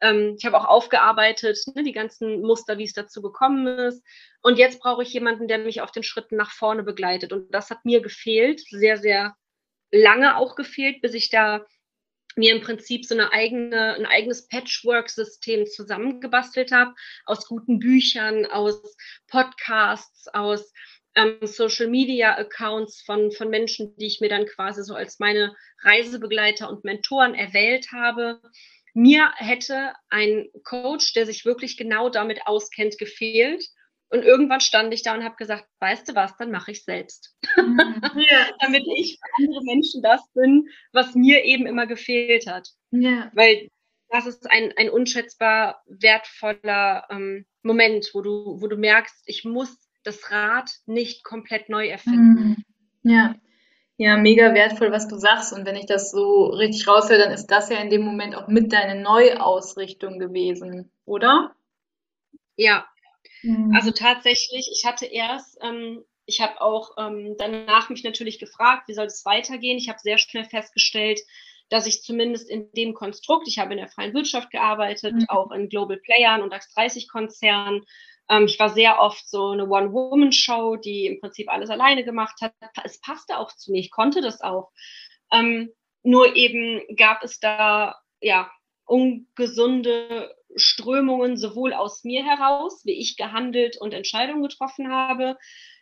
ähm, 0.00 0.36
ich 0.38 0.44
habe 0.44 0.58
auch 0.58 0.64
aufgearbeitet, 0.64 1.58
ne, 1.74 1.82
die 1.82 1.92
ganzen 1.92 2.40
Muster, 2.40 2.78
wie 2.78 2.84
es 2.84 2.92
dazu 2.92 3.22
gekommen 3.22 3.66
ist. 3.66 4.02
Und 4.42 4.58
jetzt 4.58 4.80
brauche 4.80 5.02
ich 5.02 5.12
jemanden, 5.12 5.48
der 5.48 5.58
mich 5.58 5.80
auf 5.80 5.92
den 5.92 6.02
Schritten 6.02 6.36
nach 6.36 6.50
vorne 6.50 6.82
begleitet. 6.82 7.32
Und 7.32 7.54
das 7.54 7.70
hat 7.70 7.84
mir 7.84 8.00
gefehlt, 8.00 8.60
sehr, 8.70 8.96
sehr 8.96 9.36
lange 9.90 10.36
auch 10.36 10.56
gefehlt, 10.56 11.02
bis 11.02 11.14
ich 11.14 11.30
da 11.30 11.66
mir 12.36 12.54
im 12.54 12.62
Prinzip 12.62 13.04
so 13.04 13.14
eine 13.14 13.32
eigene, 13.32 13.94
ein 13.94 14.06
eigenes 14.06 14.46
Patchwork-System 14.48 15.66
zusammengebastelt 15.66 16.70
habe, 16.72 16.94
aus 17.26 17.46
guten 17.46 17.80
Büchern, 17.80 18.46
aus 18.46 18.96
Podcasts, 19.26 20.28
aus 20.28 20.72
ähm, 21.16 21.38
Social-Media-Accounts 21.42 23.02
von, 23.02 23.32
von 23.32 23.50
Menschen, 23.50 23.96
die 23.96 24.06
ich 24.06 24.20
mir 24.20 24.28
dann 24.28 24.46
quasi 24.46 24.84
so 24.84 24.94
als 24.94 25.18
meine 25.18 25.54
Reisebegleiter 25.82 26.70
und 26.70 26.84
Mentoren 26.84 27.34
erwählt 27.34 27.90
habe 27.92 28.40
mir 28.94 29.30
hätte 29.36 29.94
ein 30.08 30.48
Coach, 30.64 31.12
der 31.14 31.26
sich 31.26 31.44
wirklich 31.44 31.76
genau 31.76 32.08
damit 32.08 32.46
auskennt, 32.46 32.98
gefehlt. 32.98 33.64
Und 34.08 34.24
irgendwann 34.24 34.60
stand 34.60 34.92
ich 34.92 35.02
da 35.02 35.14
und 35.14 35.22
habe 35.22 35.36
gesagt, 35.36 35.66
weißt 35.78 36.08
du 36.08 36.14
was, 36.16 36.36
dann 36.36 36.50
mache 36.50 36.72
ich 36.72 36.84
selbst. 36.84 37.36
Mhm. 37.56 37.78
Ja. 38.16 38.48
Damit 38.60 38.84
ich 38.96 39.18
für 39.20 39.44
andere 39.44 39.62
Menschen 39.64 40.02
das 40.02 40.20
bin, 40.34 40.68
was 40.92 41.14
mir 41.14 41.44
eben 41.44 41.66
immer 41.66 41.86
gefehlt 41.86 42.46
hat. 42.48 42.68
Ja. 42.90 43.30
Weil 43.34 43.68
das 44.08 44.26
ist 44.26 44.50
ein, 44.50 44.72
ein 44.76 44.90
unschätzbar 44.90 45.82
wertvoller 45.86 47.06
ähm, 47.10 47.46
Moment, 47.62 48.10
wo 48.12 48.22
du, 48.22 48.60
wo 48.60 48.66
du 48.66 48.76
merkst, 48.76 49.22
ich 49.26 49.44
muss 49.44 49.88
das 50.02 50.30
Rad 50.30 50.70
nicht 50.86 51.22
komplett 51.24 51.68
neu 51.68 51.86
erfinden. 51.86 52.64
Mhm. 53.02 53.10
Ja. 53.10 53.34
Ja, 54.00 54.16
mega 54.16 54.54
wertvoll, 54.54 54.92
was 54.92 55.08
du 55.08 55.18
sagst. 55.18 55.52
Und 55.52 55.66
wenn 55.66 55.76
ich 55.76 55.84
das 55.84 56.10
so 56.10 56.46
richtig 56.46 56.88
raushöre, 56.88 57.18
dann 57.18 57.32
ist 57.32 57.48
das 57.48 57.68
ja 57.68 57.76
in 57.76 57.90
dem 57.90 58.00
Moment 58.00 58.34
auch 58.34 58.48
mit 58.48 58.72
deiner 58.72 58.94
Neuausrichtung 58.94 60.18
gewesen, 60.18 60.90
oder? 61.04 61.54
Ja. 62.56 62.86
Mhm. 63.42 63.74
Also 63.76 63.90
tatsächlich, 63.90 64.70
ich 64.72 64.86
hatte 64.86 65.04
erst, 65.04 65.58
ähm, 65.60 66.02
ich 66.24 66.40
habe 66.40 66.62
auch 66.62 66.92
ähm, 66.96 67.34
danach 67.36 67.90
mich 67.90 68.02
natürlich 68.02 68.38
gefragt, 68.38 68.88
wie 68.88 68.94
soll 68.94 69.04
es 69.04 69.26
weitergehen. 69.26 69.76
Ich 69.76 69.90
habe 69.90 69.98
sehr 69.98 70.16
schnell 70.16 70.44
festgestellt, 70.44 71.20
dass 71.68 71.86
ich 71.86 72.02
zumindest 72.02 72.48
in 72.48 72.72
dem 72.72 72.94
Konstrukt, 72.94 73.48
ich 73.48 73.58
habe 73.58 73.72
in 73.72 73.78
der 73.80 73.88
freien 73.88 74.14
Wirtschaft 74.14 74.50
gearbeitet, 74.50 75.12
mhm. 75.12 75.26
auch 75.28 75.50
in 75.50 75.68
Global 75.68 75.98
Playern 75.98 76.40
und 76.40 76.54
DAX 76.54 76.72
30 76.72 77.06
Konzernen, 77.06 77.84
ähm, 78.30 78.44
ich 78.44 78.58
war 78.58 78.70
sehr 78.70 79.00
oft 79.00 79.28
so 79.28 79.48
eine 79.48 79.68
One-Woman-Show, 79.68 80.76
die 80.76 81.06
im 81.06 81.20
Prinzip 81.20 81.50
alles 81.50 81.68
alleine 81.68 82.04
gemacht 82.04 82.40
hat. 82.40 82.54
Es 82.84 83.00
passte 83.00 83.36
auch 83.38 83.52
zu 83.54 83.72
mir, 83.72 83.80
ich 83.80 83.90
konnte 83.90 84.20
das 84.20 84.40
auch. 84.40 84.70
Ähm, 85.32 85.70
nur 86.02 86.36
eben 86.36 86.80
gab 86.96 87.22
es 87.24 87.40
da 87.40 87.96
ja 88.20 88.50
ungesunde 88.84 90.34
Strömungen 90.56 91.36
sowohl 91.36 91.72
aus 91.72 92.04
mir 92.04 92.24
heraus, 92.24 92.82
wie 92.84 92.98
ich 92.98 93.16
gehandelt 93.16 93.76
und 93.80 93.92
Entscheidungen 93.92 94.42
getroffen 94.42 94.90
habe, 94.90 95.36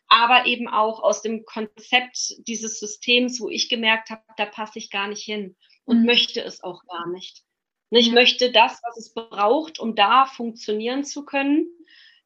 aber 0.09 0.47
eben 0.47 0.69
auch 0.69 1.03
aus 1.03 1.23
dem 1.23 1.45
Konzept 1.45 2.35
dieses 2.47 2.81
Systems, 2.81 3.41
wo 3.41 3.49
ich 3.49 3.69
gemerkt 3.69 4.11
habe, 4.11 4.23
da 4.37 4.47
passe 4.47 4.79
ich 4.79 4.91
gar 4.91 5.09
nicht 5.09 5.23
hin 5.23 5.57
und 5.85 6.01
mhm. 6.01 6.07
möchte 6.07 6.43
es 6.43 6.63
auch 6.63 6.83
gar 6.87 7.09
nicht. 7.09 7.43
Ich 7.91 8.11
möchte 8.11 8.53
das, 8.53 8.81
was 8.83 8.99
es 8.99 9.15
braucht, 9.15 9.79
um 9.79 9.95
da 9.95 10.27
funktionieren 10.27 11.05
zu 11.05 11.25
können, 11.25 11.69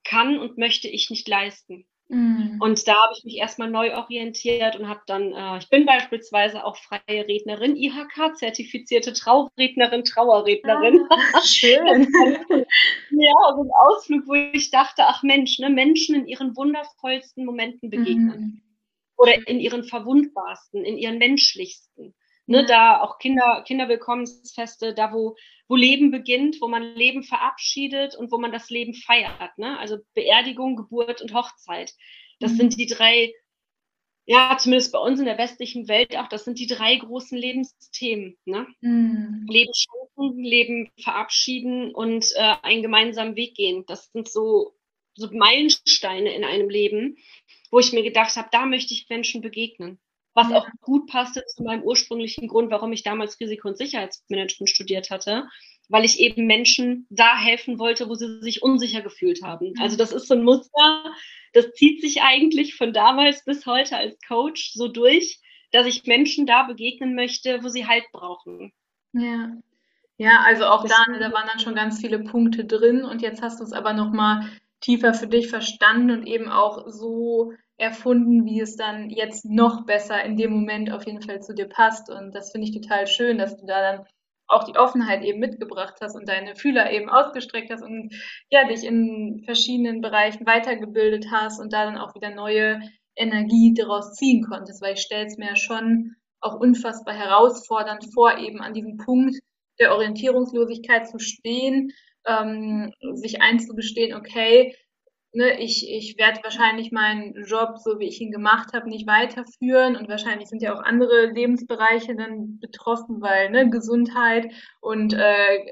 kann 0.04 0.38
und 0.38 0.58
möchte 0.58 0.88
ich 0.88 1.10
nicht 1.10 1.28
leisten. 1.28 1.86
Mhm. 2.12 2.58
Und 2.60 2.86
da 2.86 2.92
habe 2.92 3.14
ich 3.16 3.24
mich 3.24 3.36
erstmal 3.38 3.70
neu 3.70 3.96
orientiert 3.96 4.76
und 4.76 4.86
habe 4.86 5.00
dann, 5.06 5.32
äh, 5.32 5.58
ich 5.58 5.70
bin 5.70 5.86
beispielsweise 5.86 6.62
auch 6.64 6.76
freie 6.76 7.26
Rednerin, 7.26 7.74
IHK-zertifizierte 7.74 9.14
Traurednerin, 9.14 10.04
Trauerrednerin. 10.04 11.06
Ah, 11.10 11.40
schön. 11.42 12.06
ja, 13.10 13.32
so 13.56 13.62
ein 13.62 13.70
Ausflug, 13.86 14.26
wo 14.26 14.34
ich 14.52 14.70
dachte, 14.70 15.04
ach 15.06 15.22
Mensch, 15.22 15.58
ne, 15.58 15.70
Menschen 15.70 16.14
in 16.14 16.26
ihren 16.26 16.54
wundervollsten 16.54 17.46
Momenten 17.46 17.88
begegnen. 17.88 18.40
Mhm. 18.40 18.62
Oder 19.16 19.46
in 19.46 19.60
ihren 19.60 19.84
verwundbarsten, 19.84 20.84
in 20.84 20.98
ihren 20.98 21.16
menschlichsten. 21.16 22.14
Ne, 22.52 22.66
da 22.66 23.00
auch 23.00 23.18
Kinder, 23.18 23.64
Kinderwillkommensfeste, 23.66 24.92
da 24.92 25.10
wo, 25.14 25.36
wo 25.68 25.74
Leben 25.74 26.10
beginnt, 26.10 26.60
wo 26.60 26.68
man 26.68 26.82
Leben 26.82 27.22
verabschiedet 27.22 28.14
und 28.14 28.30
wo 28.30 28.36
man 28.36 28.52
das 28.52 28.68
Leben 28.68 28.92
feiert. 28.92 29.56
Ne? 29.56 29.78
Also 29.78 29.96
Beerdigung, 30.12 30.76
Geburt 30.76 31.22
und 31.22 31.32
Hochzeit. 31.32 31.94
Das 32.40 32.52
mhm. 32.52 32.56
sind 32.56 32.78
die 32.78 32.84
drei, 32.84 33.32
ja, 34.26 34.58
zumindest 34.58 34.92
bei 34.92 34.98
uns 34.98 35.18
in 35.18 35.24
der 35.24 35.38
westlichen 35.38 35.88
Welt 35.88 36.14
auch, 36.18 36.28
das 36.28 36.44
sind 36.44 36.58
die 36.58 36.66
drei 36.66 36.96
großen 36.96 37.38
Lebensthemen. 37.38 38.36
Ne? 38.44 38.66
Mhm. 38.82 39.46
Leben 39.48 39.72
schenken, 39.74 40.44
Leben 40.44 40.90
verabschieden 41.00 41.94
und 41.94 42.26
äh, 42.34 42.54
einen 42.60 42.82
gemeinsamen 42.82 43.34
Weg 43.34 43.54
gehen. 43.54 43.84
Das 43.86 44.12
sind 44.12 44.28
so, 44.28 44.74
so 45.14 45.30
Meilensteine 45.32 46.34
in 46.34 46.44
einem 46.44 46.68
Leben, 46.68 47.16
wo 47.70 47.78
ich 47.78 47.94
mir 47.94 48.02
gedacht 48.02 48.36
habe, 48.36 48.50
da 48.52 48.66
möchte 48.66 48.92
ich 48.92 49.08
Menschen 49.08 49.40
begegnen 49.40 49.98
was 50.34 50.50
ja. 50.50 50.58
auch 50.58 50.66
gut 50.80 51.08
passte 51.08 51.44
zu 51.46 51.62
meinem 51.62 51.82
ursprünglichen 51.82 52.48
Grund, 52.48 52.70
warum 52.70 52.92
ich 52.92 53.02
damals 53.02 53.38
Risiko- 53.40 53.68
und 53.68 53.78
Sicherheitsmanagement 53.78 54.68
studiert 54.68 55.10
hatte, 55.10 55.48
weil 55.88 56.04
ich 56.04 56.18
eben 56.20 56.46
Menschen 56.46 57.06
da 57.10 57.36
helfen 57.36 57.78
wollte, 57.78 58.08
wo 58.08 58.14
sie 58.14 58.40
sich 58.40 58.62
unsicher 58.62 59.02
gefühlt 59.02 59.42
haben. 59.42 59.74
Also 59.78 59.96
das 59.96 60.12
ist 60.12 60.28
so 60.28 60.34
ein 60.34 60.44
Muster, 60.44 61.04
das 61.52 61.72
zieht 61.72 62.00
sich 62.00 62.22
eigentlich 62.22 62.76
von 62.76 62.92
damals 62.92 63.44
bis 63.44 63.66
heute 63.66 63.96
als 63.96 64.16
Coach 64.26 64.72
so 64.72 64.88
durch, 64.88 65.40
dass 65.70 65.86
ich 65.86 66.06
Menschen 66.06 66.46
da 66.46 66.62
begegnen 66.64 67.14
möchte, 67.14 67.62
wo 67.62 67.68
sie 67.68 67.86
Halt 67.86 68.04
brauchen. 68.12 68.72
Ja. 69.12 69.52
Ja, 70.18 70.40
also 70.44 70.66
auch 70.66 70.86
da, 70.86 71.04
da 71.18 71.32
waren 71.32 71.48
dann 71.48 71.58
schon 71.58 71.74
ganz 71.74 72.00
viele 72.00 72.20
Punkte 72.20 72.64
drin 72.64 73.04
und 73.04 73.22
jetzt 73.22 73.42
hast 73.42 73.60
du 73.60 73.64
es 73.64 73.72
aber 73.72 73.92
nochmal 73.92 74.48
tiefer 74.80 75.14
für 75.14 75.26
dich 75.26 75.48
verstanden 75.48 76.10
und 76.10 76.26
eben 76.26 76.48
auch 76.48 76.88
so 76.88 77.52
erfunden, 77.76 78.44
wie 78.44 78.60
es 78.60 78.76
dann 78.76 79.10
jetzt 79.10 79.44
noch 79.44 79.86
besser 79.86 80.22
in 80.24 80.36
dem 80.36 80.52
Moment 80.52 80.92
auf 80.92 81.06
jeden 81.06 81.22
Fall 81.22 81.40
zu 81.40 81.54
dir 81.54 81.68
passt. 81.68 82.10
Und 82.10 82.34
das 82.34 82.52
finde 82.52 82.68
ich 82.68 82.80
total 82.80 83.06
schön, 83.06 83.38
dass 83.38 83.56
du 83.56 83.66
da 83.66 83.80
dann 83.80 84.06
auch 84.46 84.64
die 84.64 84.76
Offenheit 84.76 85.22
eben 85.22 85.40
mitgebracht 85.40 85.94
hast 86.00 86.14
und 86.14 86.28
deine 86.28 86.54
Fühler 86.54 86.92
eben 86.92 87.08
ausgestreckt 87.08 87.70
hast 87.72 87.82
und 87.82 88.14
ja, 88.50 88.66
dich 88.68 88.84
in 88.84 89.42
verschiedenen 89.44 90.00
Bereichen 90.00 90.46
weitergebildet 90.46 91.26
hast 91.32 91.60
und 91.60 91.72
da 91.72 91.84
dann 91.86 91.98
auch 91.98 92.14
wieder 92.14 92.30
neue 92.30 92.80
Energie 93.16 93.74
daraus 93.74 94.14
ziehen 94.14 94.44
konntest, 94.44 94.82
weil 94.82 94.94
ich 94.94 95.00
stelle 95.00 95.26
es 95.26 95.36
mir 95.36 95.56
schon 95.56 96.16
auch 96.40 96.58
unfassbar 96.58 97.14
herausfordernd 97.14 98.06
vor, 98.12 98.38
eben 98.38 98.60
an 98.60 98.74
diesem 98.74 98.96
Punkt 98.96 99.36
der 99.78 99.94
Orientierungslosigkeit 99.94 101.08
zu 101.08 101.18
stehen, 101.18 101.92
ähm, 102.26 102.92
sich 103.14 103.40
einzugestehen, 103.40 104.14
okay, 104.14 104.76
ne, 105.32 105.60
ich, 105.60 105.88
ich 105.90 106.16
werde 106.18 106.40
wahrscheinlich 106.42 106.92
meinen 106.92 107.44
Job, 107.44 107.78
so 107.78 107.98
wie 107.98 108.08
ich 108.08 108.20
ihn 108.20 108.32
gemacht 108.32 108.72
habe, 108.72 108.88
nicht 108.88 109.06
weiterführen 109.06 109.96
und 109.96 110.08
wahrscheinlich 110.08 110.48
sind 110.48 110.62
ja 110.62 110.74
auch 110.74 110.82
andere 110.82 111.26
Lebensbereiche 111.26 112.14
dann 112.16 112.58
betroffen, 112.60 113.20
weil 113.20 113.50
ne, 113.50 113.70
Gesundheit 113.70 114.52
und 114.80 115.14
äh, 115.14 115.66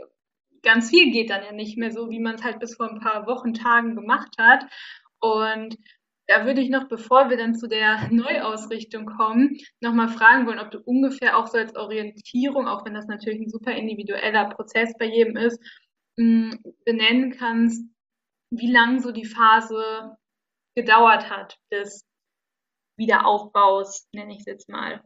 ganz 0.63 0.91
viel 0.91 1.11
geht 1.11 1.31
dann 1.31 1.45
ja 1.45 1.53
nicht 1.53 1.79
mehr 1.79 1.91
so, 1.91 2.11
wie 2.11 2.21
man 2.21 2.35
es 2.37 2.45
halt 2.45 2.61
bis 2.61 2.77
vor 2.77 2.91
ein 2.91 3.01
paar 3.01 3.27
Wochen, 3.27 3.55
Tagen 3.55 3.97
gemacht 3.97 4.37
hat. 4.39 4.65
Und 5.21 5.77
da 6.27 6.47
würde 6.47 6.61
ich 6.61 6.71
noch, 6.71 6.89
bevor 6.89 7.29
wir 7.31 7.37
dann 7.37 7.55
zu 7.55 7.69
der 7.69 8.09
Neuausrichtung 8.11 9.07
kommen, 9.07 9.59
nochmal 9.81 10.09
fragen 10.09 10.47
wollen, 10.47 10.59
ob 10.59 10.71
du 10.71 10.79
ungefähr 10.81 11.37
auch 11.37 11.47
so 11.47 11.59
als 11.59 11.75
Orientierung, 11.77 12.69
auch 12.69 12.85
wenn 12.85 12.95
das 12.95 13.07
natürlich 13.07 13.41
ein 13.41 13.51
super 13.51 13.73
individueller 13.73 14.49
Prozess 14.51 14.93
bei 14.99 15.07
jedem 15.07 15.37
ist, 15.37 15.61
mm, 16.17 16.53
benennen 16.85 17.33
kannst, 17.33 17.85
wie 18.51 18.71
lang 18.71 19.01
so 19.01 19.13
die 19.13 19.25
Phase 19.25 20.17
gedauert 20.75 21.31
hat 21.31 21.59
des 21.71 22.05
Wiederaufbaus, 22.97 24.09
nenne 24.13 24.33
ich 24.33 24.41
es 24.41 24.47
jetzt 24.47 24.69
mal. 24.69 25.03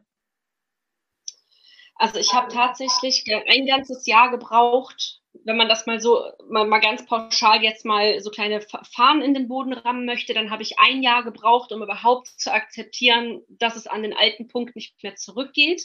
Also 1.95 2.19
ich 2.19 2.33
habe 2.33 2.51
tatsächlich 2.51 3.23
ein 3.47 3.65
ganzes 3.65 4.05
Jahr 4.05 4.29
gebraucht, 4.29 5.21
wenn 5.43 5.57
man 5.57 5.69
das 5.69 5.85
mal 5.85 5.99
so 5.99 6.23
mal, 6.49 6.65
mal 6.65 6.79
ganz 6.79 7.05
pauschal 7.05 7.63
jetzt 7.63 7.85
mal 7.85 8.19
so 8.19 8.29
kleine 8.29 8.61
Fahnen 8.93 9.21
in 9.21 9.33
den 9.33 9.47
Boden 9.47 9.73
rammen 9.73 10.05
möchte, 10.05 10.33
dann 10.33 10.49
habe 10.51 10.63
ich 10.63 10.79
ein 10.79 11.03
Jahr 11.03 11.23
gebraucht, 11.23 11.71
um 11.71 11.83
überhaupt 11.83 12.27
zu 12.27 12.51
akzeptieren, 12.51 13.43
dass 13.47 13.75
es 13.75 13.87
an 13.87 14.03
den 14.03 14.13
alten 14.13 14.47
Punkt 14.47 14.75
nicht 14.75 15.01
mehr 15.03 15.15
zurückgeht. 15.15 15.83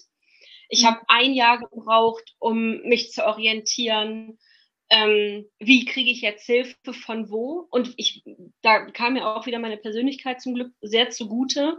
Ich 0.68 0.82
mhm. 0.82 0.86
habe 0.86 1.00
ein 1.08 1.32
Jahr 1.32 1.58
gebraucht, 1.58 2.34
um 2.38 2.80
mich 2.82 3.12
zu 3.12 3.24
orientieren, 3.24 4.38
ähm, 4.91 5.47
wie 5.59 5.84
kriege 5.84 6.11
ich 6.11 6.20
jetzt 6.20 6.47
Hilfe 6.47 6.93
von 6.93 7.30
wo? 7.30 7.66
Und 7.70 7.95
ich, 7.97 8.24
da 8.61 8.86
kam 8.91 9.14
mir 9.14 9.26
auch 9.26 9.47
wieder 9.47 9.61
meine 9.61 9.76
Persönlichkeit 9.76 10.41
zum 10.41 10.55
Glück 10.55 10.72
sehr 10.80 11.11
zugute, 11.11 11.78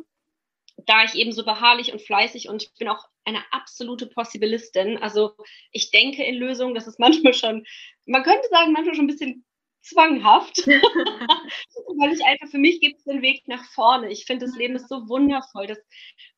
da 0.85 1.03
ich 1.03 1.15
eben 1.15 1.33
so 1.33 1.43
beharrlich 1.43 1.91
und 1.91 2.01
fleißig 2.01 2.47
und 2.49 2.63
ich 2.63 2.73
bin 2.79 2.87
auch 2.87 3.05
eine 3.25 3.43
absolute 3.51 4.07
Possibilistin. 4.07 4.97
Also 4.97 5.35
ich 5.71 5.91
denke 5.91 6.23
in 6.23 6.35
Lösungen, 6.35 6.73
das 6.73 6.87
ist 6.87 6.99
manchmal 6.99 7.33
schon, 7.33 7.65
man 8.05 8.23
könnte 8.23 8.47
sagen, 8.49 8.71
manchmal 8.71 8.95
schon 8.95 9.05
ein 9.05 9.15
bisschen 9.15 9.45
zwanghaft, 9.81 10.57
weil 10.67 12.13
ich 12.13 12.23
einfach, 12.23 12.47
für 12.49 12.57
mich 12.57 12.79
gibt 12.79 12.99
es 12.99 13.03
den 13.03 13.21
Weg 13.21 13.47
nach 13.47 13.63
vorne. 13.65 14.11
Ich 14.11 14.25
finde, 14.25 14.45
das 14.45 14.55
Leben 14.55 14.75
ist 14.75 14.89
so 14.89 15.07
wundervoll. 15.09 15.67
Das, 15.67 15.79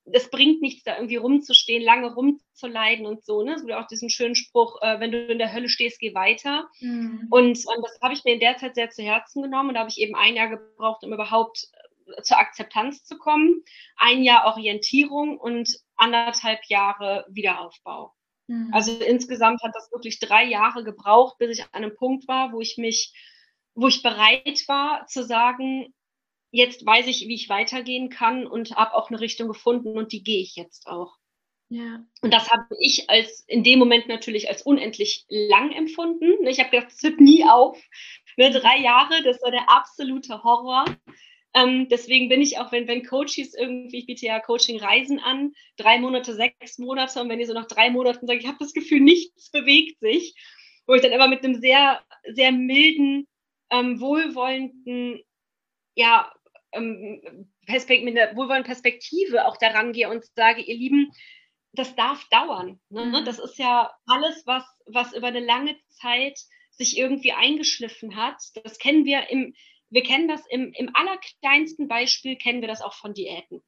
das 0.05 0.29
bringt 0.29 0.61
nichts, 0.61 0.83
da 0.83 0.95
irgendwie 0.95 1.15
rumzustehen, 1.15 1.83
lange 1.83 2.13
rumzuleiden 2.13 3.05
und 3.05 3.23
so. 3.23 3.43
Ne? 3.43 3.53
Es 3.53 3.61
gibt 3.61 3.73
auch 3.73 3.87
diesen 3.87 4.09
schönen 4.09 4.35
Spruch, 4.35 4.81
äh, 4.81 4.99
wenn 4.99 5.11
du 5.11 5.25
in 5.25 5.37
der 5.37 5.53
Hölle 5.53 5.69
stehst, 5.69 5.99
geh 5.99 6.13
weiter. 6.13 6.69
Mhm. 6.79 7.27
Und, 7.29 7.65
und 7.65 7.83
das 7.83 7.99
habe 8.01 8.13
ich 8.13 8.23
mir 8.23 8.33
in 8.33 8.39
der 8.39 8.57
Zeit 8.57 8.75
sehr 8.75 8.89
zu 8.89 9.03
Herzen 9.03 9.41
genommen 9.41 9.69
und 9.69 9.75
da 9.75 9.81
habe 9.81 9.89
ich 9.89 9.99
eben 9.99 10.15
ein 10.15 10.35
Jahr 10.35 10.49
gebraucht, 10.49 11.03
um 11.03 11.13
überhaupt 11.13 11.67
äh, 12.17 12.21
zur 12.21 12.37
Akzeptanz 12.37 13.03
zu 13.05 13.17
kommen. 13.17 13.63
Ein 13.97 14.23
Jahr 14.23 14.45
Orientierung 14.45 15.37
und 15.37 15.79
anderthalb 15.95 16.65
Jahre 16.65 17.25
Wiederaufbau. 17.29 18.13
Mhm. 18.47 18.69
Also 18.73 18.91
insgesamt 18.99 19.61
hat 19.63 19.71
das 19.73 19.91
wirklich 19.91 20.19
drei 20.19 20.43
Jahre 20.43 20.83
gebraucht, 20.83 21.37
bis 21.37 21.57
ich 21.57 21.63
an 21.63 21.83
einem 21.83 21.95
Punkt 21.95 22.27
war, 22.27 22.51
wo 22.51 22.59
ich 22.59 22.77
mich, 22.77 23.13
wo 23.75 23.87
ich 23.87 24.03
bereit 24.03 24.63
war 24.67 25.05
zu 25.07 25.23
sagen, 25.23 25.93
jetzt 26.51 26.85
weiß 26.85 27.07
ich, 27.07 27.27
wie 27.27 27.35
ich 27.35 27.49
weitergehen 27.49 28.09
kann 28.09 28.45
und 28.45 28.75
habe 28.75 28.93
auch 28.93 29.09
eine 29.09 29.19
Richtung 29.19 29.47
gefunden 29.47 29.97
und 29.97 30.11
die 30.11 30.23
gehe 30.23 30.41
ich 30.41 30.55
jetzt 30.55 30.87
auch. 30.87 31.17
Ja. 31.69 32.05
Und 32.21 32.31
das 32.31 32.51
habe 32.51 32.75
ich 32.79 33.09
als 33.09 33.43
in 33.47 33.63
dem 33.63 33.79
Moment 33.79 34.07
natürlich 34.07 34.47
als 34.47 34.61
unendlich 34.61 35.25
lang 35.29 35.71
empfunden. 35.71 36.45
Ich 36.45 36.59
habe 36.59 36.69
gedacht, 36.69 36.91
es 36.91 37.01
hört 37.01 37.19
nie 37.19 37.43
auf. 37.45 37.81
Ne, 38.37 38.51
drei 38.51 38.77
Jahre, 38.77 39.23
das 39.23 39.41
war 39.41 39.49
der 39.49 39.69
absolute 39.69 40.43
Horror. 40.43 40.85
Ähm, 41.55 41.87
deswegen 41.89 42.29
bin 42.29 42.41
ich 42.41 42.59
auch, 42.59 42.71
wenn, 42.71 42.87
wenn 42.87 43.05
Coaches 43.05 43.55
irgendwie, 43.55 43.99
ich 43.99 44.05
biete 44.05 44.25
ja 44.25 44.39
Coaching-Reisen 44.39 45.19
an, 45.19 45.53
drei 45.77 45.99
Monate, 45.99 46.33
sechs 46.33 46.77
Monate, 46.79 47.21
und 47.21 47.29
wenn 47.29 47.39
die 47.39 47.45
so 47.45 47.53
nach 47.53 47.67
drei 47.67 47.89
Monaten 47.89 48.25
sagen, 48.25 48.39
ich 48.39 48.47
habe 48.47 48.57
das 48.59 48.73
Gefühl, 48.73 49.01
nichts 49.01 49.51
bewegt 49.51 49.99
sich, 49.99 50.35
wo 50.87 50.93
ich 50.93 51.01
dann 51.01 51.11
immer 51.11 51.27
mit 51.27 51.43
einem 51.43 51.55
sehr, 51.55 52.03
sehr 52.33 52.51
milden, 52.51 53.27
ähm, 53.69 53.99
wohlwollenden, 53.99 55.21
ja, 55.95 56.31
ähm, 56.71 57.51
Perspekt 57.65 58.03
mit 58.03 58.17
einer 58.17 58.35
wohlwollenden 58.35 58.65
Perspektive 58.65 59.45
auch 59.45 59.57
daran 59.57 59.93
gehe 59.93 60.09
und 60.09 60.25
sage, 60.35 60.61
ihr 60.61 60.75
Lieben, 60.75 61.11
das 61.73 61.95
darf 61.95 62.27
dauern. 62.29 62.79
Ne? 62.89 63.05
Mhm. 63.05 63.25
Das 63.25 63.39
ist 63.39 63.57
ja 63.57 63.91
alles, 64.05 64.45
was, 64.45 64.63
was 64.85 65.13
über 65.13 65.27
eine 65.27 65.39
lange 65.39 65.75
Zeit 65.89 66.39
sich 66.71 66.97
irgendwie 66.97 67.31
eingeschliffen 67.31 68.15
hat. 68.15 68.37
Das 68.63 68.77
kennen 68.77 69.05
wir 69.05 69.29
im, 69.29 69.55
wir 69.89 70.03
kennen 70.03 70.27
das 70.27 70.45
im, 70.47 70.73
im 70.73 70.89
allerkleinsten 70.95 71.87
Beispiel, 71.87 72.35
kennen 72.35 72.61
wir 72.61 72.67
das 72.67 72.81
auch 72.81 72.93
von 72.93 73.13
Diäten. 73.13 73.63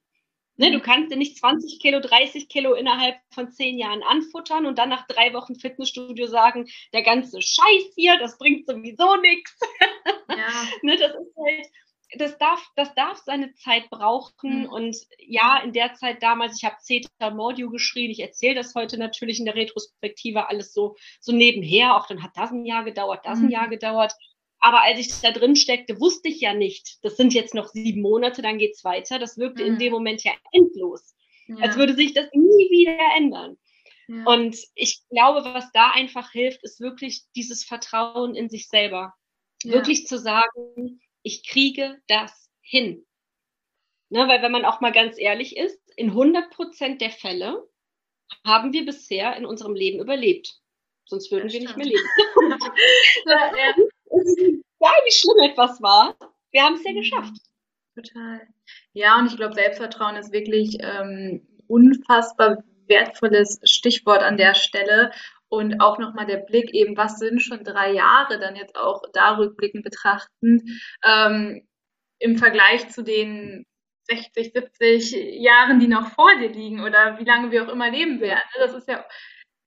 Ne, 0.58 0.72
du 0.72 0.80
kannst 0.80 1.12
dir 1.12 1.18
nicht 1.18 1.38
20 1.38 1.80
Kilo, 1.82 2.00
30 2.00 2.48
Kilo 2.48 2.74
innerhalb 2.74 3.18
von 3.34 3.52
zehn 3.52 3.78
Jahren 3.78 4.04
anfuttern 4.04 4.66
und 4.66 4.80
dann 4.80 4.90
nach 4.90 5.06
drei 5.08 5.34
Wochen 5.34 5.56
Fitnessstudio 5.56 6.28
sagen, 6.28 6.68
der 6.94 7.04
ganze 7.04 7.42
Scheiß 7.42 7.94
hier, 7.96 8.18
das 8.18 8.38
bringt 8.38 8.66
sowieso 8.66 9.16
nichts. 9.18 9.58
Ja. 10.30 10.38
ne, 10.82 10.98
das 10.98 11.12
ist 11.12 11.36
halt, 11.38 11.68
das 12.18 12.38
darf, 12.38 12.66
das 12.76 12.94
darf 12.96 13.18
seine 13.18 13.54
Zeit 13.56 13.90
brauchen. 13.90 14.62
Mhm. 14.62 14.70
Und 14.70 14.96
ja, 15.20 15.60
in 15.64 15.74
der 15.74 15.94
Zeit 15.96 16.24
damals, 16.24 16.58
ich 16.58 16.66
habe 16.66 16.78
Zeta 16.80 17.32
Mordio 17.32 17.70
geschrieben, 17.70 18.12
ich 18.12 18.22
erzähle 18.22 18.56
das 18.56 18.76
heute 18.76 18.98
natürlich 18.98 19.40
in 19.40 19.46
der 19.46 19.56
Retrospektive 19.56 20.48
alles 20.50 20.74
so, 20.74 20.96
so 21.20 21.34
nebenher. 21.34 21.96
Auch 21.96 22.08
dann 22.08 22.24
hat 22.24 22.32
das 22.36 22.52
ein 22.52 22.66
Jahr 22.66 22.84
gedauert, 22.84 23.26
das 23.26 23.40
mhm. 23.40 23.46
ein 23.46 23.52
Jahr 23.52 23.68
gedauert. 23.68 24.14
Aber 24.66 24.82
als 24.82 25.00
ich 25.00 25.22
da 25.22 25.30
drin 25.30 25.56
steckte, 25.56 26.00
wusste 26.00 26.28
ich 26.28 26.42
ja 26.42 26.56
nicht, 26.56 26.98
das 27.04 27.18
sind 27.18 27.36
jetzt 27.36 27.54
noch 27.54 27.68
sieben 27.68 28.02
Monate, 28.02 28.42
dann 28.42 28.58
geht 28.58 28.74
es 28.74 28.84
weiter. 28.84 29.20
Das 29.20 29.38
wirkte 29.38 29.62
mhm. 29.62 29.74
in 29.74 29.78
dem 29.78 29.94
Moment 29.94 30.24
ja 30.24 30.32
endlos. 30.52 31.16
Ja. 31.46 31.58
Als 31.58 31.76
würde 31.76 31.94
sich 31.94 32.16
das 32.16 32.26
nie 32.34 32.72
wieder 32.72 32.98
ändern. 33.16 33.60
Ja. 34.08 34.24
Und 34.26 34.58
ich 34.74 35.04
glaube, 35.12 35.48
was 35.54 35.72
da 35.72 35.92
einfach 35.92 36.32
hilft, 36.32 36.64
ist 36.64 36.80
wirklich 36.80 37.26
dieses 37.36 37.64
Vertrauen 37.64 38.34
in 38.34 38.50
sich 38.50 38.68
selber. 38.68 39.14
Ja. 39.62 39.74
Wirklich 39.74 40.08
zu 40.08 40.18
sagen, 40.18 41.00
ich 41.22 41.48
kriege 41.48 42.02
das 42.08 42.50
hin. 42.60 43.06
Ne, 44.10 44.28
weil 44.28 44.42
wenn 44.42 44.52
man 44.52 44.66
auch 44.66 44.82
mal 44.82 44.92
ganz 44.92 45.20
ehrlich 45.20 45.58
ist, 45.58 45.80
in 45.96 46.10
100 46.10 46.50
Prozent 46.50 47.02
der 47.02 47.12
Fälle 47.12 47.70
haben 48.44 48.74
wir 48.74 48.84
bisher 48.84 49.38
in 49.38 49.46
unserem 49.46 49.76
Leben 49.76 50.00
überlebt. 50.00 50.60
Sonst 51.06 51.32
würden 51.32 51.52
wir 51.52 51.60
nicht 51.60 51.78
mehr 51.78 51.86
leben. 51.86 52.10
ja, 53.28 53.76
Egal 54.16 55.02
wie 55.06 55.12
schlimm 55.12 55.52
etwas 55.52 55.82
war, 55.82 56.16
wir 56.52 56.64
haben 56.64 56.76
es 56.76 56.84
ja 56.84 56.92
mhm. 56.92 56.96
geschafft. 56.96 57.38
Total. 57.96 58.42
Ja, 58.94 59.20
und 59.20 59.28
ich 59.28 59.38
glaube, 59.38 59.54
Selbstvertrauen 59.54 60.16
ist 60.16 60.32
wirklich 60.32 60.78
ähm, 60.82 61.48
unfassbar 61.68 62.64
wertvolles 62.88 63.60
Stichwort 63.64 64.22
an 64.22 64.38
der 64.38 64.54
Stelle 64.54 65.12
und 65.48 65.82
auch 65.82 65.98
nochmal 65.98 66.26
der 66.26 66.38
Blick 66.38 66.74
eben, 66.74 66.98
was 66.98 67.20
sind 67.20 67.42
schon 67.42 67.64
drei 67.64 67.92
Jahre 67.92 68.40
dann 68.40 68.56
jetzt 68.56 68.76
auch 68.76 69.02
da 69.14 69.38
rückblickend 69.38 69.84
betrachtend 69.84 70.64
ähm, 71.04 71.68
im 72.20 72.38
Vergleich 72.38 72.90
zu 72.90 73.04
den 73.04 73.66
60, 74.08 74.54
70 74.54 75.42
Jahren, 75.42 75.80
die 75.80 75.88
noch 75.88 76.10
vor 76.12 76.30
dir 76.40 76.50
liegen 76.50 76.82
oder 76.82 77.20
wie 77.20 77.26
lange 77.26 77.52
wir 77.52 77.64
auch 77.64 77.72
immer 77.72 77.90
leben 77.90 78.20
werden. 78.20 78.48
Das 78.58 78.74
ist 78.74 78.88
ja 78.88 79.04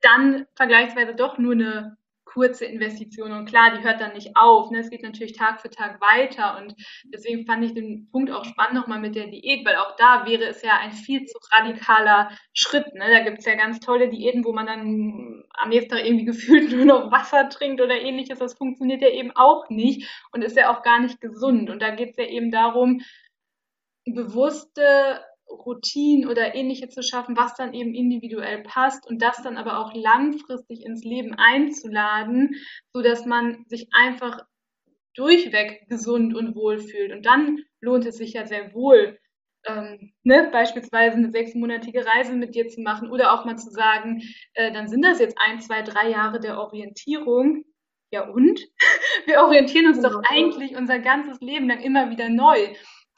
dann 0.01 0.47
vergleichsweise 0.55 1.15
doch 1.15 1.39
nur 1.39 1.53
eine 1.53 1.98
kurze 2.33 2.67
Investition. 2.67 3.33
Und 3.33 3.47
klar, 3.47 3.77
die 3.77 3.83
hört 3.83 4.01
dann 4.01 4.13
nicht 4.13 4.37
auf. 4.37 4.71
Ne? 4.71 4.81
Es 4.81 4.91
geht 4.91 5.03
natürlich 5.03 5.33
Tag 5.33 5.61
für 5.61 5.71
Tag 5.71 6.01
weiter. 6.01 6.59
Und 6.59 6.75
deswegen 7.05 7.47
fand 7.47 7.65
ich 7.65 7.75
den 7.75 8.09
Punkt 8.11 8.31
auch 8.31 8.45
spannend 8.45 8.75
nochmal 8.75 9.01
mit 9.01 9.15
der 9.15 9.29
Diät, 9.29 9.67
weil 9.67 9.77
auch 9.77 9.97
da 9.97 10.27
wäre 10.27 10.45
es 10.45 10.63
ja 10.63 10.79
ein 10.79 10.93
viel 10.93 11.25
zu 11.25 11.39
radikaler 11.53 12.31
Schritt. 12.53 12.95
Ne? 12.95 13.11
Da 13.11 13.21
gibt 13.21 13.39
es 13.39 13.45
ja 13.47 13.55
ganz 13.55 13.81
tolle 13.81 14.09
Diäten, 14.09 14.45
wo 14.45 14.53
man 14.53 14.67
dann 14.67 15.45
am 15.55 15.69
nächsten 15.71 15.91
Tag 15.91 16.05
irgendwie 16.05 16.25
gefühlt 16.33 16.71
nur 16.71 16.85
noch 16.85 17.11
Wasser 17.11 17.49
trinkt 17.49 17.81
oder 17.81 18.01
ähnliches. 18.01 18.39
Das 18.39 18.55
funktioniert 18.55 19.03
ja 19.03 19.09
eben 19.09 19.33
auch 19.35 19.69
nicht 19.69 20.09
und 20.33 20.43
ist 20.43 20.57
ja 20.57 20.71
auch 20.71 20.83
gar 20.83 21.01
nicht 21.01 21.21
gesund. 21.21 21.71
Und 21.71 21.81
da 21.81 21.91
geht 21.91 22.11
es 22.11 22.17
ja 22.17 22.25
eben 22.25 22.51
darum, 22.51 23.01
bewusste 24.05 25.21
Routinen 25.51 26.29
oder 26.29 26.55
ähnliche 26.55 26.89
zu 26.89 27.03
schaffen, 27.03 27.37
was 27.37 27.55
dann 27.55 27.75
eben 27.75 27.95
individuell 27.95 28.63
passt 28.63 29.07
und 29.07 29.23
das 29.23 29.43
dann 29.43 29.57
aber 29.57 29.79
auch 29.79 29.95
langfristig 29.95 30.85
ins 30.85 31.05
Leben 31.05 31.35
einzuladen, 31.35 32.55
so 32.93 33.03
dass 33.03 33.27
man 33.27 33.65
sich 33.69 33.89
einfach 33.93 34.41
durchweg 35.15 35.89
gesund 35.89 36.35
und 36.35 36.55
wohl 36.55 36.79
fühlt. 36.79 37.13
Und 37.13 37.27
dann 37.27 37.59
lohnt 37.81 38.07
es 38.07 38.17
sich 38.17 38.35
ja 38.35 38.47
sehr 38.47 38.73
wohl, 38.73 39.19
ähm, 39.67 40.13
ne, 40.23 40.49
beispielsweise 40.53 41.17
eine 41.17 41.31
sechsmonatige 41.31 42.07
Reise 42.07 42.35
mit 42.35 42.55
dir 42.55 42.69
zu 42.69 42.81
machen 42.81 43.11
oder 43.11 43.33
auch 43.33 43.45
mal 43.45 43.57
zu 43.57 43.71
sagen, 43.71 44.23
äh, 44.55 44.73
dann 44.73 44.89
sind 44.89 45.05
das 45.05 45.19
jetzt 45.19 45.37
ein, 45.39 45.61
zwei, 45.61 45.83
drei 45.83 46.11
Jahre 46.11 46.41
der 46.41 46.59
Orientierung. 46.59 47.65
Ja 48.11 48.27
und? 48.29 48.61
Wir 49.27 49.41
orientieren 49.43 49.87
uns 49.87 50.01
doch 50.01 50.23
eigentlich 50.31 50.77
unser 50.77 50.99
ganzes 50.99 51.41
Leben 51.41 51.69
lang 51.69 51.81
immer 51.81 52.11
wieder 52.11 52.29
neu. 52.29 52.69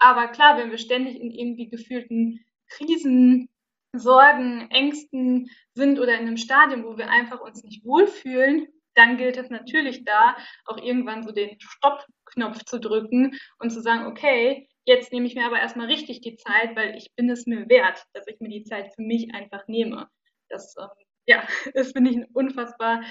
Aber 0.01 0.29
klar, 0.29 0.57
wenn 0.57 0.71
wir 0.71 0.79
ständig 0.79 1.21
in 1.21 1.31
irgendwie 1.31 1.69
gefühlten 1.69 2.45
Krisen, 2.69 3.49
Sorgen, 3.93 4.71
Ängsten 4.71 5.51
sind 5.75 5.99
oder 5.99 6.15
in 6.15 6.27
einem 6.27 6.37
Stadium, 6.37 6.85
wo 6.85 6.97
wir 6.97 7.11
einfach 7.11 7.41
uns 7.41 7.63
nicht 7.65 7.85
wohlfühlen, 7.85 8.69
dann 8.95 9.17
gilt 9.17 9.37
es 9.37 9.51
natürlich 9.51 10.05
da, 10.05 10.37
auch 10.67 10.79
irgendwann 10.79 11.23
so 11.23 11.33
den 11.33 11.57
Stopp-Knopf 11.61 12.65
zu 12.65 12.81
drücken 12.81 13.39
und 13.59 13.71
zu 13.71 13.81
sagen, 13.81 14.07
okay, 14.07 14.69
jetzt 14.85 15.13
nehme 15.13 15.27
ich 15.27 15.35
mir 15.35 15.47
aber 15.47 15.59
erstmal 15.59 15.87
richtig 15.87 16.21
die 16.21 16.37
Zeit, 16.37 16.77
weil 16.77 16.97
ich 16.97 17.15
bin 17.17 17.31
es 17.31 17.47
mir 17.47 17.69
wert, 17.69 18.05
dass 18.13 18.27
ich 18.27 18.41
mir 18.41 18.49
die 18.49 18.65
Zeit 18.65 18.95
für 18.95 19.03
mich 19.03 19.35
einfach 19.35 19.67
nehme. 19.69 20.09
Das, 20.49 20.75
ähm, 20.79 20.89
ja, 21.27 21.47
das 21.75 21.93
finde 21.93 22.11
ich 22.11 22.17
ein 22.17 22.29
unfassbar 22.33 23.03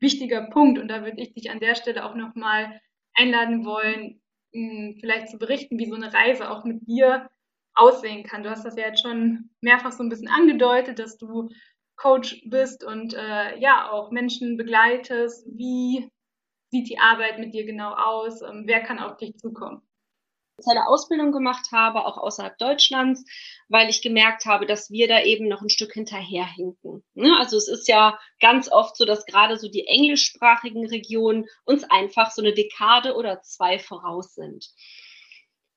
wichtiger 0.00 0.48
Punkt 0.50 0.78
und 0.78 0.88
da 0.88 1.04
würde 1.04 1.20
ich 1.20 1.32
dich 1.32 1.50
an 1.50 1.60
der 1.60 1.74
Stelle 1.74 2.04
auch 2.04 2.14
nochmal 2.14 2.80
einladen 3.14 3.64
wollen, 3.64 4.20
mh, 4.52 4.94
vielleicht 5.00 5.28
zu 5.30 5.38
berichten, 5.38 5.78
wie 5.78 5.86
so 5.88 5.94
eine 5.94 6.12
Reise 6.12 6.50
auch 6.50 6.64
mit 6.64 6.86
dir 6.86 7.28
aussehen 7.74 8.24
kann. 8.24 8.42
Du 8.42 8.50
hast 8.50 8.64
das 8.64 8.76
ja 8.76 8.86
jetzt 8.88 9.02
schon 9.02 9.50
mehrfach 9.60 9.92
so 9.92 10.02
ein 10.02 10.08
bisschen 10.08 10.28
angedeutet, 10.28 10.98
dass 10.98 11.16
du 11.18 11.48
Coach 11.96 12.42
bist 12.46 12.84
und 12.84 13.14
äh, 13.14 13.58
ja 13.60 13.90
auch 13.90 14.10
Menschen 14.10 14.56
begleitest. 14.56 15.46
Wie 15.56 16.10
sieht 16.70 16.88
die 16.90 16.98
Arbeit 16.98 17.38
mit 17.38 17.54
dir 17.54 17.66
genau 17.66 17.94
aus? 17.94 18.42
Ähm, 18.42 18.64
wer 18.66 18.82
kann 18.82 18.98
auf 18.98 19.16
dich 19.18 19.36
zukommen? 19.38 19.82
Eine 20.66 20.86
Ausbildung 20.86 21.32
gemacht 21.32 21.66
habe, 21.72 22.04
auch 22.06 22.18
außerhalb 22.18 22.56
Deutschlands, 22.58 23.24
weil 23.68 23.88
ich 23.88 24.02
gemerkt 24.02 24.44
habe, 24.46 24.66
dass 24.66 24.90
wir 24.90 25.08
da 25.08 25.22
eben 25.22 25.48
noch 25.48 25.62
ein 25.62 25.70
Stück 25.70 25.92
hinterherhinken. 25.92 27.02
Ne? 27.14 27.36
Also 27.38 27.56
es 27.56 27.68
ist 27.68 27.88
ja 27.88 28.18
ganz 28.40 28.70
oft 28.70 28.96
so, 28.96 29.04
dass 29.04 29.26
gerade 29.26 29.56
so 29.56 29.68
die 29.68 29.86
englischsprachigen 29.86 30.86
Regionen 30.86 31.46
uns 31.64 31.84
einfach 31.84 32.30
so 32.30 32.42
eine 32.42 32.54
Dekade 32.54 33.14
oder 33.14 33.42
zwei 33.42 33.78
voraus 33.78 34.34
sind 34.34 34.68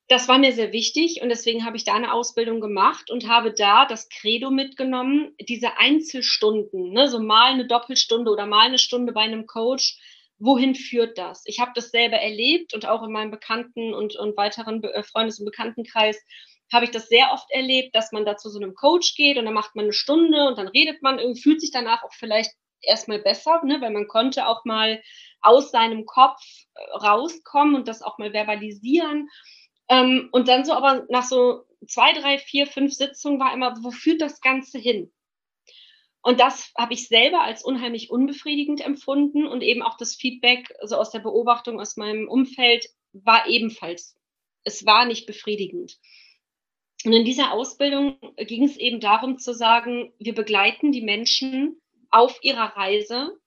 das 0.08 0.28
war 0.28 0.38
mir 0.38 0.52
sehr 0.52 0.72
wichtig 0.72 1.20
und 1.20 1.30
deswegen 1.30 1.64
habe 1.64 1.76
ich 1.76 1.84
da 1.84 1.94
eine 1.94 2.12
Ausbildung 2.12 2.60
gemacht 2.60 3.10
und 3.10 3.28
habe 3.28 3.52
da 3.52 3.86
das 3.86 4.08
Credo 4.08 4.50
mitgenommen, 4.50 5.34
diese 5.40 5.78
Einzelstunden, 5.78 6.92
ne, 6.92 7.08
so 7.08 7.18
mal 7.18 7.52
eine 7.52 7.66
Doppelstunde 7.66 8.30
oder 8.30 8.46
mal 8.46 8.66
eine 8.66 8.78
Stunde 8.78 9.12
bei 9.12 9.22
einem 9.22 9.46
Coach, 9.46 9.98
wohin 10.38 10.74
führt 10.74 11.18
das? 11.18 11.42
Ich 11.46 11.60
habe 11.60 11.72
das 11.74 11.90
selber 11.90 12.16
erlebt 12.16 12.74
und 12.74 12.86
auch 12.86 13.02
in 13.02 13.12
meinem 13.12 13.30
Bekannten- 13.30 13.94
und, 13.94 14.16
und 14.16 14.36
weiteren 14.36 14.82
äh, 14.84 15.02
Freundes- 15.02 15.38
und 15.38 15.46
Bekanntenkreis 15.46 16.22
habe 16.72 16.84
ich 16.84 16.90
das 16.90 17.08
sehr 17.08 17.30
oft 17.32 17.50
erlebt, 17.50 17.94
dass 17.94 18.12
man 18.12 18.24
da 18.24 18.36
zu 18.36 18.50
so 18.50 18.58
einem 18.58 18.74
Coach 18.74 19.14
geht 19.14 19.38
und 19.38 19.44
dann 19.44 19.54
macht 19.54 19.76
man 19.76 19.84
eine 19.84 19.92
Stunde 19.92 20.46
und 20.46 20.58
dann 20.58 20.68
redet 20.68 21.00
man, 21.02 21.18
irgendwie 21.18 21.40
fühlt 21.40 21.60
sich 21.60 21.70
danach 21.70 22.02
auch 22.02 22.12
vielleicht 22.12 22.52
erstmal 22.82 23.20
besser, 23.20 23.62
ne, 23.64 23.80
weil 23.80 23.92
man 23.92 24.08
konnte 24.08 24.46
auch 24.46 24.64
mal 24.64 25.02
aus 25.40 25.70
seinem 25.70 26.06
Kopf 26.06 26.40
äh, 26.74 26.96
rauskommen 26.96 27.74
und 27.74 27.88
das 27.88 28.02
auch 28.02 28.18
mal 28.18 28.32
verbalisieren. 28.32 29.28
Ähm, 29.88 30.28
und 30.32 30.48
dann 30.48 30.64
so 30.64 30.72
aber 30.72 31.06
nach 31.08 31.24
so 31.24 31.64
zwei, 31.86 32.12
drei, 32.12 32.38
vier, 32.38 32.66
fünf 32.66 32.92
Sitzungen 32.92 33.38
war 33.38 33.54
immer, 33.54 33.74
wo 33.82 33.90
führt 33.90 34.20
das 34.20 34.40
Ganze 34.40 34.78
hin? 34.78 35.12
Und 36.26 36.40
das 36.40 36.72
habe 36.76 36.92
ich 36.92 37.06
selber 37.06 37.42
als 37.42 37.62
unheimlich 37.62 38.10
unbefriedigend 38.10 38.80
empfunden 38.80 39.46
und 39.46 39.62
eben 39.62 39.80
auch 39.80 39.96
das 39.96 40.16
Feedback 40.16 40.74
so 40.82 40.96
aus 40.96 41.12
der 41.12 41.20
Beobachtung 41.20 41.78
aus 41.78 41.96
meinem 41.96 42.26
Umfeld 42.26 42.84
war 43.12 43.48
ebenfalls, 43.48 44.16
es 44.64 44.84
war 44.84 45.04
nicht 45.04 45.26
befriedigend. 45.26 45.96
Und 47.04 47.12
in 47.12 47.24
dieser 47.24 47.52
Ausbildung 47.52 48.18
ging 48.38 48.64
es 48.64 48.76
eben 48.76 48.98
darum 48.98 49.38
zu 49.38 49.54
sagen, 49.54 50.12
wir 50.18 50.34
begleiten 50.34 50.90
die 50.90 51.02
Menschen 51.02 51.80
auf 52.10 52.40
ihrer 52.42 52.76
Reise 52.76 53.38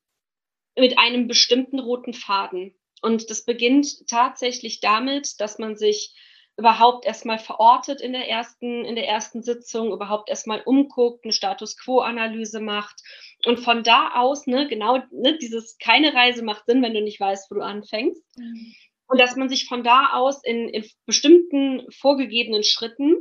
mit 0.78 0.98
einem 0.98 1.28
bestimmten 1.28 1.80
roten 1.80 2.14
Faden. 2.14 2.74
Und 3.02 3.30
das 3.30 3.44
beginnt 3.44 4.08
tatsächlich 4.08 4.80
damit, 4.80 5.42
dass 5.42 5.60
man 5.60 5.76
sich 5.76 6.16
überhaupt 6.60 7.06
erstmal 7.06 7.40
verortet 7.40 8.02
in 8.02 8.12
der 8.12 8.28
ersten, 8.28 8.86
in 8.86 8.96
der 8.96 9.08
ersten 9.08 9.42
Sitzung, 9.42 9.92
überhaupt 9.92 10.30
erstmal 10.30 10.62
umguckt, 10.62 11.24
eine 11.24 11.34
Status 11.34 11.78
Quo-Analyse 11.78 12.60
macht. 12.60 13.02
Und 13.46 13.60
von 13.60 13.82
da 13.84 14.12
aus, 14.16 14.46
ne, 14.46 14.68
genau, 14.68 14.98
ne, 15.12 15.38
dieses 15.38 15.78
keine 15.78 16.14
Reise 16.14 16.44
macht 16.44 16.66
Sinn, 16.66 16.84
wenn 16.84 16.94
du 16.94 17.02
nicht 17.02 17.20
weißt, 17.20 17.50
wo 17.50 17.56
du 17.56 17.62
anfängst. 17.62 18.22
Mhm. 18.38 18.76
Und 19.08 19.20
dass 19.20 19.36
man 19.36 19.50
sich 19.50 19.66
von 19.66 19.84
da 19.84 20.12
aus 20.14 20.44
in, 20.44 20.70
in 20.70 20.86
bestimmten 21.06 21.90
vorgegebenen 21.92 22.64
Schritten 22.64 23.16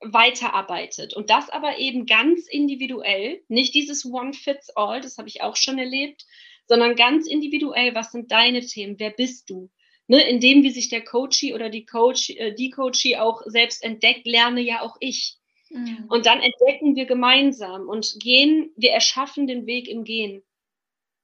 weiterarbeitet. 0.00 1.14
Und 1.14 1.30
das 1.30 1.48
aber 1.48 1.78
eben 1.78 2.06
ganz 2.06 2.46
individuell, 2.48 3.42
nicht 3.48 3.74
dieses 3.74 4.04
One-Fits-All, 4.04 5.00
das 5.00 5.18
habe 5.18 5.28
ich 5.28 5.42
auch 5.42 5.56
schon 5.56 5.78
erlebt, 5.78 6.24
sondern 6.66 6.96
ganz 6.96 7.26
individuell, 7.26 7.94
was 7.94 8.12
sind 8.12 8.30
deine 8.30 8.60
Themen, 8.60 8.98
wer 8.98 9.10
bist 9.10 9.50
du? 9.50 9.70
Ne, 10.12 10.20
in 10.28 10.40
dem, 10.40 10.62
wie 10.62 10.70
sich 10.70 10.90
der 10.90 11.02
Coachie 11.02 11.54
oder 11.54 11.70
die 11.70 11.86
Coach, 11.86 12.28
äh, 12.28 12.52
die 12.52 12.68
Coachie 12.68 13.16
auch 13.16 13.40
selbst 13.46 13.82
entdeckt, 13.82 14.26
lerne 14.26 14.60
ja 14.60 14.82
auch 14.82 14.98
ich. 15.00 15.38
Mhm. 15.70 16.04
Und 16.10 16.26
dann 16.26 16.40
entdecken 16.40 16.96
wir 16.96 17.06
gemeinsam 17.06 17.88
und 17.88 18.16
gehen, 18.20 18.70
wir 18.76 18.90
erschaffen 18.90 19.46
den 19.46 19.66
Weg 19.66 19.88
im 19.88 20.04
Gehen. 20.04 20.42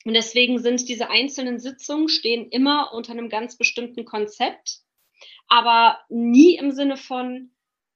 Und 0.07 0.15
deswegen 0.15 0.59
sind 0.59 0.89
diese 0.89 1.11
einzelnen 1.11 1.59
Sitzungen 1.59 2.09
stehen 2.09 2.49
immer 2.49 2.95
unter 2.95 3.13
einem 3.13 3.29
ganz 3.29 3.59
bestimmten 3.59 4.07
Konzept, 4.07 4.79
aber 5.49 5.99
nie 6.09 6.57
im 6.57 6.73
Sinne 6.73 6.97
von, 6.97 7.51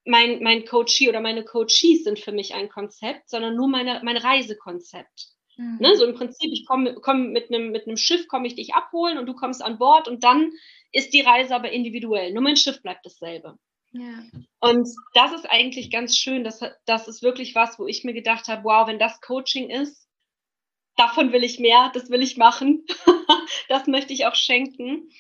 mein, 0.05 0.43
mein 0.43 0.67
Coachie 0.67 1.09
oder 1.09 1.23
meine 1.23 1.43
Coaches 1.43 2.05
sind 2.05 2.19
für 2.19 2.33
mich 2.33 2.53
ein 2.53 2.69
Konzept, 2.69 3.31
sondern 3.31 3.57
nur 3.57 3.69
meine, 3.69 4.03
mein 4.05 4.19
Reisekonzept. 4.19 5.29
Mhm. 5.57 5.79
Ne, 5.81 5.97
so 5.97 6.05
im 6.05 6.15
Prinzip, 6.15 6.51
ich 6.53 6.67
komme 6.67 6.95
komm 6.95 7.31
mit 7.33 7.53
einem 7.53 7.71
mit 7.71 7.99
Schiff, 7.99 8.27
komme 8.29 8.47
ich 8.47 8.55
dich 8.55 8.75
abholen 8.75 9.19
und 9.19 9.27
du 9.27 9.35
kommst 9.35 9.63
an 9.63 9.79
Bord 9.79 10.09
und 10.09 10.25
dann 10.25 10.53
ist 10.93 11.13
die 11.13 11.21
Reise 11.21 11.55
aber 11.55 11.71
individuell. 11.73 12.33
Nur 12.33 12.43
mein 12.43 12.57
Schiff 12.57 12.83
bleibt 12.83 13.05
dasselbe. 13.05 13.59
Ja. 13.93 14.25
Und 14.61 14.89
das 15.15 15.33
ist 15.33 15.51
eigentlich 15.51 15.91
ganz 15.91 16.17
schön. 16.17 16.45
Das, 16.45 16.61
das 16.87 17.09
ist 17.09 17.23
wirklich 17.23 17.55
was, 17.55 17.79
wo 17.79 17.87
ich 17.87 18.05
mir 18.05 18.15
gedacht 18.15 18.49
habe, 18.49 18.65
wow, 18.65 18.87
wenn 18.87 18.99
das 18.99 19.21
Coaching 19.21 19.69
ist, 19.71 20.09
davon 20.97 21.33
will 21.33 21.45
ich 21.45 21.59
mehr, 21.59 21.91
das 21.95 22.11
will 22.11 22.23
ich 22.23 22.37
machen, 22.37 22.85
das 23.69 23.87
möchte 23.87 24.13
ich 24.13 24.27
auch 24.27 24.35
schenken. 24.35 25.11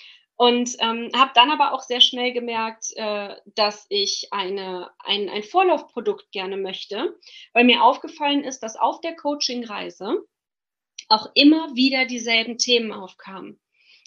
Und 0.42 0.74
ähm, 0.80 1.08
habe 1.14 1.30
dann 1.36 1.52
aber 1.52 1.72
auch 1.72 1.82
sehr 1.82 2.00
schnell 2.00 2.32
gemerkt, 2.32 2.86
äh, 2.96 3.36
dass 3.54 3.86
ich 3.90 4.26
eine, 4.32 4.90
ein, 4.98 5.28
ein 5.28 5.44
Vorlaufprodukt 5.44 6.32
gerne 6.32 6.56
möchte, 6.56 7.16
weil 7.52 7.62
mir 7.62 7.84
aufgefallen 7.84 8.42
ist, 8.42 8.58
dass 8.58 8.74
auf 8.74 9.00
der 9.00 9.14
Coaching-Reise 9.14 10.16
auch 11.08 11.30
immer 11.34 11.76
wieder 11.76 12.06
dieselben 12.06 12.58
Themen 12.58 12.90
aufkamen. 12.90 13.60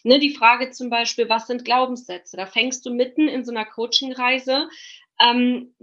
Ne, 0.04 0.20
die 0.20 0.36
Frage 0.36 0.72
zum 0.72 0.90
Beispiel, 0.90 1.30
was 1.30 1.48
sind 1.48 1.64
Glaubenssätze? 1.64 2.36
Da 2.36 2.48
fängst 2.48 2.86
du 2.86 2.94
mitten 2.94 3.30
in 3.30 3.46
so 3.46 3.54
einer 3.54 3.64
Coaching-Reise 3.64 4.68
ähm, 5.22 5.74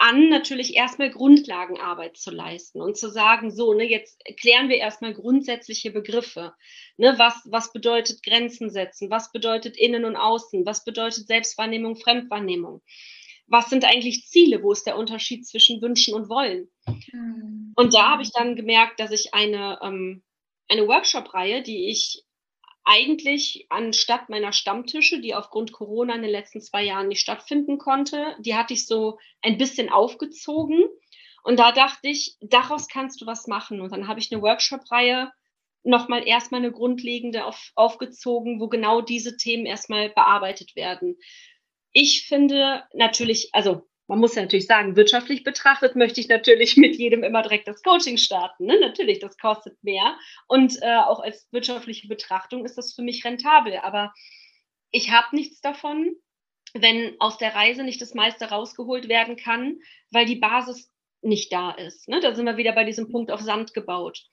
an, 0.00 0.30
natürlich 0.30 0.74
erstmal 0.74 1.10
Grundlagenarbeit 1.10 2.16
zu 2.16 2.30
leisten 2.30 2.80
und 2.80 2.96
zu 2.96 3.10
sagen, 3.10 3.50
so, 3.50 3.74
ne, 3.74 3.84
jetzt 3.84 4.18
klären 4.40 4.70
wir 4.70 4.78
erstmal 4.78 5.12
grundsätzliche 5.12 5.90
Begriffe. 5.90 6.54
Ne, 6.96 7.14
was, 7.18 7.34
was 7.44 7.72
bedeutet 7.72 8.22
Grenzen 8.22 8.70
setzen? 8.70 9.10
Was 9.10 9.30
bedeutet 9.30 9.76
Innen 9.76 10.06
und 10.06 10.16
Außen? 10.16 10.64
Was 10.64 10.84
bedeutet 10.84 11.26
Selbstwahrnehmung, 11.26 11.96
Fremdwahrnehmung? 11.96 12.80
Was 13.46 13.68
sind 13.68 13.84
eigentlich 13.84 14.26
Ziele? 14.26 14.62
Wo 14.62 14.72
ist 14.72 14.86
der 14.86 14.96
Unterschied 14.96 15.46
zwischen 15.46 15.82
Wünschen 15.82 16.14
und 16.14 16.30
Wollen? 16.30 16.70
Mhm. 17.12 17.74
Und 17.76 17.94
da 17.94 18.10
habe 18.10 18.22
ich 18.22 18.32
dann 18.32 18.56
gemerkt, 18.56 19.00
dass 19.00 19.10
ich 19.10 19.34
eine, 19.34 19.78
ähm, 19.82 20.22
eine 20.68 20.88
Workshop-Reihe, 20.88 21.62
die 21.62 21.90
ich 21.90 22.24
eigentlich 22.84 23.66
anstatt 23.68 24.28
meiner 24.28 24.52
Stammtische, 24.52 25.20
die 25.20 25.34
aufgrund 25.34 25.72
Corona 25.72 26.14
in 26.14 26.22
den 26.22 26.30
letzten 26.30 26.60
zwei 26.60 26.82
Jahren 26.82 27.08
nicht 27.08 27.20
stattfinden 27.20 27.78
konnte, 27.78 28.34
die 28.40 28.54
hatte 28.54 28.74
ich 28.74 28.86
so 28.86 29.18
ein 29.42 29.58
bisschen 29.58 29.90
aufgezogen. 29.90 30.84
Und 31.42 31.58
da 31.58 31.72
dachte 31.72 32.08
ich, 32.08 32.36
daraus 32.40 32.88
kannst 32.88 33.20
du 33.20 33.26
was 33.26 33.46
machen. 33.46 33.80
Und 33.80 33.92
dann 33.92 34.08
habe 34.08 34.20
ich 34.20 34.32
eine 34.32 34.42
Workshop-Reihe 34.42 35.30
nochmal 35.82 36.26
erstmal 36.26 36.60
eine 36.60 36.72
grundlegende 36.72 37.44
auf, 37.44 37.72
aufgezogen, 37.74 38.60
wo 38.60 38.68
genau 38.68 39.00
diese 39.00 39.36
Themen 39.36 39.66
erstmal 39.66 40.10
bearbeitet 40.10 40.76
werden. 40.76 41.16
Ich 41.92 42.26
finde 42.26 42.84
natürlich, 42.92 43.50
also 43.52 43.88
man 44.10 44.18
muss 44.18 44.34
ja 44.34 44.42
natürlich 44.42 44.66
sagen, 44.66 44.96
wirtschaftlich 44.96 45.44
betrachtet 45.44 45.94
möchte 45.94 46.20
ich 46.20 46.28
natürlich 46.28 46.76
mit 46.76 46.96
jedem 46.96 47.22
immer 47.22 47.42
direkt 47.42 47.68
das 47.68 47.80
Coaching 47.80 48.16
starten. 48.16 48.66
Ne? 48.66 48.80
Natürlich, 48.80 49.20
das 49.20 49.38
kostet 49.38 49.82
mehr. 49.84 50.18
Und 50.48 50.82
äh, 50.82 50.96
auch 50.96 51.20
als 51.20 51.46
wirtschaftliche 51.52 52.08
Betrachtung 52.08 52.64
ist 52.64 52.76
das 52.76 52.92
für 52.92 53.02
mich 53.02 53.24
rentabel. 53.24 53.76
Aber 53.76 54.12
ich 54.90 55.12
habe 55.12 55.36
nichts 55.36 55.60
davon, 55.60 56.16
wenn 56.74 57.14
aus 57.20 57.38
der 57.38 57.54
Reise 57.54 57.84
nicht 57.84 58.02
das 58.02 58.14
meiste 58.14 58.46
rausgeholt 58.46 59.08
werden 59.08 59.36
kann, 59.36 59.78
weil 60.10 60.26
die 60.26 60.40
Basis 60.40 60.92
nicht 61.22 61.52
da 61.52 61.70
ist. 61.70 62.08
Ne? 62.08 62.18
Da 62.18 62.34
sind 62.34 62.46
wir 62.46 62.56
wieder 62.56 62.72
bei 62.72 62.82
diesem 62.82 63.12
Punkt 63.12 63.30
auf 63.30 63.40
Sand 63.40 63.74
gebaut. 63.74 64.24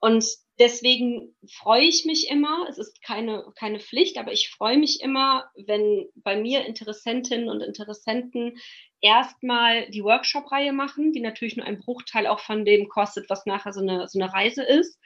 Und 0.00 0.24
deswegen 0.58 1.34
freue 1.50 1.84
ich 1.84 2.04
mich 2.06 2.30
immer, 2.30 2.66
es 2.68 2.78
ist 2.78 3.02
keine, 3.02 3.44
keine 3.54 3.80
Pflicht, 3.80 4.18
aber 4.18 4.32
ich 4.32 4.48
freue 4.48 4.78
mich 4.78 5.00
immer, 5.02 5.50
wenn 5.66 6.08
bei 6.14 6.36
mir 6.36 6.64
Interessentinnen 6.64 7.48
und 7.48 7.60
Interessenten 7.60 8.58
erstmal 9.02 9.90
die 9.90 10.02
Workshop-Reihe 10.02 10.72
machen, 10.72 11.12
die 11.12 11.20
natürlich 11.20 11.56
nur 11.56 11.66
ein 11.66 11.78
Bruchteil 11.78 12.26
auch 12.26 12.40
von 12.40 12.64
dem 12.64 12.88
kostet, 12.88 13.28
was 13.28 13.44
nachher 13.44 13.72
so 13.72 13.80
eine, 13.80 14.08
so 14.08 14.18
eine 14.18 14.32
Reise 14.32 14.62
ist, 14.62 14.98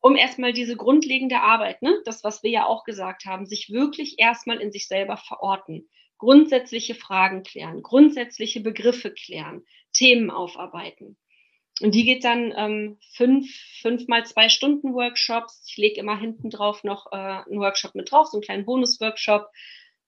um 0.00 0.16
erstmal 0.16 0.54
diese 0.54 0.76
grundlegende 0.76 1.40
Arbeit, 1.40 1.82
ne, 1.82 2.00
das, 2.06 2.24
was 2.24 2.42
wir 2.42 2.50
ja 2.50 2.66
auch 2.66 2.84
gesagt 2.84 3.26
haben, 3.26 3.44
sich 3.44 3.68
wirklich 3.70 4.18
erstmal 4.18 4.58
in 4.58 4.72
sich 4.72 4.88
selber 4.88 5.18
verorten, 5.18 5.88
grundsätzliche 6.16 6.94
Fragen 6.94 7.42
klären, 7.42 7.82
grundsätzliche 7.82 8.60
Begriffe 8.60 9.12
klären, 9.12 9.64
Themen 9.92 10.30
aufarbeiten. 10.30 11.18
Und 11.80 11.94
die 11.94 12.04
geht 12.04 12.24
dann 12.24 12.52
ähm, 12.56 12.98
fünf, 13.14 13.50
fünf 13.80 14.06
mal 14.06 14.24
zwei 14.26 14.48
Stunden 14.48 14.94
Workshops. 14.94 15.64
Ich 15.68 15.76
lege 15.76 16.00
immer 16.00 16.18
hinten 16.18 16.50
drauf 16.50 16.84
noch 16.84 17.06
äh, 17.12 17.16
einen 17.16 17.60
Workshop 17.60 17.94
mit 17.94 18.10
drauf, 18.10 18.28
so 18.28 18.36
einen 18.36 18.42
kleinen 18.42 18.64
Bonus-Workshop. 18.66 19.48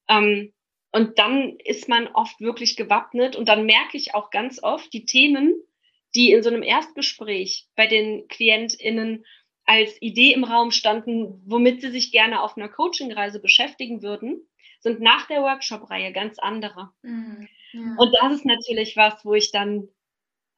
Ähm, 0.09 0.53
und 0.93 1.19
dann 1.19 1.57
ist 1.65 1.89
man 1.89 2.09
oft 2.09 2.41
wirklich 2.41 2.77
gewappnet. 2.77 3.37
Und 3.37 3.49
dann 3.49 3.65
merke 3.65 3.97
ich 3.97 4.15
auch 4.15 4.31
ganz 4.31 4.63
oft 4.63 4.93
die 4.93 5.07
Themen, 5.07 5.55
die 6.15 6.33
in 6.33 6.43
so 6.43 6.51
einem 6.51 6.63
Erstgespräch 6.63 7.67
bei 7.75 7.87
den 7.87 8.29
KlientInnen 8.29 9.25
als 9.65 10.01
Idee 10.03 10.33
im 10.33 10.45
Raum 10.45 10.71
standen, 10.71 11.43
womit 11.47 11.81
sie 11.81 11.91
sich 11.91 12.13
gerne 12.13 12.43
auf 12.43 12.57
einer 12.57 12.69
Coachingreise 12.69 13.41
beschäftigen 13.41 14.03
würden, 14.03 14.47
sind 14.81 15.01
nach 15.01 15.27
der 15.29 15.43
Workshop-Reihe 15.43 16.13
ganz 16.13 16.39
andere. 16.39 16.91
Mhm, 17.03 17.49
ja. 17.73 17.95
Und 17.97 18.13
das 18.21 18.35
ist 18.35 18.45
natürlich 18.45 18.97
was, 18.97 19.25
wo 19.25 19.35
ich 19.35 19.53
dann 19.53 19.89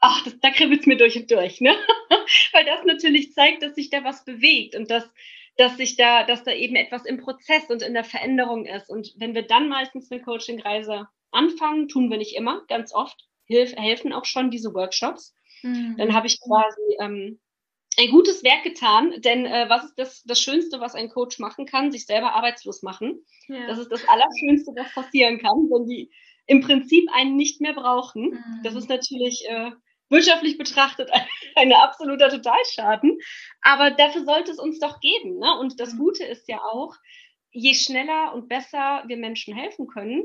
ach, 0.01 0.23
das, 0.25 0.39
da 0.41 0.51
kribbelt 0.51 0.81
es 0.81 0.87
mir 0.87 0.97
durch 0.97 1.17
und 1.17 1.31
durch, 1.31 1.61
ne? 1.61 1.75
Weil 2.53 2.65
das 2.65 2.85
natürlich 2.85 3.33
zeigt, 3.33 3.63
dass 3.63 3.75
sich 3.75 3.91
da 3.91 4.05
was 4.05 4.25
bewegt 4.25 4.75
und 4.75 4.91
dass, 4.91 5.11
dass 5.57 5.77
sich 5.77 5.97
da, 5.97 6.25
dass 6.25 6.45
da 6.45 6.53
eben 6.53 6.77
etwas 6.77 7.05
im 7.05 7.19
Prozess 7.19 7.71
und 7.71 7.83
in 7.83 7.95
der 7.95 8.05
Veränderung 8.05 8.67
ist. 8.67 8.91
Und 8.91 9.15
wenn 9.17 9.35
wir 9.35 9.43
dann 9.43 9.69
meistens 9.69 10.11
eine 10.11 10.23
Coaching-Reise 10.23 11.09
anfangen, 11.31 11.89
tun 11.89 12.11
wir 12.11 12.19
nicht 12.19 12.37
immer, 12.37 12.63
ganz 12.69 12.95
oft, 12.95 13.27
hilf, 13.47 13.75
helfen 13.77 14.13
auch 14.13 14.25
schon 14.25 14.51
diese 14.51 14.75
Workshops. 14.75 15.35
Mhm. 15.63 15.97
Dann 15.99 16.15
habe 16.15 16.27
ich 16.27 16.41
quasi 16.41 16.83
ähm, 17.01 17.41
ein 17.99 18.11
gutes 18.11 18.43
Werk 18.43 18.63
getan, 18.63 19.21
denn 19.21 19.47
äh, 19.47 19.67
was 19.69 19.85
ist 19.85 19.95
das, 19.97 20.23
das 20.25 20.41
Schönste, 20.41 20.81
was 20.81 20.95
ein 20.95 21.11
Coach 21.11 21.39
machen 21.39 21.67
kann? 21.67 21.93
Sich 21.93 22.07
selber 22.07 22.35
arbeitslos 22.35 22.83
machen. 22.83 23.25
Ja. 23.49 23.67
Das 23.67 23.79
ist 23.79 23.91
das 23.91 24.07
Allerschönste, 24.09 24.73
was 24.77 24.93
passieren 24.93 25.39
kann, 25.39 25.69
wenn 25.71 25.87
die 25.87 26.11
im 26.47 26.61
Prinzip 26.61 27.09
einen 27.13 27.37
nicht 27.37 27.61
mehr 27.61 27.73
brauchen. 27.73 28.31
Mhm. 28.31 28.61
Das 28.65 28.75
ist 28.75 28.89
natürlich 28.89 29.45
äh, 29.49 29.71
wirtschaftlich 30.15 30.57
betrachtet 30.57 31.11
ein, 31.57 31.73
absoluter 31.73 32.31
Totalschaden. 32.31 33.19
Aber 33.61 33.91
dafür 33.91 34.25
sollte 34.25 34.53
es 34.53 34.59
uns 34.59 34.79
doch 34.79 35.01
geben. 35.01 35.39
Ne? 35.39 35.59
Und 35.59 35.81
das 35.81 35.95
mhm. 35.95 35.99
Gute 35.99 36.25
ist 36.25 36.49
ja 36.49 36.63
auch, 36.63 36.95
je 37.51 37.75
schneller 37.75 38.33
und 38.35 38.49
besser 38.49 39.05
wir 39.07 39.17
Menschen 39.17 39.55
helfen 39.55 39.87
können, 39.87 40.25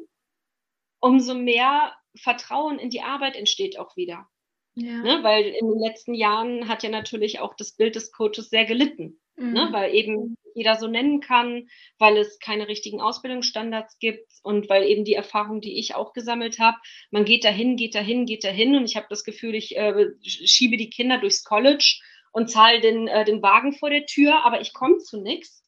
umso 1.00 1.36
mehr 1.36 1.96
Vertrauen 2.18 2.80
in 2.80 2.90
die 2.90 3.02
Arbeit 3.02 3.36
entsteht 3.36 3.78
auch 3.78 3.96
wieder. 3.96 4.28
Ja. 4.76 5.02
Ne? 5.02 5.24
Weil 5.24 5.46
in 5.46 5.68
den 5.68 5.80
letzten 5.80 6.14
Jahren 6.14 6.68
hat 6.68 6.84
ja 6.84 6.90
natürlich 6.90 7.40
auch 7.40 7.54
das 7.56 7.74
Bild 7.74 7.96
des 7.96 8.12
Coaches 8.12 8.50
sehr 8.50 8.66
gelitten. 8.66 9.20
Ne? 9.40 9.46
Mhm. 9.46 9.54
Ne? 9.54 9.70
Weil 9.72 9.96
eben 9.96 10.38
jeder 10.54 10.76
so 10.76 10.88
nennen 10.88 11.22
kann, 11.22 11.70
weil 11.98 12.18
es 12.18 12.40
keine 12.40 12.68
richtigen 12.68 13.02
Ausbildungsstandards 13.02 13.98
gibt 14.00 14.30
und 14.44 14.70
weil 14.70 14.84
eben 14.84 15.06
die 15.06 15.14
Erfahrung, 15.14 15.62
die 15.62 15.80
ich 15.80 15.96
auch 15.96 16.14
gesammelt 16.14 16.60
habe, 16.60 16.78
man 17.12 17.26
geht 17.26 17.46
dahin, 17.46 17.78
geht 17.78 17.96
dahin, 17.96 18.26
geht 18.26 18.44
dahin 18.44 18.76
und 18.76 18.86
ich 18.86 18.96
habe 18.96 19.08
das 19.10 19.24
Gefühl, 19.24 19.56
ich 19.56 19.78
äh, 19.78 20.08
schiebe 20.22 20.78
die 20.78 20.90
Kinder 20.90 21.18
durchs 21.18 21.44
College 21.44 22.00
und 22.32 22.50
zahle 22.50 22.82
den, 22.82 23.08
äh, 23.08 23.26
den 23.26 23.42
Wagen 23.42 23.74
vor 23.74 23.90
der 23.90 24.06
Tür, 24.06 24.44
aber 24.44 24.62
ich 24.62 24.74
komme 24.74 24.98
zu 24.98 25.22
nichts. 25.22 25.66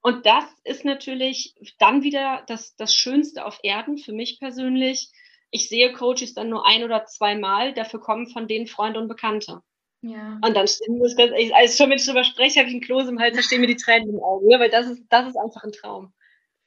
Und 0.00 0.26
das 0.26 0.44
ist 0.64 0.84
natürlich 0.84 1.54
dann 1.78 2.02
wieder 2.02 2.44
das, 2.46 2.76
das 2.76 2.94
Schönste 2.94 3.44
auf 3.44 3.58
Erden 3.62 3.98
für 3.98 4.12
mich 4.12 4.38
persönlich. 4.38 5.10
Ich 5.50 5.68
sehe 5.68 5.92
Coaches 5.92 6.34
dann 6.34 6.50
nur 6.50 6.66
ein 6.66 6.84
oder 6.84 7.04
zweimal, 7.06 7.72
dafür 7.72 8.00
kommen 8.00 8.28
von 8.28 8.48
denen 8.48 8.66
Freunde 8.66 9.00
und 9.00 9.08
Bekannte. 9.08 9.62
Ja. 10.02 10.38
Und 10.44 10.56
dann 10.56 10.68
stehen 10.68 10.94
wir 10.94 11.14
ganz, 11.16 11.32
also 11.54 11.76
schon 11.76 11.90
wenn 11.90 11.98
ich 11.98 12.06
drüber 12.06 12.24
spreche, 12.24 12.60
habe 12.60 12.68
ich 12.68 12.74
einen 12.74 12.84
Kloß 12.84 13.08
im 13.08 13.18
Hals, 13.18 13.36
da 13.36 13.42
stehen 13.42 13.60
mir 13.60 13.66
die 13.66 13.76
Tränen 13.76 14.10
im 14.10 14.22
Auge, 14.22 14.46
ne? 14.46 14.60
weil 14.60 14.70
das 14.70 14.86
ist, 14.86 15.02
das 15.08 15.28
ist 15.28 15.36
einfach 15.36 15.64
ein 15.64 15.72
Traum. 15.72 16.12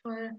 Voll. 0.04 0.32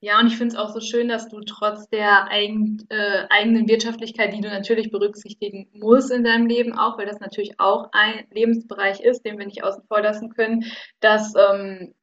Ja, 0.00 0.18
und 0.18 0.28
ich 0.28 0.36
finde 0.36 0.54
es 0.54 0.58
auch 0.58 0.72
so 0.72 0.80
schön, 0.80 1.08
dass 1.08 1.28
du 1.28 1.40
trotz 1.40 1.88
der 1.90 2.28
eigen, 2.28 2.86
äh, 2.88 3.26
eigenen 3.28 3.68
Wirtschaftlichkeit, 3.68 4.32
die 4.32 4.40
du 4.40 4.48
natürlich 4.48 4.90
berücksichtigen 4.90 5.68
musst 5.74 6.10
in 6.10 6.24
deinem 6.24 6.46
Leben 6.46 6.72
auch, 6.72 6.96
weil 6.96 7.06
das 7.06 7.20
natürlich 7.20 7.60
auch 7.60 7.90
ein 7.92 8.26
Lebensbereich 8.30 9.00
ist, 9.00 9.26
den 9.26 9.38
wir 9.38 9.44
nicht 9.44 9.62
außen 9.62 9.84
vor 9.88 10.00
lassen 10.00 10.30
können, 10.30 10.64
dass 11.00 11.34
ähm, 11.36 11.94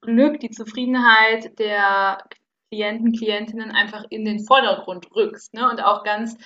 Glück, 0.00 0.40
die 0.40 0.50
Zufriedenheit 0.50 1.56
der 1.60 2.18
Klienten, 2.72 3.12
Klientinnen 3.12 3.70
einfach 3.70 4.04
in 4.10 4.24
den 4.24 4.44
Vordergrund 4.44 5.14
rückst 5.14 5.54
ne? 5.54 5.70
und 5.70 5.80
auch 5.80 6.02
ganz 6.02 6.36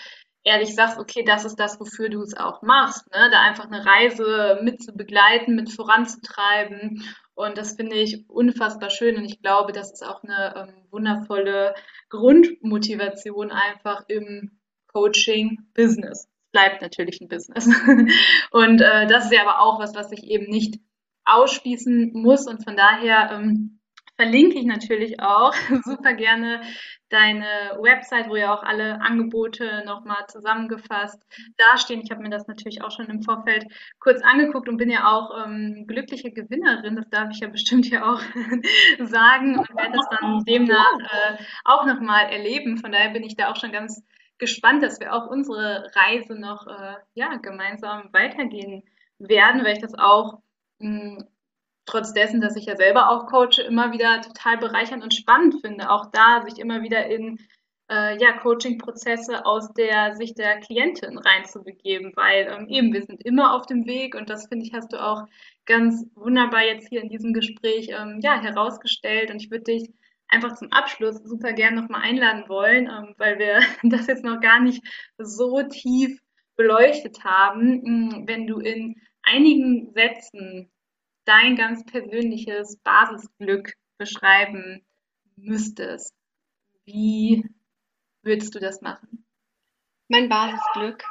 ehrlich 0.49 0.75
sagst, 0.75 0.99
okay, 0.99 1.23
das 1.25 1.45
ist 1.45 1.57
das, 1.57 1.79
wofür 1.79 2.09
du 2.09 2.23
es 2.23 2.37
auch 2.37 2.63
machst, 2.63 3.07
ne? 3.11 3.29
da 3.31 3.43
einfach 3.43 3.67
eine 3.67 3.85
Reise 3.85 4.59
mit 4.63 4.83
zu 4.83 4.93
begleiten, 4.93 5.55
mit 5.55 5.71
voranzutreiben. 5.71 7.05
Und 7.35 7.57
das 7.57 7.77
finde 7.77 7.97
ich 7.97 8.29
unfassbar 8.29 8.91
schön 8.91 9.17
und 9.17 9.25
ich 9.25 9.41
glaube, 9.41 9.73
das 9.73 9.93
ist 9.93 10.05
auch 10.05 10.25
eine 10.25 10.55
ähm, 10.57 10.87
wundervolle 10.91 11.75
Grundmotivation 12.09 13.53
einfach 13.53 14.05
im 14.09 14.59
Coaching-Business. 14.89 16.29
Bleibt 16.51 16.83
natürlich 16.83 17.21
ein 17.21 17.29
Business. 17.29 17.67
und 18.51 18.81
äh, 18.81 19.07
das 19.07 19.27
ist 19.27 19.33
ja 19.33 19.43
aber 19.43 19.61
auch 19.61 19.79
was, 19.79 19.95
was 19.95 20.11
ich 20.11 20.25
eben 20.25 20.51
nicht 20.51 20.81
ausschließen 21.27 22.13
muss 22.15 22.49
und 22.49 22.65
von 22.65 22.77
daher 22.77 23.31
ähm, 23.33 23.78
verlinke 24.19 24.59
ich 24.59 24.67
natürlich 24.67 25.21
auch 25.21 25.55
super 25.85 26.13
gerne 26.15 26.61
deine 27.09 27.47
Website, 27.81 28.29
wo 28.29 28.37
ja 28.37 28.53
auch 28.53 28.63
alle 28.63 29.01
Angebote 29.01 29.83
nochmal 29.87 30.27
zusammengefasst 30.27 31.25
dastehen. 31.57 32.03
Ich 32.03 32.11
habe 32.11 32.23
mir 32.23 32.29
das 32.29 32.47
natürlich 32.49 32.83
auch 32.83 32.91
schon 32.91 33.07
im 33.07 33.23
Vorfeld 33.23 33.65
kurz 34.01 34.21
angeguckt 34.23 34.69
und 34.69 34.77
bin 34.77 34.91
ja 34.91 35.07
auch 35.07 35.47
ähm, 35.47 35.87
glückliche 35.87 36.33
Gewinnerin. 36.33 36.97
Das 36.97 37.09
darf 37.11 37.31
ich 37.31 37.41
ja 37.41 37.49
bestimmt 37.49 37.89
ja 37.89 38.13
auch 38.13 38.21
sagen 39.07 39.59
und 39.59 39.77
werde 39.77 39.97
das 39.97 40.09
dann 40.21 40.45
demnach 40.45 40.99
äh, 40.99 41.43
auch 41.65 41.87
nochmal 41.87 42.31
erleben. 42.31 42.77
Von 42.77 42.93
daher 42.93 43.11
bin 43.11 43.23
ich 43.23 43.37
da 43.37 43.51
auch 43.51 43.57
schon 43.57 43.73
ganz 43.73 44.03
gespannt, 44.39 44.83
dass 44.83 45.01
wir 45.01 45.15
auch 45.15 45.29
unsere 45.29 45.91
Reise 45.95 46.35
noch 46.35 46.67
äh, 46.67 46.95
ja, 47.15 47.37
gemeinsam 47.37 48.09
weitergehen 48.13 48.83
werden, 49.19 49.65
weil 49.65 49.75
ich 49.75 49.81
das 49.81 49.95
auch 49.95 50.41
mh, 50.81 51.25
trotz 51.89 52.13
dessen, 52.13 52.41
dass 52.41 52.57
ich 52.57 52.67
ja 52.67 52.77
selber 52.77 53.11
auch 53.11 53.27
coache, 53.27 53.63
immer 53.67 53.93
wieder 53.93 54.21
total 54.21 54.59
bereichernd 54.59 55.03
und 55.03 55.15
spannend 55.15 55.57
finde, 55.61 55.91
auch 55.91 56.07
da 56.13 56.43
sich 56.43 56.59
immer 56.59 56.83
wieder 56.83 57.07
in 57.07 57.39
äh, 57.91 58.21
ja, 58.21 58.33
Coaching-Prozesse 58.33 59.47
aus 59.47 59.73
der 59.73 60.15
Sicht 60.17 60.39
der 60.39 60.61
Klientin 60.61 61.19
reinzubegeben, 61.19 62.13
weil 62.17 62.47
ähm, 62.47 62.69
eben 62.69 62.93
wir 62.93 63.03
sind 63.03 63.25
immer 63.25 63.55
auf 63.55 63.67
dem 63.67 63.87
Weg 63.87 64.15
und 64.15 64.29
das 64.29 64.47
finde 64.49 64.67
ich, 64.67 64.75
hast 64.75 64.93
du 64.93 65.03
auch 65.03 65.25
ganz 65.65 66.07
wunderbar 66.15 66.65
jetzt 66.65 66.89
hier 66.89 67.03
in 67.03 67.09
diesem 67.09 67.33
Gespräch 67.33 67.89
ähm, 67.91 68.21
ja, 68.23 68.41
herausgestellt 68.41 69.31
und 69.31 69.43
ich 69.43 69.51
würde 69.51 69.65
dich 69.65 69.91
einfach 70.29 70.55
zum 70.55 70.71
Abschluss 70.71 71.17
super 71.25 71.55
gerne 71.55 71.81
nochmal 71.81 72.03
einladen 72.03 72.45
wollen, 72.49 72.87
ähm, 72.87 73.15
weil 73.17 73.39
wir 73.39 73.61
das 73.83 74.07
jetzt 74.07 74.25
noch 74.25 74.41
gar 74.41 74.61
nicht 74.61 74.83
so 75.17 75.63
tief 75.63 76.21
beleuchtet 76.57 77.25
haben, 77.25 78.27
wenn 78.27 78.47
du 78.47 78.59
in 78.59 79.01
einigen 79.23 79.93
Sätzen 79.93 80.71
dein 81.29 81.57
ganz 81.57 81.85
persönliches 81.85 82.79
Basisglück 82.79 83.75
beschreiben 83.99 84.83
müsstest, 85.37 86.15
wie 86.87 87.45
würdest 88.23 88.55
du 88.55 88.61
das 88.61 88.81
machen? 88.81 89.27
Mein 90.09 90.31
Basisglück 90.31 91.05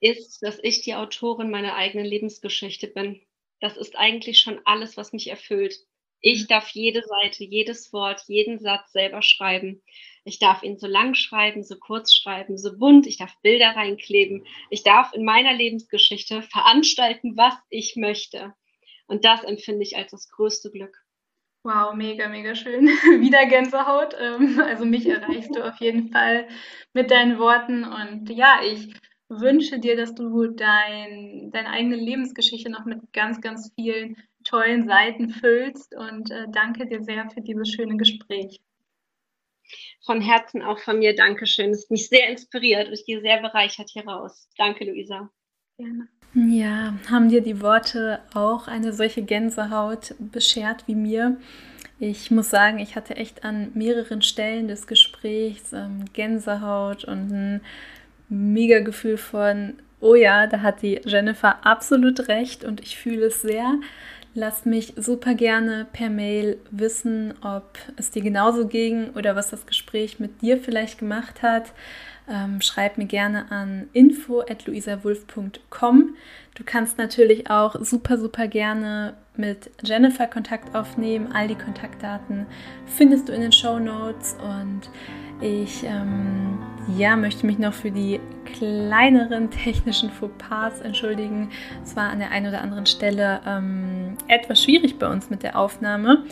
ist, 0.00 0.42
dass 0.42 0.58
ich 0.62 0.82
die 0.82 0.94
Autorin 0.94 1.50
meiner 1.50 1.76
eigenen 1.76 2.04
Lebensgeschichte 2.04 2.88
bin. 2.88 3.22
Das 3.60 3.78
ist 3.78 3.96
eigentlich 3.96 4.40
schon 4.40 4.60
alles, 4.66 4.98
was 4.98 5.14
mich 5.14 5.30
erfüllt. 5.30 5.78
Ich 6.20 6.42
mhm. 6.42 6.48
darf 6.48 6.68
jede 6.70 7.02
Seite, 7.02 7.44
jedes 7.44 7.90
Wort, 7.94 8.22
jeden 8.26 8.58
Satz 8.58 8.92
selber 8.92 9.22
schreiben. 9.22 9.82
Ich 10.24 10.38
darf 10.38 10.62
ihn 10.62 10.78
so 10.78 10.86
lang 10.86 11.14
schreiben, 11.14 11.64
so 11.64 11.78
kurz 11.78 12.14
schreiben, 12.14 12.58
so 12.58 12.76
bunt. 12.76 13.06
Ich 13.06 13.16
darf 13.16 13.32
Bilder 13.40 13.74
reinkleben. 13.76 14.46
Ich 14.68 14.82
darf 14.82 15.14
in 15.14 15.24
meiner 15.24 15.54
Lebensgeschichte 15.54 16.42
veranstalten, 16.42 17.38
was 17.38 17.54
ich 17.70 17.96
möchte. 17.96 18.54
Und 19.06 19.24
das 19.24 19.44
empfinde 19.44 19.82
ich 19.82 19.96
als 19.96 20.10
das 20.12 20.28
größte 20.30 20.70
Glück. 20.70 21.04
Wow, 21.64 21.94
mega, 21.94 22.28
mega 22.28 22.54
schön. 22.54 22.86
Wieder 23.20 23.46
Gänsehaut. 23.46 24.14
Ähm, 24.20 24.60
also 24.60 24.84
mich 24.84 25.06
erreichst 25.06 25.54
du 25.56 25.62
auf 25.62 25.78
jeden 25.80 26.10
Fall 26.10 26.48
mit 26.92 27.10
deinen 27.10 27.38
Worten. 27.38 27.84
Und 27.84 28.28
ja, 28.30 28.60
ich 28.62 28.94
wünsche 29.28 29.78
dir, 29.78 29.96
dass 29.96 30.14
du 30.14 30.48
dein, 30.48 31.50
deine 31.52 31.70
eigene 31.70 31.96
Lebensgeschichte 31.96 32.70
noch 32.70 32.84
mit 32.84 33.12
ganz, 33.12 33.40
ganz 33.40 33.72
vielen 33.74 34.16
tollen 34.44 34.86
Seiten 34.86 35.30
füllst. 35.30 35.94
Und 35.94 36.30
äh, 36.30 36.46
danke 36.52 36.86
dir 36.86 37.02
sehr 37.02 37.30
für 37.30 37.40
dieses 37.40 37.70
schöne 37.70 37.96
Gespräch. 37.96 38.60
von 40.04 40.20
Herzen 40.20 40.62
auch 40.62 40.78
von 40.78 40.98
mir 40.98 41.14
Dankeschön. 41.14 41.70
Es 41.70 41.84
hat 41.84 41.90
mich 41.90 42.08
sehr 42.08 42.28
inspiriert 42.28 42.88
und 42.88 42.94
ich 42.94 43.06
gehe 43.06 43.20
sehr 43.20 43.40
bereichert 43.40 43.90
hier 43.90 44.06
raus. 44.06 44.48
Danke, 44.56 44.84
Luisa. 44.84 45.30
Gerne. 45.76 46.06
Ja, 46.34 46.94
haben 47.10 47.28
dir 47.28 47.40
die 47.40 47.60
Worte 47.60 48.20
auch 48.32 48.68
eine 48.68 48.92
solche 48.92 49.22
Gänsehaut 49.22 50.14
beschert 50.18 50.86
wie 50.86 50.94
mir? 50.94 51.36
Ich 51.98 52.30
muss 52.30 52.50
sagen, 52.50 52.78
ich 52.78 52.96
hatte 52.96 53.16
echt 53.16 53.44
an 53.44 53.70
mehreren 53.74 54.22
Stellen 54.22 54.68
des 54.68 54.86
Gesprächs 54.86 55.72
ähm, 55.72 56.04
Gänsehaut 56.12 57.04
und 57.04 57.30
ein 57.30 57.60
mega 58.28 58.80
Gefühl 58.80 59.16
von, 59.16 59.74
oh 60.00 60.14
ja, 60.14 60.46
da 60.46 60.60
hat 60.60 60.82
die 60.82 61.00
Jennifer 61.04 61.64
absolut 61.64 62.28
recht 62.28 62.64
und 62.64 62.80
ich 62.80 62.96
fühle 62.96 63.26
es 63.26 63.42
sehr. 63.42 63.74
Lass 64.36 64.64
mich 64.64 64.94
super 64.96 65.34
gerne 65.34 65.86
per 65.92 66.10
Mail 66.10 66.58
wissen, 66.72 67.34
ob 67.42 67.78
es 67.96 68.10
dir 68.10 68.20
genauso 68.20 68.66
ging 68.66 69.10
oder 69.10 69.36
was 69.36 69.50
das 69.50 69.64
Gespräch 69.64 70.18
mit 70.18 70.42
dir 70.42 70.58
vielleicht 70.58 70.98
gemacht 70.98 71.42
hat. 71.42 71.72
Ähm, 72.28 72.60
schreib 72.60 72.98
mir 72.98 73.06
gerne 73.06 73.52
an 73.52 73.88
info.luisawulf.com. 73.92 76.16
Du 76.56 76.64
kannst 76.64 76.98
natürlich 76.98 77.48
auch 77.48 77.76
super, 77.80 78.18
super 78.18 78.48
gerne 78.48 79.14
mit 79.36 79.70
Jennifer 79.84 80.26
Kontakt 80.26 80.74
aufnehmen. 80.74 81.30
All 81.32 81.46
die 81.46 81.54
Kontaktdaten 81.54 82.46
findest 82.86 83.28
du 83.28 83.32
in 83.32 83.40
den 83.40 83.52
Show 83.52 83.78
Notes 83.78 84.36
und 84.42 84.90
ich 85.40 85.84
ähm, 85.84 86.58
ja, 86.96 87.16
möchte 87.16 87.46
mich 87.46 87.58
noch 87.58 87.74
für 87.74 87.90
die 87.90 88.20
kleineren 88.44 89.50
technischen 89.50 90.10
Fauxpas 90.10 90.80
entschuldigen. 90.80 91.50
Es 91.82 91.96
war 91.96 92.10
an 92.10 92.18
der 92.18 92.30
einen 92.30 92.48
oder 92.48 92.60
anderen 92.60 92.86
Stelle 92.86 93.40
ähm, 93.46 94.16
etwas 94.28 94.62
schwierig 94.62 94.98
bei 94.98 95.08
uns 95.08 95.30
mit 95.30 95.42
der 95.42 95.58
Aufnahme. 95.58 96.24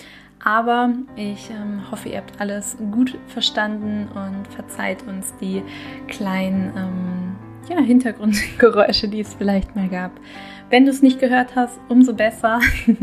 Aber 0.44 0.90
ich 1.14 1.50
ähm, 1.50 1.90
hoffe, 1.90 2.08
ihr 2.08 2.18
habt 2.18 2.40
alles 2.40 2.76
gut 2.90 3.16
verstanden 3.28 4.08
und 4.08 4.48
verzeiht 4.52 5.06
uns 5.06 5.32
die 5.40 5.62
kleinen 6.08 6.72
ähm, 6.76 7.36
ja, 7.68 7.80
Hintergrundgeräusche, 7.80 9.08
die 9.08 9.20
es 9.20 9.34
vielleicht 9.34 9.76
mal 9.76 9.88
gab. 9.88 10.10
Wenn 10.72 10.86
du 10.86 10.90
es 10.90 11.02
nicht 11.02 11.20
gehört 11.20 11.54
hast, 11.54 11.78
umso 11.90 12.14
besser. 12.14 12.58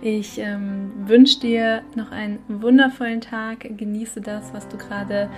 Ich 0.00 0.38
ähm, 0.38 0.90
wünsche 1.06 1.38
dir 1.40 1.82
noch 1.94 2.10
einen 2.10 2.38
wundervollen 2.48 3.20
Tag. 3.20 3.66
Genieße 3.76 4.22
das, 4.22 4.52
was 4.54 4.66
du 4.66 4.78
gerade 4.78 5.28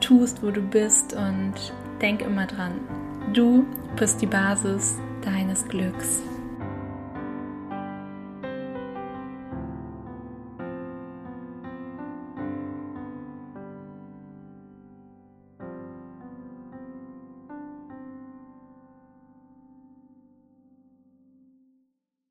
tust, 0.00 0.42
wo 0.42 0.50
du 0.50 0.60
bist 0.60 1.14
und 1.14 1.54
denk 2.02 2.20
immer 2.20 2.46
dran. 2.46 2.72
Du 3.32 3.64
bist 3.96 4.20
die 4.20 4.26
Basis 4.26 4.98
deines 5.24 5.66
Glücks. 5.68 6.20